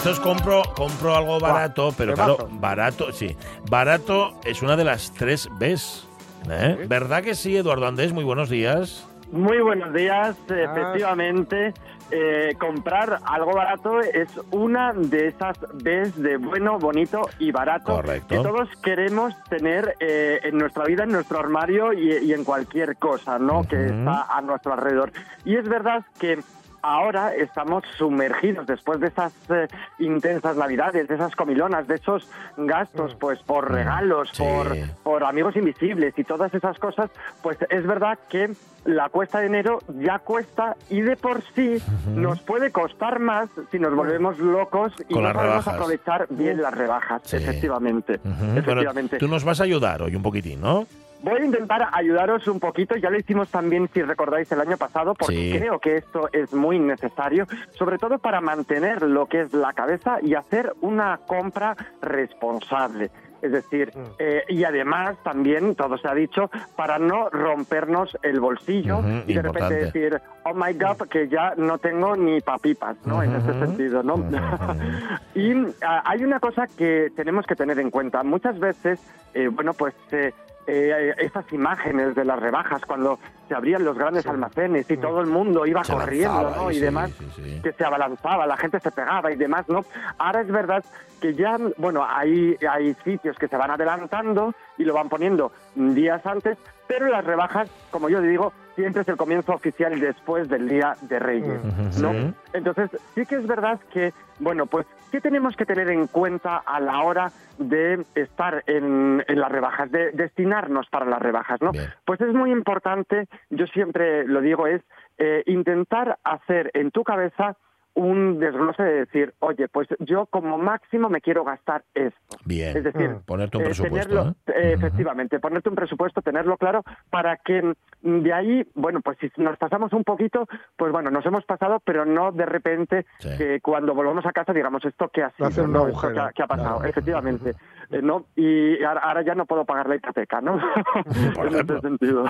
Atención. 0.03 0.05
Esto 0.05 0.11
es 0.11 0.21
compro, 0.21 0.63
compro 0.75 1.17
algo 1.17 1.39
barato, 1.41 1.93
pero 1.97 2.15
temazo. 2.15 2.37
claro, 2.37 2.51
barato, 2.61 3.13
sí. 3.13 3.37
Barato 3.71 4.35
es 4.45 4.63
una 4.63 4.77
de 4.77 4.85
las 4.85 5.13
tres 5.13 5.49
Bs. 5.59 6.07
¿eh? 6.51 6.85
¿Verdad 6.89 7.23
que 7.23 7.35
sí, 7.35 7.57
Eduardo 7.57 7.87
Andrés? 7.87 8.13
Muy 8.13 8.25
buenos 8.25 8.49
días. 8.51 9.07
Muy 9.31 9.61
buenos 9.61 9.93
días, 9.95 10.37
Ah. 10.51 10.55
efectivamente. 10.55 11.73
eh, 12.15 12.55
comprar 12.61 13.21
algo 13.25 13.55
barato 13.55 13.99
es 14.01 14.29
una 14.51 14.93
de 14.93 15.29
esas 15.29 15.57
Bs 15.83 16.21
de 16.23 16.37
bueno, 16.37 16.79
bonito 16.79 17.23
y 17.39 17.51
barato 17.53 17.95
Correcto. 17.95 18.29
que 18.29 18.37
todos 18.43 18.69
queremos 18.85 19.33
tener 19.49 19.97
eh, 19.99 20.39
en 20.43 20.59
nuestra 20.59 20.85
vida, 20.85 21.05
en 21.05 21.13
nuestro 21.13 21.39
armario 21.39 21.95
y, 21.95 22.13
y 22.19 22.35
en 22.35 22.45
cualquier 22.45 22.97
cosa 22.99 23.39
¿no? 23.39 23.67
que 23.67 23.77
Ujú. 23.77 23.95
está 24.01 24.27
a 24.29 24.43
nuestro 24.43 24.75
alrededor. 24.75 25.11
Y 25.47 25.57
es 25.57 25.67
verdad 25.67 26.05
que 26.21 26.41
ahora 26.83 27.35
estamos 27.35 27.85
sumergidos 27.97 28.67
después 28.67 29.01
de 29.01 29.07
esas 29.09 29.33
eh, 29.51 29.69
intensas 29.99 30.57
navidades, 30.57 31.09
de 31.09 31.15
esas 31.15 31.35
comilonas, 31.37 31.87
de 31.87 31.95
esos 31.95 32.29
gastos 32.57 33.15
pues 33.17 33.39
por 33.41 33.71
regalos, 33.71 34.29
Sí. 34.33 34.43
por, 34.43 34.77
por 35.03 35.25
amigos 35.25 35.57
invisibles 35.57 36.13
y 36.19 36.25
todas 36.25 36.53
esas 36.55 36.79
cosas, 36.79 37.11
pues 37.43 37.57
es 37.71 37.87
verdad 37.87 38.19
que 38.29 38.51
la 38.85 39.09
cuesta 39.11 39.39
de 39.39 39.47
enero 39.47 39.79
ya 40.01 40.19
cuesta 40.19 40.77
y 40.91 41.01
de 41.03 41.17
por 41.17 41.43
sí 41.55 41.81
nos 42.17 42.41
puede 42.41 42.73
costar 42.73 43.21
más 43.21 43.49
si 43.71 43.79
nos 43.79 43.95
volvemos 43.95 44.39
locos 44.39 44.93
y 45.09 45.15
Con 45.15 45.23
no 45.23 45.33
rebajas. 45.33 45.69
aprovechar 45.69 46.27
bien 46.31 46.61
las 46.61 46.75
rebajas, 46.75 47.23
Sí. 47.25 47.37
efectivamente. 47.37 48.19
Efectivamente. 48.57 49.19
tú 49.19 49.29
nos 49.29 49.45
vas 49.45 49.61
a 49.61 49.65
ayudar 49.65 50.03
hoy 50.03 50.17
un 50.17 50.23
poquitín, 50.23 50.61
¿no? 50.61 50.87
Voy 51.23 51.41
a 51.41 51.45
intentar 51.45 51.89
ayudaros 51.93 52.47
un 52.49 52.61
poquito. 52.61 52.97
Ya 52.97 53.11
lo 53.11 53.19
hicimos 53.19 53.49
también, 53.51 53.89
si 53.93 54.03
recordáis, 54.03 54.51
el 54.53 54.61
año 54.61 54.77
pasado, 54.77 55.15
porque 55.15 55.35
Sí. 55.53 55.59
creo 55.59 55.79
que 55.79 55.97
esto 55.97 56.29
es 56.33 56.53
muy 56.53 56.79
necesario, 56.79 57.47
sobre 57.73 57.99
todo 57.99 58.19
para 58.19 58.41
mantener 58.41 59.03
lo 59.03 59.27
que 59.27 59.41
es 59.43 59.53
la 59.55 59.73
cabeza 59.73 60.19
y 60.23 60.35
hacer 60.35 60.73
una 60.81 61.19
compra 61.27 61.77
responsable. 62.01 63.11
Es 63.41 63.51
decir, 63.51 63.91
Mm. 63.93 64.01
eh, 64.21 64.45
y 64.51 64.63
además 64.63 65.17
también, 65.25 65.75
todo 65.75 65.99
se 65.99 66.07
ha 66.07 66.15
dicho, 66.15 66.49
para 66.77 67.01
no 67.01 67.29
rompernos 67.29 68.17
el 68.23 68.39
bolsillo 68.39 69.01
y 69.27 69.35
de 69.35 69.43
repente 69.43 69.75
decir, 69.75 70.21
oh 70.45 70.55
my 70.55 70.73
god, 70.75 71.09
que 71.09 71.27
ya 71.29 71.55
no 71.57 71.79
tengo 71.79 72.15
ni 72.17 72.41
papipas, 72.41 72.97
¿no? 73.05 73.21
En 73.21 73.35
ese 73.35 73.53
sentido, 73.55 74.05
¿no? 74.05 74.15
Ujú. 74.15 74.31
y 75.35 75.55
ah, 75.85 76.03
hay 76.07 76.23
una 76.23 76.39
cosa 76.39 76.69
que 76.69 77.11
tenemos 77.17 77.45
que 77.45 77.57
tener 77.57 77.81
en 77.81 77.91
cuenta. 77.91 78.23
Muchas 78.23 78.61
veces, 78.61 79.01
eh, 79.35 79.49
bueno, 79.49 79.75
pues 79.75 79.95
eh, 80.13 80.33
eh, 80.67 81.15
esas 81.19 81.51
imágenes 81.53 82.15
de 82.15 82.25
las 82.25 82.39
rebajas 82.39 82.83
cuando 82.87 83.19
se 83.49 83.55
abrían 83.55 83.85
los 83.85 83.99
grandes 83.99 84.27
almacenes 84.27 84.91
y 84.91 84.97
todo 84.97 85.21
el 85.21 85.27
mundo 85.27 85.67
iba. 85.67 85.83
Se 85.85 85.93
corriendo, 85.93 86.51
¿no? 86.57 86.71
Y 86.71 86.75
sí, 86.75 86.81
demás 86.81 87.11
sí. 87.35 87.61
que 87.63 87.73
se 87.73 87.85
abalanzaba, 87.85 88.47
la 88.47 88.57
gente 88.57 88.79
se 88.81 88.91
pegaba 88.91 89.33
y 89.33 89.37
demás, 89.37 89.69
¿no? 89.69 89.85
Ahora 90.19 90.41
es 90.41 90.49
verdad 90.49 90.85
que 91.21 91.35
ya, 91.35 91.57
bueno, 91.77 92.05
hay, 92.09 92.57
hay 92.69 92.95
sitios 93.05 93.39
que 93.39 93.49
se 93.49 93.57
van 93.57 93.71
adelantando 93.71 94.55
y 94.79 94.85
lo 94.85 94.95
van 94.95 95.09
poniendo 95.09 95.53
días 95.75 96.25
antes, 96.27 96.59
pero 96.93 97.07
las 97.07 97.25
rebajas, 97.25 97.71
como 97.91 98.11
yo 98.11 98.21
digo, 98.21 98.53
siempre 98.75 99.01
es 99.03 99.09
el 99.09 99.17
comienzo 99.17 99.55
oficial 99.55 99.99
después 99.99 100.49
del 100.49 100.69
Día 100.69 100.95
de 101.01 101.19
Reyes, 101.19 101.61
¿no? 101.99 102.35
Entonces, 102.53 102.91
sí 103.15 103.25
que 103.25 103.37
es 103.37 103.47
verdad 103.47 103.81
que, 103.93 104.13
bueno, 104.39 104.67
pues, 104.67 104.87
¿qué 105.11 105.21
tenemos 105.21 105.57
que 105.57 105.65
tener 105.65 105.89
en 105.89 106.07
cuenta 106.07 106.59
a 106.59 106.81
la 106.81 107.03
hora 107.03 107.33
de 107.59 108.05
estar 108.15 108.63
en, 108.67 109.25
en 109.27 109.41
las 109.41 109.51
rebajas, 109.51 109.91
de 109.91 110.11
destinarnos 110.13 110.89
para 110.91 111.07
las 111.07 111.21
rebajas, 111.21 111.63
¿no? 111.63 111.73
Bien. 111.73 111.87
Pues 112.05 112.21
es 112.21 112.35
muy 112.35 112.51
importante, 112.51 113.27
yo 113.49 113.67
siempre 113.69 114.27
lo 114.27 114.43
digo, 114.43 114.67
es 114.67 114.83
eh, 115.17 115.43
intentar 115.47 116.19
hacer 116.25 116.71
en 116.75 116.91
tu 116.91 117.05
cabeza 117.05 117.57
un 117.95 118.39
desglose 118.41 118.83
de 118.83 118.93
decir, 119.01 119.35
oye, 119.41 119.69
pues 119.69 119.87
yo 119.99 120.27
como 120.27 120.57
máximo 120.59 121.09
me 121.11 121.21
quiero 121.21 121.45
gastar 121.45 121.85
esto. 121.95 122.37
Bien. 122.45 122.77
Es 122.77 122.85
decir, 122.85 123.11
Mm. 123.11 123.21
Ponerte 123.27 123.57
un 123.59 123.63
eh, 123.63 123.67
presupuesto, 123.67 124.09
tenerlo- 124.15 124.31
¿eh? 124.47 124.53
eh, 124.57 124.73
efectivamente, 124.73 125.39
ponerte 125.41 125.69
un 125.69 125.75
presupuesto, 125.75 126.23
tenerlo 126.23 126.57
claro, 126.57 126.83
para 127.11 127.37
que 127.37 127.75
de 128.03 128.33
ahí, 128.33 128.67
bueno, 128.75 129.01
pues 129.03 129.19
si 129.21 129.31
nos 129.37 129.59
pasamos 129.59 129.93
un 129.93 130.05
poquito, 130.05 130.47
pues 130.77 130.91
bueno, 130.93 131.11
nos 131.11 131.25
hemos 131.27 131.45
pasado, 131.45 131.81
pero 131.85 132.05
no 132.07 132.33
de 132.33 132.47
repente 132.47 133.07
Sí. 133.19 133.29
que 133.37 133.61
cuando 133.61 133.95
volvamos 133.95 134.25
a 134.27 134.33
casa 134.33 134.53
digamos 134.53 134.85
esto 134.85 135.09
que 135.09 135.23
ha 135.23 135.31
sido, 135.33 135.67
¿no? 135.67 135.89
Esto 135.89 136.13
que 136.13 136.19
ha, 136.21 136.31
que 136.33 136.43
ha 136.43 136.47
pasado, 136.47 136.85
efectivamente, 136.85 137.55
¿no? 138.01 138.27
Y 138.37 138.83
ahora, 138.83 139.01
ahora 139.01 139.23
ya 139.23 139.35
no 139.35 139.47
puedo 139.47 139.65
pagar 139.65 139.89
la 139.89 139.97
hipoteca, 139.97 140.41
¿no? 140.41 140.59
En 141.43 141.55
ese 141.55 141.81
sentido. 141.81 142.25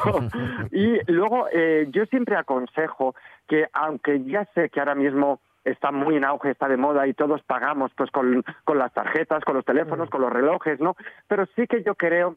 y 0.70 0.98
luego 1.12 1.46
eh, 1.52 1.86
yo 1.90 2.06
siempre 2.06 2.36
aconsejo 2.36 3.14
que 3.46 3.66
aunque 3.72 4.24
ya 4.24 4.44
sé 4.54 4.70
que 4.70 4.80
ahora 4.80 4.94
mismo 4.94 5.40
está 5.64 5.92
muy 5.92 6.16
en 6.16 6.24
auge, 6.24 6.50
está 6.50 6.68
de 6.68 6.76
moda 6.76 7.06
y 7.06 7.14
todos 7.14 7.42
pagamos 7.42 7.92
pues 7.96 8.10
con, 8.10 8.44
con 8.64 8.78
las 8.78 8.92
tarjetas, 8.92 9.44
con 9.44 9.54
los 9.54 9.64
teléfonos, 9.64 10.10
con 10.10 10.20
los 10.20 10.32
relojes, 10.32 10.80
¿no? 10.80 10.96
Pero 11.28 11.46
sí 11.54 11.66
que 11.66 11.82
yo 11.82 11.94
creo 11.94 12.36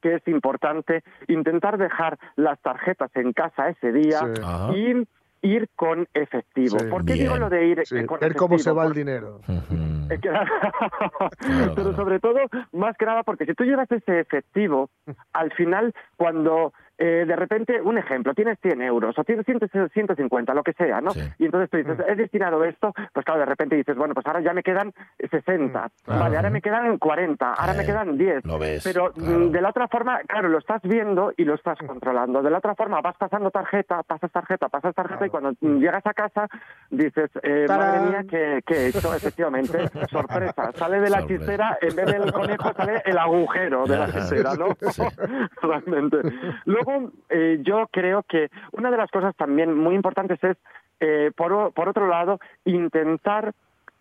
que 0.00 0.16
es 0.16 0.28
importante 0.28 1.02
intentar 1.28 1.78
dejar 1.78 2.18
las 2.36 2.60
tarjetas 2.60 3.10
en 3.14 3.32
casa 3.32 3.70
ese 3.70 3.90
día 3.90 4.20
Sí. 4.20 4.76
Y 4.76 5.08
ir 5.44 5.68
con 5.76 6.08
efectivo. 6.14 6.78
Sí. 6.80 6.86
¿Por 6.86 7.04
qué 7.04 7.12
Bien. 7.14 7.26
digo 7.26 7.36
lo 7.36 7.48
de 7.50 7.66
ir 7.66 7.82
Sí, 7.86 7.98
eh, 7.98 8.06
con 8.06 8.18
ver 8.18 8.34
cómo 8.34 8.58
se 8.58 8.70
efectivo? 8.70 8.76
va 8.76 8.86
el 8.86 8.92
dinero. 8.94 9.40
Eh, 10.10 10.18
Claro, 10.20 10.50
Pero 11.74 11.94
sobre 11.96 12.20
todo, 12.20 12.40
más 12.72 12.96
que 12.98 13.06
nada, 13.06 13.22
porque 13.22 13.46
si 13.46 13.54
tú 13.54 13.64
llevas 13.64 13.90
ese 13.90 14.20
efectivo, 14.20 14.90
al 15.32 15.50
final, 15.52 15.94
cuando 16.16 16.72
eh, 16.98 17.24
de 17.26 17.36
repente, 17.36 17.80
un 17.80 17.98
ejemplo, 17.98 18.34
tienes 18.34 18.58
100 18.60 18.82
euros 18.82 19.18
o 19.18 19.24
tienes 19.24 19.44
100, 19.46 19.60
150, 19.92 20.54
lo 20.54 20.62
que 20.62 20.72
sea, 20.74 21.00
¿no? 21.00 21.10
Sí. 21.12 21.20
Y 21.38 21.46
entonces 21.46 21.70
tú 21.70 21.76
dices, 21.78 21.98
he 22.08 22.14
destinado 22.14 22.64
esto, 22.64 22.92
pues 23.12 23.24
claro, 23.24 23.40
de 23.40 23.46
repente 23.46 23.76
dices, 23.76 23.96
bueno, 23.96 24.14
pues 24.14 24.26
ahora 24.26 24.40
ya 24.40 24.52
me 24.52 24.62
quedan 24.62 24.92
60, 25.30 25.88
vale, 26.06 26.36
ahora 26.36 26.50
me 26.50 26.60
quedan 26.62 26.98
40, 26.98 27.52
ahora 27.52 27.74
Eh, 27.74 27.76
me 27.78 27.84
quedan 27.86 28.16
10. 28.18 28.44
lo 28.44 28.58
ves, 28.58 28.84
Pero 28.84 29.10
mm, 29.16 29.20
claro. 29.24 29.48
de 29.50 29.60
la 29.60 29.68
otra 29.70 29.88
forma, 29.88 30.20
claro, 30.28 30.48
lo 30.48 30.58
estás 30.58 30.82
viendo 30.82 31.32
y 31.36 31.44
lo 31.44 31.54
estás 31.54 31.78
controlando. 31.86 32.42
De 32.42 32.50
la 32.50 32.58
otra 32.58 32.74
forma, 32.74 33.00
vas 33.00 33.16
pasando 33.16 33.50
tarjeta, 33.50 34.02
pasas 34.02 34.30
tarjeta, 34.30 34.68
pasas 34.68 34.94
tarjeta 34.94 35.26
y 35.26 35.30
cuando 35.30 35.52
mm, 35.60 35.78
llegas 35.78 36.06
a 36.06 36.14
casa 36.14 36.46
dices, 36.90 37.30
eh, 37.42 37.66
madre 37.68 38.00
mía, 38.08 38.24
¿qué, 38.28 38.60
qué 38.66 38.74
he 38.74 38.88
hecho? 38.88 39.14
Efectivamente, 39.14 39.78
sorpresa. 40.10 40.72
Sale 40.74 41.00
de 41.00 41.10
la 41.10 41.20
Sorpresa. 41.20 41.26
chistera, 41.40 41.78
en 41.80 41.96
vez 41.96 42.06
del 42.06 42.32
conejo 42.32 42.72
sale 42.74 43.02
el 43.04 43.18
agujero 43.18 43.84
de 43.86 43.96
la 43.98 44.12
chistera, 44.12 44.54
¿no? 44.54 44.68
Sí. 44.94 45.02
Realmente. 45.62 46.18
Luego, 46.66 46.83
eh, 47.28 47.58
yo 47.62 47.88
creo 47.90 48.22
que 48.22 48.48
una 48.72 48.90
de 48.90 48.96
las 48.96 49.10
cosas 49.10 49.34
también 49.36 49.74
muy 49.76 49.94
importantes 49.94 50.42
es, 50.42 50.56
eh, 51.00 51.30
por, 51.36 51.72
por 51.72 51.88
otro 51.88 52.06
lado, 52.08 52.38
intentar 52.64 53.52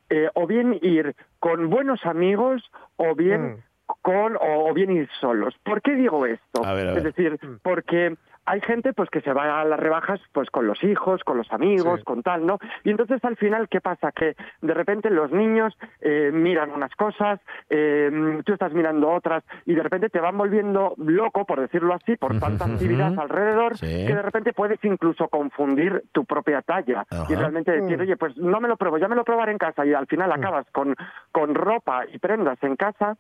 eh, 0.10 0.30
o 0.36 0.46
bien 0.48 0.78
ir 0.82 1.16
con 1.40 1.70
buenos 1.70 2.06
amigos 2.06 2.62
o 2.98 3.16
bien 3.16 3.42
Mm. 3.88 3.96
con 4.02 4.36
o, 4.38 4.70
o 4.70 4.74
bien 4.74 4.92
ir 4.92 5.10
solos. 5.20 5.56
¿Por 5.64 5.82
qué 5.82 5.94
digo 5.96 6.26
esto? 6.26 6.64
A 6.66 6.74
ver, 6.74 6.88
a 6.90 6.94
Es 6.98 7.04
decir, 7.04 7.38
porque 7.62 8.16
hay 8.46 8.62
gente 8.62 8.94
pues 8.94 9.10
que 9.10 9.22
se 9.22 9.32
va 9.34 9.62
a 9.62 9.66
las 9.66 9.80
rebajas 9.80 10.20
pues 10.34 10.50
con 10.50 10.68
los 10.68 10.84
hijos, 10.84 11.24
con 11.24 11.38
los 11.38 11.52
amigos, 11.52 12.00
Sí. 12.00 12.06
con 12.06 12.24
tal, 12.24 12.46
¿no? 12.46 12.60
Y 12.84 12.90
entonces 12.92 13.24
al 13.24 13.38
final 13.38 13.70
qué 13.70 13.80
pasa 13.82 14.12
que 14.12 14.36
de 14.62 14.74
repente 14.74 15.10
los 15.10 15.32
niños 15.32 15.78
eh, 16.02 16.32
miran 16.34 16.72
unas 16.72 16.94
cosas, 16.96 17.40
eh, 17.70 18.42
tú 18.46 18.54
estás 18.54 18.74
mirando 18.74 19.10
otras 19.12 19.44
y 19.66 19.74
de 19.76 19.84
repente 19.84 20.10
te 20.10 20.20
van 20.20 20.38
volviendo 20.38 20.94
loco, 20.98 21.46
por 21.46 21.60
decirlo 21.62 21.94
así, 21.94 22.16
por 22.18 22.38
tanta 22.40 22.66
actividad 22.66 23.14
alrededor 23.18 23.78
Sí. 23.78 23.86
que 24.08 24.14
de 24.16 24.22
repente 24.22 24.54
puedes 24.54 24.84
incluso 24.84 25.28
confundir 25.30 26.04
tu 26.12 26.26
propia 26.26 26.62
talla 26.62 27.06
Ajá. 27.10 27.26
y 27.30 27.36
realmente 27.36 27.72
decir, 27.72 27.98
Mm. 27.98 28.02
oye, 28.02 28.18
pues 28.18 28.36
no 28.38 28.60
me 28.60 28.68
lo 28.68 28.78
pruebo, 28.78 28.98
ya 28.98 29.08
me 29.08 29.16
lo 29.16 29.24
probaré 29.24 29.52
en 29.52 29.58
casa 29.58 29.86
y 29.86 29.94
al 29.94 30.08
final 30.08 30.32
acabas 30.32 30.66
con, 30.72 30.96
con 31.32 31.56
ropa 31.56 32.06
y 32.12 32.20
prendas 32.20 32.62
en 32.64 32.76
casa 32.76 33.16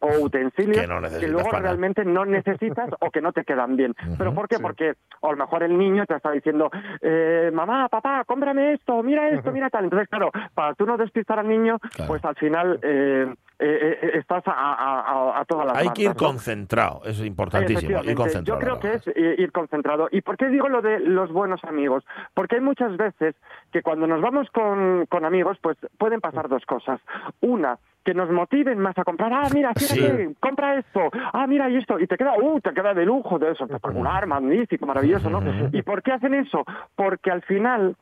o 0.00 0.08
utensilios 0.24 0.76
Que 0.78 0.86
no 0.86 1.00
luego 1.00 1.50
para 1.50 1.62
realmente 1.62 2.04
no 2.04 2.24
necesitas 2.24 2.88
o 3.00 3.10
que 3.10 3.20
no 3.20 3.32
te 3.32 3.44
quedan 3.44 3.76
bien. 3.76 3.94
¿Pero 4.18 4.34
por 4.34 4.48
qué? 4.48 4.56
sí. 4.56 4.62
Porque 4.62 4.94
a 5.22 5.30
lo 5.30 5.36
mejor 5.36 5.62
el 5.62 5.76
niño 5.78 6.06
te 6.06 6.14
está 6.16 6.30
diciendo, 6.30 6.70
eh, 7.00 7.50
mamá, 7.52 7.88
papá, 7.88 8.24
cómprame 8.24 8.72
esto, 8.74 9.02
mira 9.02 9.28
esto, 9.28 9.52
mira 9.52 9.70
tal. 9.70 9.84
Entonces, 9.84 10.08
claro, 10.08 10.30
para 10.54 10.74
tú 10.74 10.86
no 10.86 10.96
despistar 10.96 11.38
al 11.38 11.48
niño, 11.48 11.78
Claro. 11.94 12.08
pues 12.08 12.24
al 12.24 12.34
final 12.36 12.78
eh, 12.82 13.32
eh, 13.58 13.98
eh, 14.02 14.10
estás 14.14 14.42
a, 14.46 14.52
a, 14.52 15.40
a- 15.40 15.44
todas 15.44 15.66
las 15.66 15.76
Hay 15.76 15.90
que 15.90 16.02
ir 16.02 16.14
concentrado, 16.14 17.02
es 17.04 17.20
importantísimo. 17.20 18.02
Ir 18.02 18.14
concentrado. 18.14 18.58
Yo 18.60 18.64
creo 18.64 18.80
que 18.80 18.94
es 18.94 19.06
ir 19.38 19.52
concentrado. 19.52 20.08
¿Y 20.10 20.22
por 20.22 20.36
qué 20.36 20.46
digo 20.48 20.68
lo 20.68 20.80
de 20.82 21.00
los 21.00 21.30
buenos 21.32 21.62
amigos? 21.64 22.04
Porque 22.34 22.56
hay 22.56 22.60
muchas 22.62 22.96
veces 22.96 23.34
que 23.72 23.82
cuando 23.82 24.06
nos 24.06 24.20
vamos 24.20 24.48
con, 24.50 25.06
con 25.06 25.24
amigos, 25.24 25.58
pues 25.60 25.76
pueden 25.98 26.20
pasar 26.20 26.48
dos 26.48 26.64
cosas. 26.64 27.00
Una, 27.40 27.78
que 28.04 28.14
nos 28.14 28.30
motiven 28.30 28.78
más 28.78 28.96
a 28.98 29.04
comprar. 29.04 29.32
Ah, 29.32 29.48
mira, 29.52 29.72
fíjate, 29.74 30.34
compra 30.40 30.78
esto. 30.78 31.10
Ah, 31.32 31.46
mira, 31.46 31.68
y 31.68 31.76
esto. 31.76 31.98
Y 31.98 32.06
te 32.06 32.16
queda, 32.16 32.34
uh, 32.40 32.60
te 32.60 32.72
queda 32.72 32.94
de 32.94 33.04
lujo, 33.04 33.38
de 33.38 33.52
eso, 33.52 33.64
espectacular, 33.64 34.26
magnífico, 34.26 34.86
maravilloso, 34.86 35.28
¿no? 35.28 35.42
¿Y 35.72 35.82
por 35.82 36.02
qué 36.02 36.12
hacen 36.12 36.34
eso? 36.34 36.64
Porque 36.94 37.30
al 37.30 37.42
final 37.42 37.96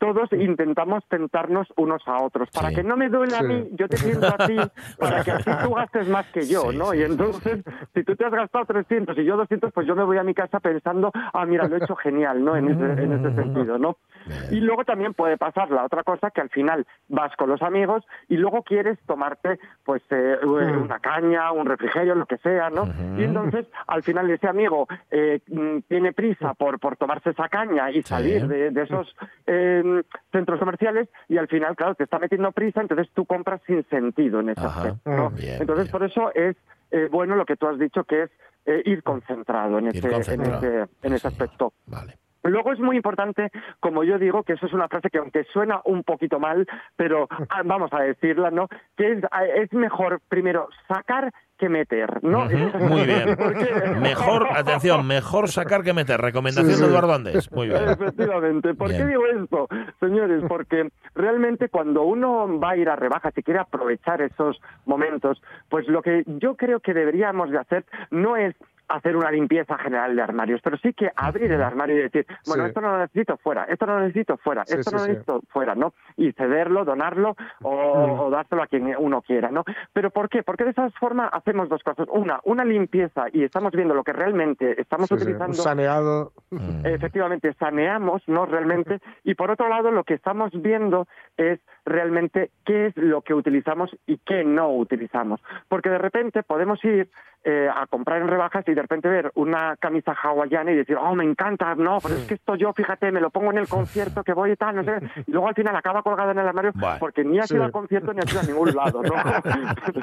todos 0.00 0.32
intentamos 0.32 1.04
tentarnos 1.08 1.68
unos 1.76 2.02
a 2.08 2.22
otros. 2.22 2.48
Para 2.50 2.70
Sí. 2.70 2.76
que 2.76 2.82
no 2.82 2.96
me 2.96 3.08
duele 3.10 3.36
a 3.36 3.42
mí, 3.42 3.68
yo 3.72 3.86
te 3.86 3.98
siento 3.98 4.26
a 4.26 4.46
ti, 4.46 4.56
para 4.98 5.22
que 5.22 5.30
así 5.30 5.50
tú 5.62 5.74
gastes 5.74 6.08
más 6.08 6.26
que 6.32 6.46
yo, 6.46 6.70
Sí, 6.72 6.76
¿no? 6.78 6.86
sí, 6.90 6.96
y 6.96 7.00
sí, 7.00 7.04
entonces, 7.04 7.64
si 7.94 8.02
tú 8.02 8.16
te 8.16 8.24
has 8.24 8.32
gastado 8.32 8.64
300 8.64 9.16
y 9.18 9.24
yo 9.24 9.36
200, 9.36 9.72
pues 9.72 9.86
yo 9.86 9.94
me 9.94 10.02
voy 10.04 10.16
a 10.18 10.24
mi 10.24 10.32
casa 10.34 10.58
pensando, 10.58 11.12
ah, 11.14 11.44
mira, 11.46 11.68
lo 11.68 11.76
he 11.76 11.84
hecho 11.84 11.94
genial, 11.96 12.42
¿no? 12.42 12.56
En 12.56 12.68
ese, 12.70 13.02
en 13.04 13.12
ese 13.12 13.34
sentido, 13.34 13.78
¿no? 13.78 13.98
Bien. 14.26 14.40
Y 14.50 14.60
luego 14.60 14.84
también 14.84 15.12
puede 15.14 15.36
pasar 15.36 15.70
la 15.70 15.84
otra 15.84 16.02
cosa, 16.02 16.30
que 16.30 16.40
al 16.40 16.48
final 16.48 16.86
vas 17.08 17.36
con 17.36 17.50
los 17.50 17.60
amigos 17.62 18.02
y 18.28 18.36
luego 18.38 18.62
quieres 18.62 18.98
tomarte, 19.06 19.58
pues, 19.84 20.02
eh, 20.10 20.38
una 20.44 20.98
caña, 20.98 21.52
un 21.52 21.66
refrigerio, 21.66 22.14
lo 22.14 22.24
que 22.26 22.38
sea, 22.38 22.70
¿no? 22.70 22.84
Y 23.18 23.24
entonces, 23.24 23.66
al 23.86 24.02
final 24.02 24.30
ese 24.30 24.48
amigo 24.48 24.86
eh, 25.10 25.40
mm, 25.46 25.80
tiene 25.88 26.12
prisa 26.14 26.54
por, 26.54 26.78
por 26.80 26.96
tomarse 26.96 27.30
esa 27.30 27.48
caña 27.48 27.90
y 27.90 28.02
salir 28.02 28.46
de, 28.48 28.70
de 28.70 28.82
esos 28.82 29.14
eh, 29.46 29.82
centros 30.32 30.58
comerciales 30.58 31.08
y 31.28 31.36
al 31.38 31.48
final, 31.48 31.76
claro, 31.76 31.94
te 31.94 32.04
está 32.04 32.18
metiendo 32.18 32.52
prisa, 32.52 32.80
entonces 32.80 33.08
tú 33.14 33.24
compras 33.26 33.60
sin 33.66 33.84
sentido 33.88 34.40
en 34.40 34.50
ese 34.50 34.60
Ajá. 34.60 34.80
aspecto, 34.82 35.10
¿no? 35.10 35.30
Bien, 35.30 35.60
entonces, 35.60 35.84
bien. 35.86 35.92
por 35.92 36.02
eso 36.04 36.32
es 36.34 36.56
eh, 36.90 37.08
bueno 37.10 37.36
lo 37.36 37.44
que 37.46 37.56
tú 37.56 37.66
has 37.66 37.78
dicho, 37.78 38.04
que 38.04 38.24
es 38.24 38.30
eh, 38.66 38.82
ir 38.84 39.02
concentrado 39.02 39.78
en 39.78 39.86
Ir 39.86 39.96
ese, 39.96 40.10
concentrado. 40.10 40.64
en 40.66 40.72
ese, 40.72 40.80
en 41.02 41.10
Sí, 41.10 41.16
ese 41.16 41.28
aspecto. 41.28 41.72
Vale. 41.86 42.16
Luego 42.42 42.72
es 42.72 42.78
muy 42.78 42.96
importante, 42.96 43.50
como 43.80 44.02
yo 44.02 44.18
digo, 44.18 44.44
que 44.44 44.54
eso 44.54 44.64
es 44.64 44.72
una 44.72 44.88
frase 44.88 45.10
que 45.10 45.18
aunque 45.18 45.44
suena 45.52 45.82
un 45.84 46.02
poquito 46.04 46.40
mal, 46.40 46.66
pero 46.96 47.28
ah, 47.50 47.60
vamos 47.64 47.92
a 47.92 48.00
decirla, 48.00 48.50
¿no? 48.50 48.66
Que 48.96 49.12
es, 49.12 49.24
ah, 49.30 49.44
es 49.44 49.70
mejor 49.74 50.20
primero 50.26 50.68
sacar 50.88 51.32
que 51.60 51.68
meter, 51.68 52.24
¿no? 52.24 52.46
Muy 52.46 53.04
bien. 53.04 53.36
Mejor, 54.00 54.48
atención, 54.50 55.06
mejor 55.06 55.48
sacar 55.48 55.82
que 55.82 55.92
meter. 55.92 56.18
Recomendación 56.20 56.74
Sí, 56.74 56.80
de. 56.80 56.88
Eduardo 56.88 57.12
Andés. 57.12 57.52
Muy 57.52 57.68
bien. 57.68 57.86
Efectivamente. 57.88 58.74
¿Por 58.74 58.88
Bien. 58.88 59.02
qué 59.02 59.08
digo 59.08 59.26
esto, 59.26 59.68
señores? 60.00 60.42
Porque 60.48 60.90
realmente 61.14 61.68
cuando 61.68 62.02
uno 62.02 62.58
va 62.58 62.70
a 62.70 62.76
ir 62.76 62.88
a 62.88 62.96
rebajas 62.96 63.36
y 63.36 63.42
quiere 63.42 63.60
aprovechar 63.60 64.22
esos 64.22 64.58
momentos, 64.86 65.40
pues 65.68 65.86
lo 65.86 66.00
que 66.02 66.24
yo 66.26 66.56
creo 66.56 66.80
que 66.80 66.94
deberíamos 66.94 67.50
de 67.50 67.58
hacer 67.58 67.84
no 68.10 68.36
es 68.36 68.54
hacer 68.90 69.16
una 69.16 69.30
limpieza 69.30 69.78
general 69.78 70.14
de 70.16 70.22
armarios, 70.22 70.60
pero 70.62 70.76
sí 70.78 70.92
que 70.92 71.10
abrir 71.16 71.50
el 71.52 71.62
armario 71.62 71.96
y 71.96 72.02
decir, 72.02 72.26
bueno, 72.46 72.64
Sí. 72.64 72.68
esto 72.68 72.80
no 72.80 72.92
lo 72.92 72.98
necesito 72.98 73.36
fuera, 73.38 73.64
esto 73.64 73.86
no 73.86 73.94
lo 73.94 74.00
necesito 74.00 74.36
fuera, 74.38 74.64
Sí, 74.66 74.74
esto 74.78 74.90
sí, 74.90 74.94
no 74.96 74.98
lo 75.00 75.04
sí. 75.04 75.10
necesito 75.12 75.40
fuera, 75.48 75.74
¿no? 75.74 75.94
Y 76.16 76.32
cederlo, 76.32 76.84
donarlo 76.84 77.36
o, 77.62 77.70
o 77.70 78.30
dárselo 78.30 78.62
a 78.62 78.66
quien 78.66 78.94
uno 78.98 79.22
quiera, 79.22 79.50
¿no? 79.50 79.64
Pero 79.92 80.10
¿por 80.10 80.28
qué? 80.28 80.42
Porque 80.42 80.64
de 80.64 80.70
esa 80.70 80.90
forma 80.90 81.26
hacemos 81.28 81.68
dos 81.68 81.82
cosas. 81.82 82.06
Una, 82.10 82.40
una 82.44 82.64
limpieza 82.64 83.26
y 83.32 83.44
estamos 83.44 83.72
viendo 83.72 83.94
lo 83.94 84.04
que 84.04 84.12
realmente 84.12 84.80
estamos 84.80 85.08
Sí, 85.08 85.14
sí, 85.14 85.22
un 85.22 85.22
utilizando. 85.22 85.54
saneado. 85.54 86.32
Mm. 86.50 86.84
Efectivamente, 86.86 87.52
saneamos, 87.54 88.22
¿no? 88.26 88.46
Realmente. 88.46 89.00
Y 89.24 89.34
por 89.34 89.50
otro 89.50 89.68
lado, 89.68 89.90
lo 89.90 90.04
que 90.04 90.14
estamos 90.14 90.50
viendo 90.60 91.06
es 91.36 91.60
realmente 91.84 92.50
qué 92.64 92.86
es 92.86 92.96
lo 92.96 93.22
que 93.22 93.34
utilizamos 93.34 93.90
y 94.06 94.18
qué 94.18 94.44
no 94.44 94.70
utilizamos. 94.74 95.40
Porque 95.68 95.88
de 95.90 95.98
repente 95.98 96.42
podemos 96.42 96.82
ir 96.84 97.08
eh, 97.44 97.68
a 97.74 97.86
comprar 97.86 98.20
en 98.20 98.28
rebajas 98.28 98.64
y 98.68 98.74
de 98.74 98.82
repente 98.82 99.08
ver 99.08 99.30
una 99.34 99.76
camisa 99.76 100.12
hawaiana 100.12 100.72
y 100.72 100.76
decir, 100.76 100.96
oh, 100.96 101.14
me 101.14 101.24
encanta, 101.24 101.74
no, 101.74 101.98
pero 102.02 102.14
es 102.16 102.26
que 102.26 102.34
esto 102.34 102.54
yo, 102.54 102.72
fíjate, 102.72 103.10
me 103.12 103.20
lo 103.20 103.30
pongo 103.30 103.50
en 103.50 103.58
el 103.58 103.68
concierto 103.68 104.22
que 104.22 104.32
voy 104.34 104.52
y 104.52 104.56
tal, 104.56 104.76
no 104.76 104.84
sé. 104.84 104.98
Y 105.26 105.32
luego 105.32 105.48
al 105.48 105.54
final 105.54 105.74
acaba 105.74 106.02
colgada 106.02 106.32
en 106.32 106.38
el 106.38 106.48
armario 106.48 106.72
Vale. 106.74 106.98
porque 107.00 107.24
ni 107.24 107.38
ha 107.38 107.42
Sí. 107.44 107.54
sido 107.54 107.64
al 107.64 107.72
concierto 107.72 108.12
ni 108.12 108.18
ha 108.20 108.22
sido 108.22 108.40
a 108.40 108.44
ningún 108.44 108.74
lado, 108.74 109.02
¿no? 109.02 109.14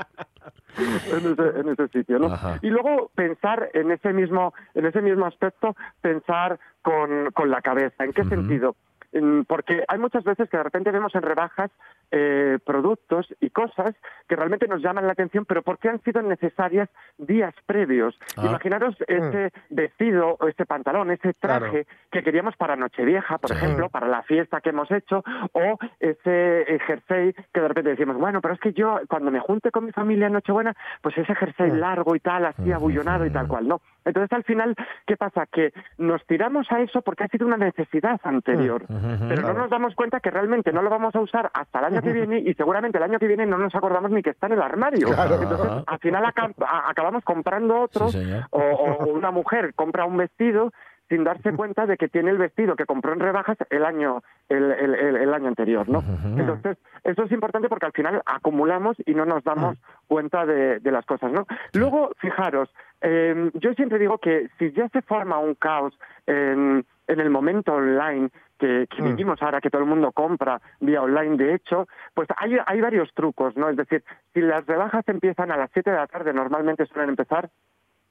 en, 0.78 1.32
ese, 1.34 1.60
en 1.60 1.70
ese 1.70 1.88
sitio, 1.90 2.20
¿no? 2.20 2.28
Ajá. 2.28 2.58
Y 2.62 2.70
luego 2.70 3.10
pensar 3.16 3.70
en 3.74 3.92
ese 3.92 4.14
mismo, 4.14 4.54
en 4.74 4.86
ese 4.86 5.02
mismo 5.02 5.26
aspecto, 5.26 5.76
pensar 6.02 6.60
con, 6.82 7.32
con 7.32 7.50
la 7.50 7.62
cabeza. 7.62 8.04
¿En 8.04 8.14
qué 8.14 8.24
sentido? 8.26 8.76
En- 9.12 9.46
Porque 9.46 9.84
hay 9.88 9.98
muchas 10.00 10.24
veces 10.24 10.50
que 10.50 10.58
de 10.58 10.64
repente 10.64 10.92
vemos 10.92 11.14
en 11.16 11.22
rebajas 11.22 11.72
eh, 12.12 12.58
productos 12.66 13.28
y 13.42 13.50
cosas 13.50 13.94
que 14.30 14.36
realmente 14.36 14.68
nos 14.68 14.82
llaman 14.82 15.06
la 15.06 15.12
atención, 15.14 15.44
pero 15.46 15.62
porque 15.62 15.90
han 15.90 16.02
sido 16.04 16.22
necesarias 16.22 16.90
días 17.18 17.54
previos. 17.66 18.18
Ah. 18.38 18.46
Imaginaros 18.46 18.96
ese 19.08 19.52
vestido 19.70 20.38
o 20.40 20.48
ese 20.48 20.66
pantalón, 20.66 21.12
ese 21.12 21.34
traje 21.34 21.86
que 22.12 22.24
queríamos 22.24 22.56
para 22.56 22.76
Nochevieja, 22.78 23.38
por 23.40 23.50
Sí. 23.52 23.58
ejemplo, 23.58 23.90
para 23.90 24.08
la 24.08 24.24
fiesta 24.24 24.62
que 24.62 24.70
hemos 24.70 24.90
hecho, 24.92 25.24
o 25.54 25.78
ese 26.00 26.62
eh, 26.76 26.80
jersey 26.86 27.34
que 27.54 27.60
de 27.62 27.68
repente 27.68 27.90
decimos, 27.92 28.18
bueno, 28.18 28.40
pero 28.42 28.54
es 28.54 28.60
que 28.62 28.72
yo 28.74 29.00
cuando 29.10 29.30
me 29.32 29.40
junte 29.42 29.72
con 29.72 29.86
mi 29.86 29.92
familia 29.92 30.28
en 30.28 30.34
Nochebuena, 30.34 30.74
pues 31.02 31.18
ese 31.18 31.36
jersey 31.36 31.72
largo 31.72 32.16
y 32.16 32.20
tal, 32.20 32.46
así 32.46 32.72
abullonado 32.72 33.26
y 33.26 33.32
tal 33.32 33.48
cual, 33.48 33.68
¿no? 33.68 33.82
Entonces 34.06 34.32
al 34.32 34.44
final, 34.46 34.76
¿qué 35.06 35.18
pasa? 35.18 35.46
Que 35.48 35.74
nos 35.98 36.26
tiramos 36.26 36.72
a 36.72 36.80
eso 36.82 37.02
porque 37.02 37.26
ha 37.26 37.28
sido 37.28 37.46
una 37.46 37.58
necesidad 37.58 38.20
anterior. 38.24 38.84
Pero 39.28 39.42
no 39.42 39.54
nos 39.54 39.70
damos 39.70 39.96
cuenta 39.96 40.20
que 40.20 40.32
realmente 40.32 40.72
no 40.72 40.82
lo 40.82 40.90
vamos 40.90 41.16
a 41.16 41.20
usar 41.20 41.50
hasta 41.54 41.80
el 41.80 41.86
año 41.86 42.02
que 42.02 42.12
viene 42.14 42.40
y 42.40 42.54
seguramente 42.54 42.98
el 42.98 43.04
año 43.04 43.20
que 43.20 43.28
viene 43.28 43.46
no 43.46 43.58
nos 43.58 43.74
acordamos 43.76 44.12
ni 44.12 44.22
que 44.24 44.32
está 44.32 44.48
en 44.48 44.54
el 44.54 44.62
armario. 44.62 45.08
Claro. 45.10 45.42
Entonces 45.42 45.72
al 45.86 46.00
final 46.00 46.26
a- 46.26 46.90
acabamos 46.90 47.24
comprando 47.24 47.82
otro 47.82 48.10
Sí, 48.10 48.20
o, 48.52 48.60
o 48.62 49.08
una 49.14 49.32
mujer 49.32 49.74
compra 49.76 50.06
un 50.06 50.18
vestido 50.18 50.72
sin 51.10 51.24
darse 51.24 51.54
cuenta 51.54 51.86
de 51.86 51.96
que 51.96 52.10
tiene 52.10 52.32
el 52.32 52.38
vestido 52.38 52.76
que 52.76 52.86
compró 52.86 53.14
en 53.14 53.22
rebajas 53.22 53.58
el 53.70 53.86
año 53.86 54.24
el, 54.50 54.72
el- 54.74 55.34
año 55.34 55.48
anterior, 55.48 55.88
¿no? 55.88 56.04
Entonces, 56.38 56.78
eso 57.06 57.24
es 57.24 57.32
importante 57.32 57.70
porque 57.70 57.86
al 57.86 57.92
final 57.94 58.22
acumulamos 58.26 58.98
y 59.06 59.14
no 59.14 59.24
nos 59.26 59.42
damos 59.44 59.78
cuenta 60.08 60.46
de, 60.46 60.80
de 60.80 60.92
las 60.92 61.06
cosas, 61.06 61.32
¿no? 61.32 61.46
Luego, 61.74 62.12
fijaros, 62.18 62.70
eh, 63.02 63.52
yo 63.54 63.74
siempre 63.74 64.00
digo 64.00 64.18
que 64.18 64.50
si 64.60 64.72
ya 64.74 64.90
se 64.90 65.02
forma 65.02 65.38
un 65.40 65.56
caos 65.56 65.98
en, 66.26 66.86
en 67.08 67.20
el 67.20 67.30
momento 67.30 67.74
online 67.74 68.30
que, 68.60 68.88
que 68.90 69.02
Mm. 69.02 69.06
vivimos 69.06 69.42
ahora, 69.42 69.62
que 69.62 69.70
todo 69.70 69.82
el 69.82 69.88
mundo 69.88 70.12
compra 70.12 70.62
vía 70.80 71.02
online, 71.02 71.38
de 71.38 71.56
hecho, 71.56 71.88
pues 72.14 72.28
hay, 72.38 72.58
hay 72.66 72.82
varios 72.82 73.14
trucos, 73.14 73.56
¿no? 73.56 73.70
Es 73.70 73.78
decir, 73.78 74.04
si 74.34 74.42
las 74.42 74.66
rebajas 74.66 75.08
empiezan 75.08 75.52
a 75.52 75.58
las 75.58 75.70
7 75.74 75.90
de 75.92 75.98
la 75.98 76.08
tarde, 76.08 76.34
normalmente 76.34 76.86
suelen 76.86 77.10
empezar 77.10 77.50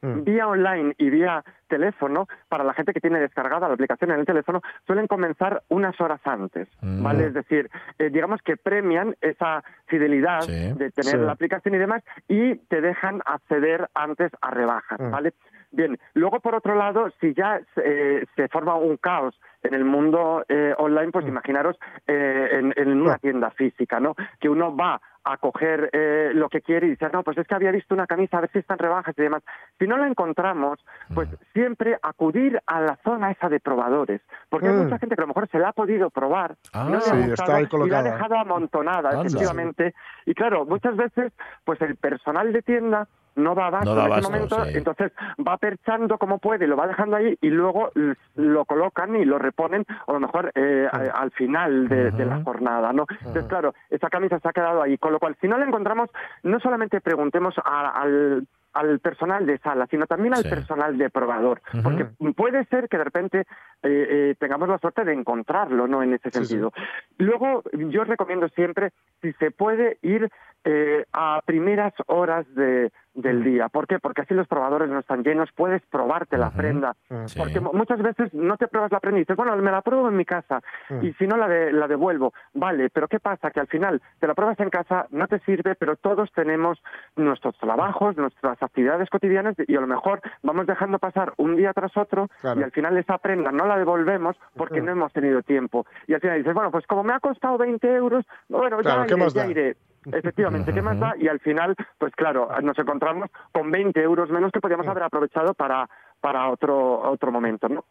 Mm. 0.06 0.24
vía 0.24 0.46
online 0.48 0.94
y 0.98 1.10
vía 1.10 1.44
teléfono, 1.68 2.28
para 2.48 2.62
la 2.64 2.74
gente 2.74 2.92
que 2.92 3.00
tiene 3.00 3.18
descargada 3.18 3.66
la 3.68 3.74
aplicación 3.74 4.12
en 4.12 4.20
el 4.20 4.26
teléfono, 4.26 4.62
suelen 4.86 5.06
comenzar 5.08 5.62
unas 5.68 6.00
horas 6.00 6.20
antes, 6.24 6.68
Mm. 6.80 7.02
¿vale? 7.02 7.26
Es 7.26 7.34
decir, 7.34 7.68
eh, 7.98 8.10
digamos 8.10 8.40
que 8.42 8.56
premian 8.56 9.16
esa 9.20 9.64
fidelidad 9.86 10.42
Sí. 10.42 10.72
de 10.74 10.90
tener 10.92 11.16
Sí. 11.18 11.24
la 11.26 11.32
aplicación 11.32 11.74
y 11.74 11.78
demás 11.78 12.02
y 12.28 12.54
te 12.68 12.80
dejan 12.80 13.20
acceder 13.24 13.88
antes 13.94 14.30
a 14.40 14.50
rebajas, 14.50 15.00
Mm. 15.00 15.10
¿vale? 15.10 15.32
Bien, 15.72 15.98
luego 16.14 16.38
por 16.40 16.54
otro 16.54 16.76
lado, 16.76 17.10
si 17.20 17.34
ya 17.34 17.60
eh, 17.76 18.24
se 18.36 18.48
forma 18.48 18.76
un 18.76 18.96
caos 18.96 19.38
en 19.62 19.74
el 19.74 19.84
mundo 19.84 20.44
eh, 20.48 20.72
online, 20.78 21.10
pues 21.10 21.26
imaginaros 21.26 21.76
eh, 22.06 22.48
en, 22.52 22.72
en 22.76 23.00
una 23.02 23.18
tienda 23.18 23.50
física, 23.50 23.98
¿no? 23.98 24.14
Que 24.38 24.48
uno 24.48 24.74
va 24.74 25.00
a 25.28 25.36
coger 25.38 25.90
eh, 25.92 26.30
lo 26.34 26.48
que 26.48 26.62
quiere 26.62 26.86
y 26.86 26.90
dice, 26.90 27.08
no, 27.12 27.22
pues 27.24 27.36
es 27.36 27.46
que 27.48 27.54
había 27.56 27.72
visto 27.72 27.94
una 27.94 28.06
camisa, 28.06 28.38
a 28.38 28.42
ver 28.42 28.50
si 28.52 28.60
están 28.60 28.78
rebajas 28.78 29.12
y 29.18 29.22
demás. 29.22 29.42
Si 29.78 29.86
no 29.86 29.96
la 29.98 30.06
encontramos, 30.06 30.78
pues 31.14 31.28
siempre 31.52 31.98
acudir 32.00 32.60
a 32.66 32.80
la 32.80 32.96
zona 33.02 33.32
esa 33.32 33.48
de 33.48 33.58
probadores, 33.58 34.20
porque 34.48 34.68
hay 34.68 34.74
Mm. 34.74 34.82
mucha 34.84 34.98
gente 34.98 35.16
que 35.16 35.20
a 35.22 35.24
lo 35.24 35.28
mejor 35.28 35.48
se 35.48 35.58
la 35.58 35.70
ha 35.70 35.72
podido 35.72 36.10
probar 36.10 36.54
Ah. 36.72 36.84
y 36.88 36.92
no 36.92 36.98
le 36.98 37.00
Sí, 37.00 37.10
ha 37.10 37.14
está 37.14 37.26
gustado 37.30 37.52
ahí 37.56 37.68
y 37.86 37.90
la 37.90 37.98
ha 37.98 38.02
dejado 38.04 38.36
amontonada, 38.36 39.10
Anda. 39.10 39.22
efectivamente. 39.22 39.94
Y 40.26 40.34
claro, 40.34 40.64
muchas 40.64 40.96
veces, 40.96 41.32
pues 41.64 41.80
el 41.82 41.96
personal 41.96 42.52
de 42.52 42.62
tienda 42.62 43.08
no 43.36 43.54
da 43.54 43.66
abasto 43.68 43.94
No 43.94 44.06
en 44.06 44.12
ese 44.12 44.22
momento, 44.22 44.64
sí. 44.64 44.70
entonces 44.78 45.12
va 45.46 45.56
perchando 45.58 46.18
como 46.18 46.38
puede, 46.38 46.66
lo 46.66 46.76
va 46.76 46.86
dejando 46.86 47.16
ahí 47.16 47.36
y 47.40 47.48
luego 47.50 47.90
lo 48.34 48.64
colocan 48.64 49.14
y 49.16 49.24
lo 49.24 49.38
reponen, 49.38 49.84
o 50.06 50.10
a 50.10 50.14
lo 50.14 50.20
mejor 50.20 50.50
eh, 50.54 50.88
a- 50.90 51.20
al 51.20 51.30
final 51.32 51.88
de, 51.88 52.10
de 52.10 52.24
la 52.26 52.42
jornada, 52.42 52.92
¿no? 52.92 53.06
Entonces, 53.10 53.44
claro, 53.48 53.74
esa 53.90 54.08
camisa 54.10 54.38
se 54.40 54.48
ha 54.48 54.52
quedado 54.52 54.82
ahí, 54.82 54.98
con 54.98 55.12
lo 55.12 55.18
cual, 55.18 55.36
si 55.40 55.48
no 55.48 55.58
la 55.58 55.66
encontramos, 55.66 56.10
no 56.42 56.58
solamente 56.60 57.00
preguntemos 57.00 57.54
a- 57.64 57.90
al 57.90 58.46
al 58.72 59.00
personal 59.00 59.46
de 59.46 59.56
sala, 59.60 59.86
sino 59.86 60.06
también 60.06 60.34
al 60.34 60.42
Sí. 60.42 60.50
personal 60.50 60.98
de 60.98 61.08
probador, 61.08 61.62
porque 61.82 62.04
puede 62.36 62.62
ser 62.66 62.90
que 62.90 62.98
de 62.98 63.04
repente 63.04 63.38
eh, 63.40 63.44
eh, 63.82 64.34
tengamos 64.38 64.68
la 64.68 64.76
suerte 64.76 65.02
de 65.02 65.14
encontrarlo, 65.14 65.86
¿no? 65.88 66.02
En 66.02 66.12
ese 66.12 66.30
Sí, 66.30 66.40
sí. 66.40 66.46
sentido. 66.46 66.72
Luego, 67.16 67.62
yo 67.72 68.04
recomiendo 68.04 68.48
siempre, 68.50 68.90
si 69.22 69.32
se 69.34 69.50
puede, 69.50 69.96
ir 70.02 70.28
eh, 70.68 71.04
a 71.12 71.40
primeras 71.46 71.94
horas 72.08 72.44
de, 72.56 72.90
del 73.14 73.44
día. 73.44 73.68
¿Por 73.68 73.86
qué? 73.86 74.00
Porque 74.00 74.22
así 74.22 74.34
los 74.34 74.48
probadores 74.48 74.90
no 74.90 74.98
están 74.98 75.22
llenos, 75.22 75.48
puedes 75.54 75.80
probarte 75.86 76.36
la 76.36 76.50
prenda. 76.50 76.96
Porque 77.38 77.60
mu- 77.60 77.72
muchas 77.72 78.02
veces 78.02 78.34
no 78.34 78.56
te 78.56 78.66
pruebas 78.66 78.90
la 78.90 78.98
prenda 78.98 79.18
y 79.18 79.22
dices, 79.22 79.36
bueno, 79.36 79.56
me 79.56 79.70
la 79.70 79.80
pruebo 79.82 80.08
en 80.08 80.16
mi 80.16 80.24
casa 80.24 80.60
y 81.02 81.12
si 81.14 81.26
no 81.28 81.36
la, 81.36 81.46
de- 81.48 81.72
la 81.72 81.86
devuelvo. 81.86 82.34
Vale, 82.52 82.90
pero 82.90 83.06
¿qué 83.06 83.20
pasa? 83.20 83.52
Que 83.52 83.60
al 83.60 83.68
final 83.68 84.02
te 84.18 84.26
la 84.26 84.34
pruebas 84.34 84.58
en 84.58 84.68
casa, 84.70 85.06
no 85.10 85.28
te 85.28 85.38
sirve, 85.40 85.76
pero 85.76 85.94
todos 85.96 86.32
tenemos 86.32 86.82
nuestros 87.14 87.56
trabajos, 87.58 88.16
nuestras 88.16 88.60
actividades 88.60 89.08
cotidianas 89.08 89.54
y 89.68 89.76
a 89.76 89.80
lo 89.80 89.86
mejor 89.86 90.20
vamos 90.42 90.66
dejando 90.66 90.98
pasar 90.98 91.32
un 91.36 91.54
día 91.56 91.72
tras 91.72 91.96
otro 91.96 92.28
Claro. 92.40 92.60
y 92.60 92.64
al 92.64 92.72
final 92.72 92.96
esa 92.98 93.18
prenda 93.18 93.52
no 93.52 93.66
la 93.66 93.78
devolvemos 93.78 94.36
porque 94.56 94.80
no 94.80 94.90
hemos 94.90 95.12
tenido 95.12 95.42
tiempo. 95.42 95.86
Y 96.08 96.14
al 96.14 96.20
final 96.20 96.38
dices, 96.38 96.54
bueno, 96.54 96.72
pues 96.72 96.84
como 96.88 97.04
me 97.04 97.12
ha 97.14 97.20
costado 97.20 97.56
20 97.56 97.86
euros, 97.94 98.24
bueno, 98.48 98.78
Claro, 98.78 99.04
ya 99.04 99.06
¿qué 99.06 99.14
iré, 99.14 99.30
ya 99.30 99.46
iré. 99.46 99.76
Efectivamente, 100.12 100.72
¿qué 100.72 100.82
más 100.82 100.98
da? 100.98 101.14
Y 101.18 101.28
al 101.28 101.40
final, 101.40 101.74
pues 101.98 102.14
claro, 102.14 102.48
nos 102.62 102.78
encontramos 102.78 103.30
con 103.52 103.70
20 103.70 104.00
euros 104.02 104.30
menos 104.30 104.52
que 104.52 104.60
podíamos 104.60 104.86
haber 104.86 105.02
aprovechado 105.02 105.54
para, 105.54 105.88
para 106.20 106.48
otro, 106.48 107.00
otro 107.10 107.32
momento, 107.32 107.68
¿no? 107.68 107.84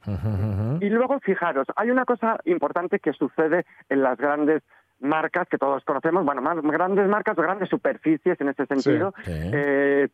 Y 0.80 0.90
luego, 0.90 1.20
fijaros, 1.20 1.68
hay 1.76 1.92
una 1.92 2.06
cosa 2.06 2.40
importante 2.46 3.00
que 3.00 3.14
sucede 3.14 3.66
en 3.90 4.02
las 4.02 4.18
grandes 4.18 4.64
marcas 5.00 5.48
que 5.50 5.58
todos 5.58 5.84
conocemos, 5.84 6.26
bueno, 6.26 6.42
más 6.42 6.62
grandes 6.62 7.08
marcas 7.08 7.38
o 7.38 7.42
grandes 7.42 7.70
superficies 7.70 8.40
en 8.40 8.50
ese 8.50 8.66
sentido, 8.66 9.14
sí. 9.24 9.32
eh, 9.54 10.08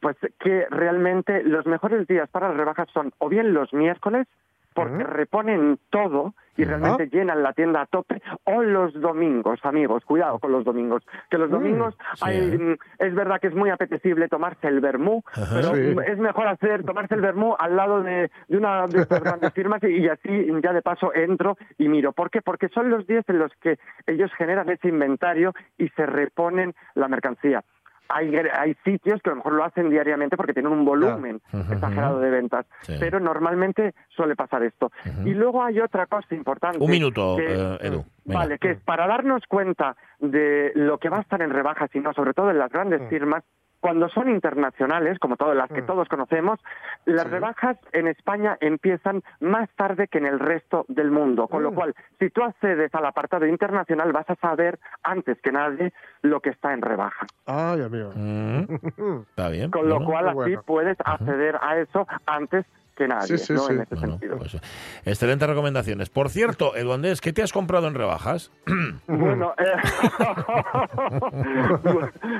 pues 0.00 0.16
que 0.40 0.66
realmente 0.70 1.42
los 1.42 1.66
mejores 1.66 2.06
días 2.06 2.28
para 2.30 2.48
las 2.48 2.56
rebajas 2.56 2.88
son 2.92 3.12
o 3.18 3.28
bien 3.28 3.52
los 3.52 3.72
miércoles, 3.72 4.26
porque 4.74 5.04
reponen 5.04 5.78
todo 5.90 6.34
y 6.56 6.64
realmente 6.64 7.08
llenan 7.08 7.42
la 7.42 7.52
tienda 7.52 7.80
a 7.80 7.86
tope, 7.86 8.22
o 8.44 8.62
los 8.62 8.92
domingos, 9.00 9.58
amigos, 9.64 10.04
cuidado 10.04 10.38
con 10.38 10.52
los 10.52 10.64
domingos, 10.64 11.02
que 11.28 11.36
los 11.38 11.48
Mm, 11.48 11.52
domingos 11.52 11.96
sí, 12.14 12.20
hay, 12.22 12.58
mm, 12.58 12.76
es 12.98 13.14
verdad 13.14 13.40
que 13.40 13.48
es 13.48 13.54
muy 13.54 13.70
apetecible 13.70 14.28
tomarse 14.28 14.68
el 14.68 14.80
vermú, 14.80 15.22
pero 15.34 15.72
Sí. 15.74 15.80
mm, 15.94 16.00
es 16.00 16.18
mejor 16.18 16.46
hacer 16.46 16.84
tomarse 16.84 17.14
el 17.16 17.22
vermú 17.22 17.56
al 17.58 17.74
lado 17.74 18.02
de, 18.02 18.30
de 18.48 18.56
una 18.56 18.86
de 18.86 19.00
estas 19.02 19.22
grandes 19.24 19.52
firmas 19.54 19.82
y, 19.82 19.86
y 19.88 20.08
así 20.08 20.46
ya 20.62 20.72
de 20.72 20.82
paso 20.82 21.12
entro 21.14 21.56
y 21.78 21.88
miro. 21.88 22.12
¿Por 22.12 22.30
qué? 22.30 22.40
Porque 22.40 22.68
son 22.68 22.88
los 22.88 23.04
días 23.06 23.24
en 23.28 23.38
los 23.40 23.52
que 23.56 23.78
ellos 24.06 24.30
generan 24.34 24.68
ese 24.68 24.88
inventario 24.88 25.54
y 25.76 25.88
se 25.90 26.06
reponen 26.06 26.74
la 26.94 27.08
mercancía. 27.08 27.64
Hay, 28.08 28.34
hay 28.36 28.74
sitios 28.84 29.20
que 29.22 29.30
a 29.30 29.32
lo 29.32 29.36
mejor 29.36 29.52
lo 29.54 29.64
hacen 29.64 29.88
diariamente 29.90 30.36
porque 30.36 30.52
tienen 30.52 30.72
un 30.72 30.84
volumen 30.84 31.40
exagerado 31.70 32.20
de 32.20 32.30
ventas, 32.30 32.66
Sí. 32.82 32.96
pero 33.00 33.18
normalmente 33.18 33.94
suele 34.10 34.36
pasar 34.36 34.62
esto. 34.62 34.92
Y 35.24 35.34
luego 35.34 35.62
hay 35.64 35.80
otra 35.80 36.06
cosa 36.06 36.34
importante. 36.34 36.78
Un 36.78 36.90
minuto, 36.90 37.36
que- 37.36 37.46
eh, 37.48 37.78
Edu. 37.80 38.04
Venga. 38.24 38.40
Vale, 38.40 38.58
que 38.58 38.70
es 38.72 38.80
para 38.80 39.06
darnos 39.06 39.42
cuenta 39.48 39.96
de 40.18 40.72
lo 40.74 40.98
que 40.98 41.08
va 41.08 41.18
a 41.18 41.20
estar 41.22 41.40
en 41.42 41.50
rebajas 41.50 41.90
y 41.94 42.00
no, 42.00 42.12
sobre 42.14 42.34
todo 42.34 42.50
en 42.50 42.58
las 42.58 42.70
grandes 42.70 43.02
firmas, 43.08 43.42
cuando 43.84 44.08
son 44.08 44.30
internacionales, 44.30 45.18
como 45.18 45.36
todas 45.36 45.54
las 45.54 45.68
que 45.70 45.82
Mm. 45.82 45.86
todos 45.86 46.08
conocemos, 46.08 46.58
las 47.04 47.24
Sí. 47.24 47.28
rebajas 47.32 47.76
en 47.92 48.08
España 48.08 48.56
empiezan 48.62 49.22
más 49.40 49.68
tarde 49.76 50.08
que 50.08 50.16
en 50.16 50.24
el 50.24 50.38
resto 50.40 50.86
del 50.88 51.10
mundo. 51.10 51.48
Con 51.48 51.62
lo 51.62 51.70
Mm. 51.70 51.74
cual, 51.74 51.94
si 52.18 52.30
tú 52.30 52.42
accedes 52.42 52.94
al 52.94 53.04
apartado 53.04 53.44
internacional, 53.46 54.10
vas 54.10 54.30
a 54.30 54.36
saber 54.36 54.78
antes 55.02 55.38
que 55.42 55.52
nadie 55.52 55.92
lo 56.22 56.40
que 56.40 56.48
está 56.48 56.72
en 56.72 56.80
rebaja. 56.80 57.26
Ay, 57.44 57.82
amigo. 57.82 58.10
Mm, 58.14 58.64
Está 59.28 59.50
bien. 59.50 59.70
Con 59.70 59.86
lo 59.90 59.96
bueno. 59.96 60.10
cual, 60.10 60.28
así 60.28 60.34
bueno. 60.34 60.62
puedes 60.62 60.96
acceder 61.04 61.58
a 61.60 61.76
eso 61.76 62.06
antes 62.24 62.64
que 62.96 63.06
nadie, 63.08 63.38
Sí, 63.38 63.38
sí, 63.38 63.52
¿no? 63.54 63.66
sí. 63.66 63.72
En 63.74 63.80
ese 63.82 63.94
Bueno, 63.94 64.12
sentido. 64.12 64.38
pues, 64.38 64.56
excelentes 65.04 65.48
recomendaciones. 65.48 66.10
Por 66.10 66.30
cierto, 66.30 66.76
Eduandés, 66.76 67.20
¿qué 67.20 67.32
te 67.32 67.42
has 67.42 67.52
comprado 67.52 67.88
en 67.88 67.94
rebajas? 67.94 68.50
Bueno, 69.06 69.54
eh, 69.58 69.64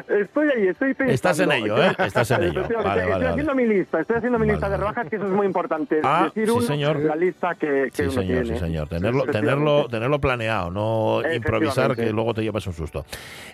estoy 0.08 0.48
ahí, 0.50 0.68
estoy 0.68 0.94
pensando. 0.94 1.12
Estás 1.12 1.38
en 1.40 1.52
ello, 1.52 1.82
¿eh? 1.82 1.94
Estás 1.98 2.30
en 2.32 2.42
ello. 2.44 2.62
Vale, 2.62 2.74
estoy 2.74 2.84
vale, 3.12 3.28
haciendo 3.28 3.52
vale. 3.54 3.66
mi 3.68 3.74
lista, 3.74 4.00
estoy 4.00 4.16
haciendo 4.16 4.38
mi 4.38 4.46
Vale, 4.46 4.52
lista 4.52 4.68
de 4.68 4.76
rebajas, 4.76 5.08
que 5.08 5.16
eso 5.16 5.26
es 5.26 5.32
muy 5.32 5.46
importante. 5.46 6.00
Ah, 6.02 6.24
Decir 6.34 6.46
sí, 6.46 6.50
uno, 6.52 6.62
señor. 6.62 6.98
la 7.00 7.16
lista 7.16 7.54
que, 7.54 7.90
que 7.94 8.02
Sí, 8.02 8.02
uno 8.02 8.12
señor, 8.12 8.42
tiene. 8.42 8.58
sí, 8.58 8.64
señor. 8.64 8.88
Tenerlo, 8.88 9.24
tenerlo, 9.26 9.86
tenerlo 9.88 10.20
planeado, 10.20 10.70
no 10.70 11.22
improvisar, 11.32 11.94
que 11.96 12.10
luego 12.10 12.34
te 12.34 12.42
llevas 12.42 12.66
un 12.66 12.72
susto. 12.74 13.04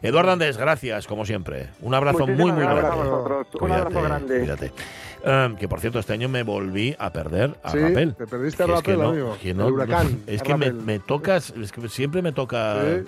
Eduardo 0.03 0.33
Andrés, 0.33 0.57
gracias, 0.57 1.07
como 1.07 1.25
siempre. 1.25 1.69
Un 1.81 1.95
abrazo 1.95 2.27
Muchísimas 2.27 2.47
muy, 2.47 2.53
muy 2.53 2.63
grande. 2.65 2.83
Un 3.61 3.73
abrazo 3.73 4.03
grande. 4.03 4.73
Eh, 5.25 5.55
que 5.59 5.69
por 5.69 5.81
cierto, 5.81 5.99
este 5.99 6.13
año 6.13 6.29
me 6.29 6.43
volví 6.43 6.95
a 6.99 7.13
perder 7.13 7.59
a 7.63 7.71
Sí, 7.73 7.79
te 8.17 8.27
perdiste 8.27 8.63
a 8.63 8.67
Que 8.67 8.73
es 8.75 8.83
que 8.83 8.97
no, 8.97 9.09
amigo. 9.11 9.37
que 9.41 9.55
no- 9.55 9.69
El 9.69 9.75
huracán, 9.75 10.23
Es 10.27 10.43
que 10.43 10.55
me, 10.57 10.73
me 10.73 10.99
tocas, 10.99 11.51
es 11.61 11.73
que 11.73 11.89
siempre 11.89 12.23
me 12.23 12.33
toca. 12.33 12.77
Sí. 12.83 13.05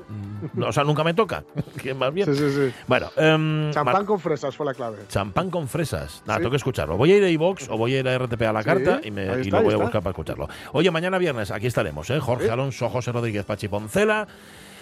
mm, 0.54 0.62
O 0.64 0.72
sea, 0.72 0.84
nunca 0.84 1.04
me 1.04 1.14
toca. 1.14 1.44
que 1.82 1.94
más 1.94 2.12
bien. 2.12 2.26
Sí, 2.26 2.34
sí, 2.38 2.50
sí. 2.50 2.74
Bueno, 2.86 3.10
em, 3.16 3.70
Champán 3.72 4.04
con 4.06 4.20
fresas 4.20 4.54
fue 4.56 4.66
la 4.66 4.74
clave. 4.74 4.98
Champán 5.08 5.50
con 5.50 5.68
fresas. 5.68 6.22
Nada, 6.26 6.38
tengo 6.38 6.50
que 6.50 6.56
escucharlo. 6.56 6.96
Voy 6.96 7.12
a 7.12 7.16
ir 7.18 7.24
a 7.24 7.28
iVox 7.30 7.68
o 7.70 7.76
voy 7.78 7.94
a 7.94 8.00
ir 8.00 8.08
a 8.08 8.14
RTP 8.18 8.42
a 8.42 8.52
la 8.52 8.62
carta 8.64 9.00
y, 9.02 9.10
me, 9.10 9.28
ahí 9.28 9.38
y 9.38 9.40
está, 9.42 9.58
lo 9.58 9.62
voy 9.64 9.72
a 9.72 9.76
está. 9.76 9.84
buscar 9.84 10.02
para 10.02 10.10
escucharlo. 10.12 10.48
Oye, 10.72 10.90
mañana 10.90 11.18
viernes 11.18 11.50
aquí 11.50 11.66
estaremos, 11.66 12.08
¿eh? 12.10 12.20
Jorge. 12.20 12.50
Alonso, 12.50 12.88
José 12.90 13.12
Rodríguez 13.12 13.44
Pachi 13.44 13.68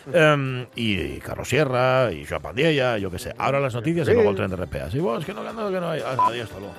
Poncela. 0.05 0.33
em, 0.35 0.67
y 0.77 1.19
Carlos 1.19 1.49
Sierra 1.49 2.13
y 2.13 2.25
Joan 2.27 2.43
Pandiella, 2.43 2.99
yo 2.99 3.11
qué 3.11 3.19
sé. 3.19 3.35
Ahora 3.39 3.61
las 3.61 3.75
noticias 3.75 4.07
y 4.07 4.11
Sí. 4.11 4.15
luego 4.15 4.31
el 4.31 4.37
tren 4.37 4.51
de 4.51 4.57
RPA. 4.57 4.91
Sí, 4.91 4.99
vos, 4.99 5.25
que 5.25 5.33
no, 5.35 5.43
que 5.47 5.53
no, 5.53 5.71
que 5.71 5.81
no 5.81 5.91
hay. 5.91 6.01
Adiós, 6.01 6.49
hasta 6.49 6.59
luego. 6.59 6.75